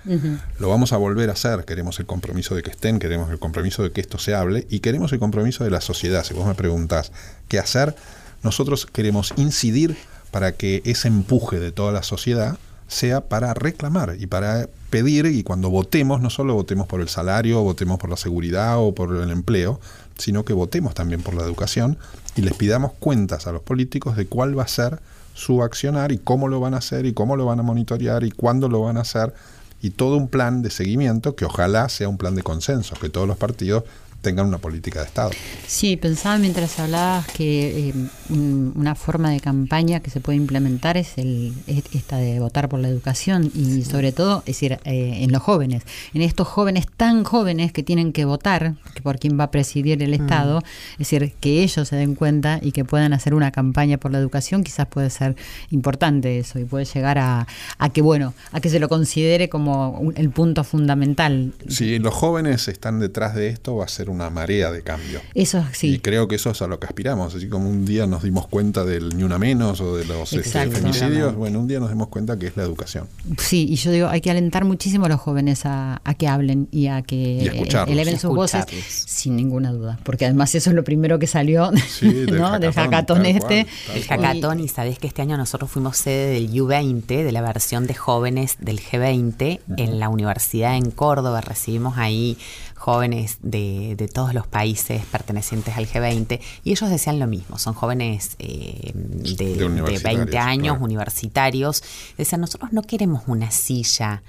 Lo 0.58 0.68
vamos 0.68 0.92
a 0.92 0.96
volver 0.96 1.28
a 1.30 1.32
hacer, 1.32 1.64
queremos 1.64 1.98
el 1.98 2.06
compromiso 2.06 2.54
de 2.54 2.62
que 2.62 2.70
estén, 2.70 2.98
queremos 2.98 3.30
el 3.30 3.38
compromiso 3.38 3.82
de 3.82 3.90
que 3.90 4.00
esto 4.00 4.18
se 4.18 4.34
hable 4.34 4.66
y 4.70 4.80
queremos 4.80 5.12
el 5.12 5.18
compromiso 5.18 5.64
de 5.64 5.70
la 5.70 5.80
sociedad. 5.80 6.24
Si 6.24 6.34
vos 6.34 6.46
me 6.46 6.54
preguntás 6.54 7.10
qué 7.48 7.58
hacer, 7.58 7.96
nosotros 8.42 8.86
queremos 8.86 9.34
incidir 9.36 9.96
para 10.30 10.52
que 10.52 10.82
ese 10.84 11.08
empuje 11.08 11.58
de 11.58 11.72
toda 11.72 11.92
la 11.92 12.02
sociedad 12.02 12.58
sea 12.86 13.22
para 13.22 13.54
reclamar 13.54 14.16
y 14.18 14.26
para 14.26 14.68
pedir 14.90 15.26
y 15.26 15.42
cuando 15.42 15.70
votemos, 15.70 16.20
no 16.20 16.30
solo 16.30 16.54
votemos 16.54 16.86
por 16.86 17.00
el 17.00 17.08
salario, 17.08 17.62
votemos 17.62 17.98
por 17.98 18.10
la 18.10 18.16
seguridad 18.16 18.78
o 18.78 18.94
por 18.94 19.14
el 19.14 19.30
empleo, 19.30 19.80
sino 20.16 20.44
que 20.44 20.52
votemos 20.52 20.94
también 20.94 21.22
por 21.22 21.34
la 21.34 21.42
educación 21.42 21.98
y 22.36 22.42
les 22.42 22.54
pidamos 22.54 22.92
cuentas 22.98 23.46
a 23.46 23.52
los 23.52 23.62
políticos 23.62 24.16
de 24.16 24.26
cuál 24.26 24.58
va 24.58 24.64
a 24.64 24.68
ser 24.68 25.00
su 25.34 25.62
accionar 25.62 26.10
y 26.10 26.18
cómo 26.18 26.48
lo 26.48 26.58
van 26.60 26.74
a 26.74 26.78
hacer 26.78 27.06
y 27.06 27.12
cómo 27.12 27.36
lo 27.36 27.46
van 27.46 27.60
a 27.60 27.62
monitorear 27.62 28.24
y 28.24 28.30
cuándo 28.30 28.68
lo 28.68 28.82
van 28.82 28.96
a 28.96 29.02
hacer 29.02 29.32
y 29.80 29.90
todo 29.90 30.16
un 30.16 30.28
plan 30.28 30.62
de 30.62 30.70
seguimiento 30.70 31.36
que 31.36 31.44
ojalá 31.44 31.88
sea 31.88 32.08
un 32.08 32.18
plan 32.18 32.34
de 32.34 32.42
consenso, 32.42 32.96
que 33.00 33.08
todos 33.08 33.28
los 33.28 33.36
partidos 33.36 33.84
tengan 34.20 34.46
una 34.46 34.58
política 34.58 35.00
de 35.00 35.06
Estado. 35.06 35.30
Sí, 35.66 35.96
pensaba 35.96 36.38
mientras 36.38 36.78
hablabas 36.78 37.26
que 37.28 37.88
eh, 37.88 37.94
una 38.30 38.94
forma 38.94 39.30
de 39.30 39.40
campaña 39.40 40.00
que 40.00 40.10
se 40.10 40.20
puede 40.20 40.36
implementar 40.36 40.96
es 40.96 41.18
el 41.18 41.54
esta 41.66 42.16
de 42.16 42.40
votar 42.40 42.68
por 42.68 42.80
la 42.80 42.88
educación 42.88 43.50
y 43.54 43.82
sobre 43.84 44.12
todo, 44.12 44.40
es 44.40 44.46
decir, 44.46 44.78
eh, 44.84 45.18
en 45.20 45.32
los 45.32 45.42
jóvenes, 45.42 45.82
en 46.14 46.22
estos 46.22 46.48
jóvenes 46.48 46.86
tan 46.96 47.24
jóvenes 47.24 47.72
que 47.72 47.82
tienen 47.82 48.12
que 48.12 48.24
votar 48.24 48.74
que 48.94 49.02
por 49.02 49.18
quién 49.18 49.38
va 49.38 49.44
a 49.44 49.50
presidir 49.50 50.02
el 50.02 50.14
Estado, 50.14 50.62
es 50.92 50.98
decir, 50.98 51.32
que 51.40 51.62
ellos 51.62 51.88
se 51.88 51.96
den 51.96 52.14
cuenta 52.14 52.58
y 52.60 52.72
que 52.72 52.84
puedan 52.84 53.12
hacer 53.12 53.34
una 53.34 53.50
campaña 53.52 53.98
por 53.98 54.10
la 54.10 54.18
educación, 54.18 54.64
quizás 54.64 54.86
puede 54.86 55.10
ser 55.10 55.36
importante 55.70 56.38
eso 56.38 56.58
y 56.58 56.64
puede 56.64 56.84
llegar 56.84 57.18
a, 57.18 57.46
a 57.78 57.88
que, 57.90 58.02
bueno, 58.02 58.34
a 58.52 58.60
que 58.60 58.68
se 58.68 58.80
lo 58.80 58.88
considere 58.88 59.48
como 59.48 60.12
el 60.16 60.30
punto 60.30 60.64
fundamental. 60.64 61.52
Si 61.68 61.98
los 61.98 62.14
jóvenes 62.14 62.68
están 62.68 63.00
detrás 63.00 63.34
de 63.34 63.48
esto, 63.48 63.76
va 63.76 63.84
a 63.84 63.88
ser 63.88 64.07
una 64.08 64.30
marea 64.30 64.70
de 64.70 64.82
cambio. 64.82 65.20
Eso 65.34 65.64
sí. 65.72 65.94
Y 65.94 65.98
creo 65.98 66.28
que 66.28 66.36
eso 66.36 66.50
es 66.50 66.62
a 66.62 66.66
lo 66.66 66.78
que 66.78 66.86
aspiramos. 66.86 67.34
Así 67.34 67.48
como 67.48 67.68
un 67.68 67.84
día 67.84 68.06
nos 68.06 68.22
dimos 68.22 68.46
cuenta 68.46 68.84
del 68.84 69.16
ni 69.16 69.22
una 69.22 69.38
menos 69.38 69.80
o 69.80 69.96
de 69.96 70.04
los 70.04 70.32
este, 70.32 70.70
femicidios, 70.70 71.34
bueno, 71.34 71.60
un 71.60 71.68
día 71.68 71.80
nos 71.80 71.90
dimos 71.90 72.08
cuenta 72.08 72.38
que 72.38 72.46
es 72.46 72.56
la 72.56 72.62
educación. 72.62 73.08
Sí, 73.38 73.66
y 73.68 73.76
yo 73.76 73.90
digo, 73.90 74.08
hay 74.08 74.20
que 74.20 74.30
alentar 74.30 74.64
muchísimo 74.64 75.06
a 75.06 75.08
los 75.08 75.20
jóvenes 75.20 75.62
a, 75.64 76.00
que 76.18 76.26
hablen 76.28 76.68
y 76.70 76.88
a 76.88 77.02
que 77.02 77.46
eleven 77.86 78.18
sus 78.18 78.34
voces 78.34 78.64
sin 78.88 79.36
ninguna 79.36 79.72
duda. 79.72 79.98
Porque 80.04 80.24
además 80.24 80.54
eso 80.54 80.70
es 80.70 80.76
lo 80.76 80.84
primero 80.84 81.18
que 81.18 81.26
salió 81.26 81.70
del 82.00 82.38
¿no? 82.38 82.50
hackathon, 82.50 83.26
este. 83.26 83.66
el 83.94 84.04
hackathon, 84.04 84.60
y 84.60 84.68
sabés 84.68 84.98
que 84.98 85.06
este 85.06 85.22
año 85.22 85.36
nosotros 85.36 85.70
fuimos 85.70 85.96
sede 85.96 86.32
del 86.32 86.50
U20, 86.50 87.24
de 87.24 87.32
la 87.32 87.40
versión 87.40 87.86
de 87.86 87.94
jóvenes 87.94 88.56
del 88.60 88.80
G20, 88.80 89.60
en 89.76 90.00
la 90.00 90.08
universidad 90.08 90.76
en 90.76 90.90
Córdoba. 90.90 91.40
Recibimos 91.40 91.98
ahí 91.98 92.36
jóvenes 92.78 93.38
de, 93.42 94.08
todos 94.14 94.32
los 94.32 94.46
países 94.46 95.04
pertenecientes 95.06 95.76
al 95.76 95.86
G20 95.86 96.40
y 96.64 96.70
ellos 96.70 96.88
decían 96.88 97.18
lo 97.18 97.26
mismo, 97.26 97.58
son 97.58 97.74
jóvenes 97.74 98.36
eh, 98.38 98.92
de, 98.94 100.00
20 100.02 100.38
años, 100.38 100.78
universitarios, 100.80 101.82
decían, 102.16 102.40
nosotros 102.40 102.72
no 102.72 102.82
queremos 102.82 103.24
una 103.26 103.50
silla. 103.50 104.22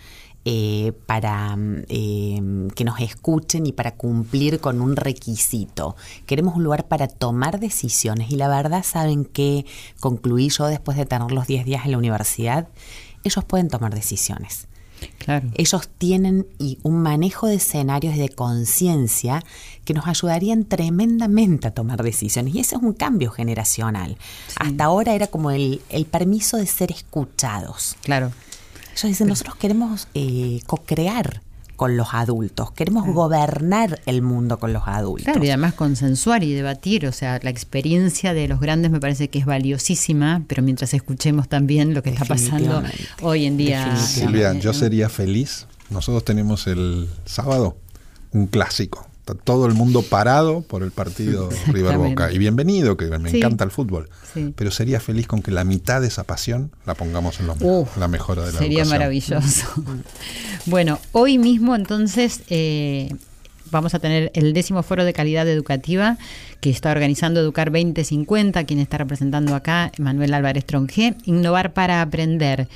Eh, 0.45 0.93
para 1.05 1.57
eh, 1.89 2.41
que 2.73 2.85
nos 2.85 3.01
escuchen 3.01 3.65
y 3.65 3.73
para 3.73 3.95
cumplir 3.95 4.61
con 4.61 4.79
un 4.79 4.95
requisito. 4.95 5.97
Queremos 6.25 6.55
un 6.55 6.63
lugar 6.63 6.87
para 6.87 7.09
tomar 7.09 7.59
decisiones 7.59 8.31
y 8.31 8.37
la 8.37 8.47
verdad 8.47 8.83
saben 8.83 9.25
que 9.25 9.65
concluí 9.99 10.47
yo 10.47 10.67
después 10.67 10.97
de 10.97 11.05
tener 11.05 11.33
los 11.33 11.45
10 11.45 11.65
días 11.65 11.83
en 11.83 11.91
la 11.91 11.97
universidad, 11.97 12.69
ellos 13.25 13.43
pueden 13.43 13.67
tomar 13.67 13.93
decisiones. 13.93 14.68
Ellos 15.55 15.89
tienen 15.97 16.47
un 16.83 17.01
manejo 17.01 17.47
de 17.47 17.55
escenarios 17.55 18.17
de 18.17 18.29
conciencia 18.29 19.43
que 19.85 19.93
nos 19.93 20.07
ayudarían 20.07 20.65
tremendamente 20.65 21.67
a 21.67 21.71
tomar 21.71 22.01
decisiones. 22.01 22.55
Y 22.55 22.59
ese 22.59 22.75
es 22.75 22.81
un 22.81 22.93
cambio 22.93 23.29
generacional. 23.29 24.17
Hasta 24.55 24.83
ahora 24.83 25.13
era 25.13 25.27
como 25.27 25.51
el, 25.51 25.81
permiso 26.09 26.57
de 26.57 26.65
ser 26.65 26.91
escuchados. 26.91 27.95
Claro. 28.01 28.31
Ellos 28.91 29.03
dicen, 29.03 29.27
nosotros 29.27 29.55
queremos 29.55 30.07
eh, 30.13 30.61
co-crear 30.65 31.41
con 31.79 31.95
los 31.95 32.13
adultos, 32.13 32.71
queremos 32.73 33.07
gobernar 33.07 34.01
el 34.05 34.21
mundo 34.21 34.59
con 34.59 34.73
los 34.73 34.83
adultos. 34.85 35.23
Claro, 35.23 35.45
y 35.45 35.47
además 35.47 35.75
consensuar 35.75 36.43
y 36.43 36.53
debatir, 36.53 37.07
o 37.07 37.13
sea, 37.13 37.39
la 37.41 37.49
experiencia 37.49 38.33
de 38.33 38.49
los 38.49 38.59
grandes 38.59 38.91
me 38.91 38.99
parece 38.99 39.29
que 39.29 39.39
es 39.39 39.45
valiosísima, 39.45 40.43
pero 40.45 40.61
mientras 40.61 40.93
escuchemos 40.93 41.47
también 41.47 41.93
lo 41.93 42.03
que 42.03 42.09
está 42.09 42.25
pasando 42.25 42.83
hoy 43.21 43.45
en 43.45 43.55
día. 43.55 43.95
Silvia, 43.95 44.51
yo 44.55 44.73
sería 44.73 45.07
feliz, 45.07 45.67
nosotros 45.89 46.25
tenemos 46.25 46.67
el 46.67 47.07
sábado 47.23 47.77
un 48.33 48.47
clásico, 48.47 49.07
todo 49.35 49.65
el 49.65 49.73
mundo 49.73 50.01
parado 50.01 50.61
por 50.61 50.83
el 50.83 50.91
partido 50.91 51.49
River 51.67 51.97
Boca. 51.97 52.31
Y 52.31 52.37
bienvenido, 52.37 52.97
que 52.97 53.05
me 53.17 53.29
encanta 53.29 53.63
el 53.63 53.71
fútbol. 53.71 54.09
Pero 54.55 54.71
sería 54.71 54.99
feliz 54.99 55.27
con 55.27 55.41
que 55.41 55.51
la 55.51 55.63
mitad 55.63 56.01
de 56.01 56.07
esa 56.07 56.23
pasión 56.23 56.71
la 56.85 56.95
pongamos 56.95 57.39
en 57.39 57.47
la 57.47 58.07
mejora 58.07 58.45
de 58.45 58.53
la 58.53 58.59
Sería 58.59 58.85
maravilloso. 58.85 59.65
bueno, 60.65 60.99
hoy 61.11 61.37
mismo 61.37 61.75
entonces 61.75 62.41
eh, 62.49 63.15
vamos 63.71 63.93
a 63.93 63.99
tener 63.99 64.31
el 64.33 64.53
décimo 64.53 64.83
foro 64.83 65.05
de 65.05 65.13
calidad 65.13 65.47
educativa 65.47 66.17
que 66.61 66.69
está 66.69 66.91
organizando 66.91 67.39
Educar 67.39 67.71
2050, 67.71 68.63
quien 68.65 68.79
está 68.79 68.97
representando 68.97 69.55
acá, 69.55 69.91
Manuel 69.97 70.33
Álvarez 70.33 70.65
Tronje, 70.65 71.15
Innovar 71.25 71.73
para 71.73 72.01
Aprender, 72.01 72.67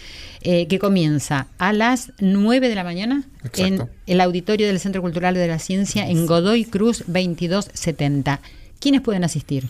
eh, 0.42 0.68
que 0.68 0.80
comienza 0.80 1.48
a 1.58 1.74
las 1.74 2.12
9 2.20 2.70
de 2.70 2.76
la 2.76 2.84
mañana 2.84 3.24
en 3.58 3.88
el 4.08 4.22
auditorio 4.22 4.68
del 4.68 4.80
Centro 4.80 5.02
Cultural 5.02 5.34
de 5.34 5.48
la 5.48 5.60
Ciencia 5.60 6.08
en 6.08 6.26
Godoy 6.26 6.66
Cruz 6.66 7.04
2270. 7.08 8.40
¿Quiénes 8.80 9.02
pueden 9.02 9.24
asistir? 9.24 9.68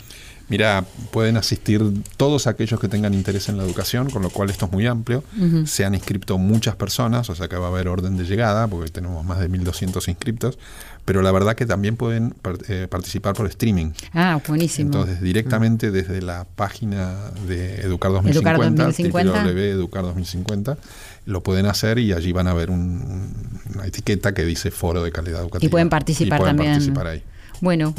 Mira, 0.50 0.86
pueden 1.12 1.38
asistir 1.38 1.82
todos 2.18 2.48
aquellos 2.48 2.80
que 2.80 2.88
tengan 2.88 3.14
interés 3.14 3.48
en 3.48 3.58
la 3.58 3.64
educación, 3.64 4.10
con 4.10 4.22
lo 4.22 4.30
cual 4.30 4.50
esto 4.50 4.66
es 4.66 4.72
muy 4.72 4.86
amplio. 4.88 5.24
Se 5.66 5.86
han 5.86 5.96
inscrito 5.96 6.38
muchas 6.38 6.76
personas, 6.76 7.30
o 7.30 7.36
sea 7.36 7.48
que 7.48 7.56
va 7.56 7.68
a 7.68 7.70
haber 7.70 7.88
orden 7.88 8.18
de 8.18 8.26
llegada, 8.26 8.68
porque 8.68 8.92
tenemos 8.92 9.24
más 9.26 9.40
de 9.40 9.50
1.200 9.50 10.08
inscriptos 10.10 10.60
pero 11.06 11.22
la 11.22 11.32
verdad 11.32 11.56
que 11.56 11.66
también 11.66 11.96
pueden 11.98 12.34
eh, 12.68 12.88
participar 12.90 13.34
por 13.36 13.48
streaming. 13.48 13.92
Ah, 14.14 14.40
buenísimo. 14.48 14.88
Entonces, 14.88 15.22
directamente 15.22 15.92
desde 15.92 16.22
la 16.22 16.46
página 16.56 17.32
de 17.48 17.82
Educar 17.82 18.12
2050, 18.12 18.60
Educar 18.60 18.78
2050. 18.88 19.44
www.educar 19.44 20.04
2050, 20.04 20.78
lo 21.26 21.44
pueden 21.44 21.66
hacer 21.66 22.00
y 22.00 22.14
allí 22.14 22.32
van 22.32 22.48
a 22.48 22.54
ver 22.54 22.70
una 22.70 23.86
etiqueta 23.86 24.34
que 24.34 24.46
dice 24.46 24.72
Foro 24.72 25.04
de 25.04 25.12
Calidad 25.12 25.42
Educativa. 25.42 25.68
Y 25.68 25.70
pueden 25.70 25.90
participar 25.90 26.40
y 26.40 26.42
pueden 26.42 26.58
también. 26.58 26.74
participar 26.74 27.08
ahí. 27.08 27.24
Bueno, 27.64 27.94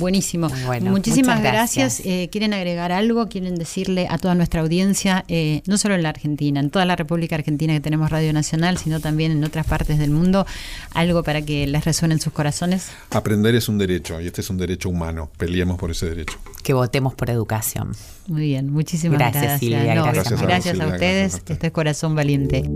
buenísimo. 0.00 0.48
Muchísimas 0.80 1.40
gracias. 1.40 2.00
Eh, 2.04 2.28
¿Quieren 2.32 2.52
agregar 2.52 2.90
algo? 2.90 3.28
¿Quieren 3.28 3.54
decirle 3.54 4.08
a 4.10 4.18
toda 4.18 4.34
nuestra 4.34 4.62
audiencia, 4.62 5.24
eh, 5.28 5.62
no 5.68 5.78
solo 5.78 5.94
en 5.94 6.02
la 6.02 6.08
Argentina, 6.08 6.58
en 6.58 6.70
toda 6.70 6.84
la 6.86 6.96
República 6.96 7.36
Argentina 7.36 7.72
que 7.72 7.78
tenemos 7.78 8.10
Radio 8.10 8.32
Nacional, 8.32 8.78
sino 8.78 8.98
también 8.98 9.30
en 9.30 9.44
otras 9.44 9.64
partes 9.64 10.00
del 10.00 10.10
mundo, 10.10 10.44
algo 10.92 11.22
para 11.22 11.40
que 11.42 11.68
les 11.68 11.84
resuene 11.84 12.14
en 12.14 12.20
sus 12.20 12.32
corazones? 12.32 12.88
Aprender 13.10 13.54
es 13.54 13.68
un 13.68 13.78
derecho 13.78 14.20
y 14.20 14.26
este 14.26 14.40
es 14.40 14.50
un 14.50 14.56
derecho 14.56 14.88
humano. 14.88 15.30
Peleemos 15.38 15.78
por 15.78 15.92
ese 15.92 16.08
derecho. 16.08 16.36
Que 16.64 16.72
votemos 16.72 17.14
por 17.14 17.30
educación. 17.30 17.92
Muy 18.26 18.42
bien, 18.42 18.72
muchísimas 18.72 19.20
gracias. 19.20 19.44
Gracias, 19.44 19.60
Silvia. 19.60 19.94
gracias, 19.94 20.42
gracias, 20.42 20.80
a, 20.80 20.86
ustedes. 20.88 21.42
este 21.48 21.66
es 21.68 21.72
Corazón 21.72 22.16
Valiente. 22.16 22.68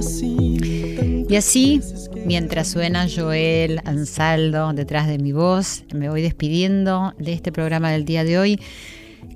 Y 0.00 1.36
así, 1.36 1.80
mientras 2.24 2.68
suena 2.68 3.06
Joel 3.08 3.80
Ansaldo 3.84 4.72
detrás 4.72 5.08
de 5.08 5.18
mi 5.18 5.32
voz, 5.32 5.84
me 5.92 6.08
voy 6.08 6.22
despidiendo 6.22 7.14
de 7.18 7.32
este 7.32 7.50
programa 7.50 7.90
del 7.90 8.04
día 8.04 8.22
de 8.22 8.38
hoy, 8.38 8.60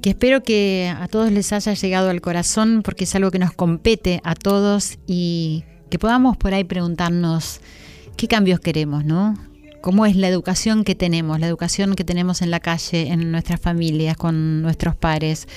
que 0.00 0.10
espero 0.10 0.42
que 0.42 0.92
a 0.96 1.08
todos 1.08 1.32
les 1.32 1.52
haya 1.52 1.74
llegado 1.74 2.10
al 2.10 2.20
corazón 2.20 2.82
porque 2.84 3.04
es 3.04 3.14
algo 3.14 3.30
que 3.30 3.38
nos 3.38 3.52
compete 3.52 4.20
a 4.24 4.34
todos 4.34 4.98
y 5.06 5.64
que 5.90 5.98
podamos 5.98 6.36
por 6.36 6.54
ahí 6.54 6.64
preguntarnos 6.64 7.60
qué 8.16 8.28
cambios 8.28 8.60
queremos, 8.60 9.04
¿no? 9.04 9.34
Cómo 9.82 10.06
es 10.06 10.16
la 10.16 10.28
educación 10.28 10.84
que 10.84 10.94
tenemos, 10.94 11.38
la 11.38 11.48
educación 11.48 11.94
que 11.94 12.04
tenemos 12.04 12.40
en 12.40 12.50
la 12.50 12.60
calle, 12.60 13.08
en 13.08 13.30
nuestras 13.30 13.60
familias, 13.60 14.16
con 14.16 14.62
nuestros 14.62 14.96
pares, 14.96 15.48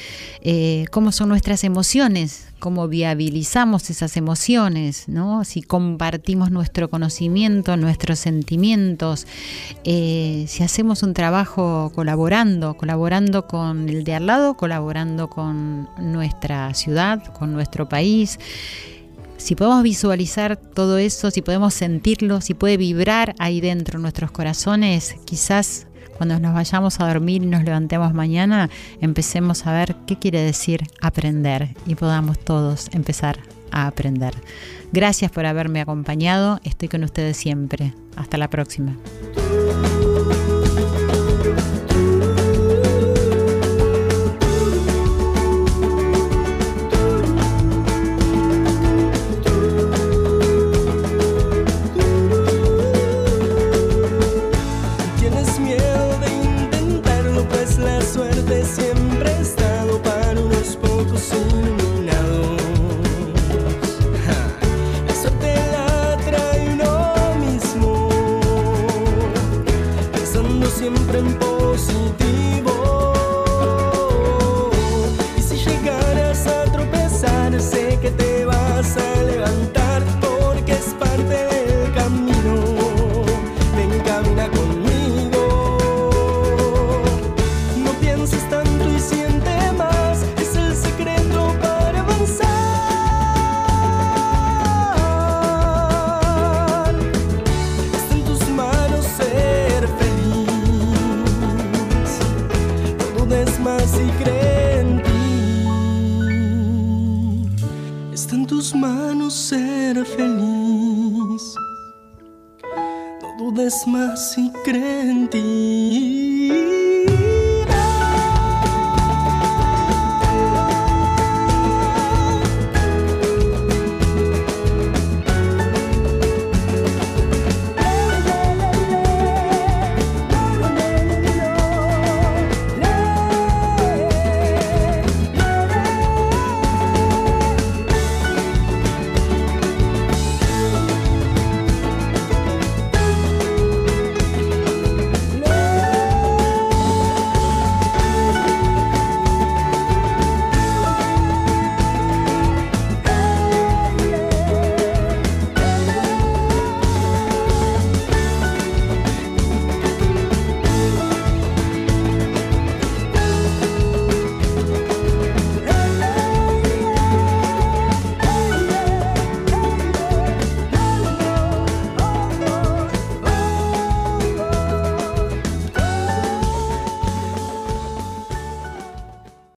eh, 0.42 0.86
cómo 0.92 1.14
son 1.14 1.30
nuestras 1.30 1.64
emociones, 1.64 2.50
cómo 2.60 2.88
viabilizamos 2.88 3.90
esas 3.92 4.18
emociones, 4.18 5.08
¿no? 5.08 5.46
si 5.46 5.62
compartimos 5.62 6.50
nuestro 6.50 6.90
conocimiento, 6.90 7.78
nuestros 7.78 8.18
sentimientos, 8.20 9.28
eh, 9.84 10.46
si 10.48 10.64
hacemos 10.64 11.04
un 11.04 11.14
trabajo 11.14 11.92
colaborando, 11.94 12.76
colaborando 12.76 13.48
con 13.48 13.88
el 13.88 14.04
de 14.04 14.16
al 14.16 14.26
lado, 14.26 14.58
colaborando 14.58 15.30
con 15.30 15.88
nuestra 16.00 16.74
ciudad, 16.74 17.24
con 17.34 17.54
nuestro 17.54 17.88
país 17.88 18.40
si 19.46 19.54
podemos 19.54 19.84
visualizar 19.84 20.58
todo 20.58 20.98
eso, 20.98 21.30
si 21.30 21.44
podemos 21.44 21.76
sentirlo, 21.76 22.42
si 22.42 22.56
puede 22.56 22.78
vibrar 22.78 23.36
ahí 23.38 23.62
dentro 23.62 24.00
nuestros 24.00 24.32
corazones, 24.32 25.18
quizás 25.26 25.86
cuando 26.18 26.40
nos 26.40 26.56
vayamos 26.56 27.00
a 27.00 27.08
dormir 27.08 27.44
y 27.44 27.46
nos 27.46 27.64
levantemos 27.64 28.12
mañana, 28.16 28.72
empecemos 29.02 29.68
a 29.68 29.74
ver 29.74 29.98
qué 30.08 30.18
quiere 30.18 30.42
decir 30.42 30.82
aprender 31.00 31.76
y 31.86 31.94
podamos 31.94 32.40
todos 32.40 32.88
empezar 32.92 33.38
a 33.70 33.86
aprender. 33.86 34.34
Gracias 34.92 35.30
por 35.30 35.46
haberme 35.46 35.80
acompañado, 35.80 36.60
estoy 36.64 36.88
con 36.88 37.04
ustedes 37.04 37.38
siempre. 37.38 37.94
Hasta 38.16 38.40
la 38.40 38.50
próxima. 38.50 38.98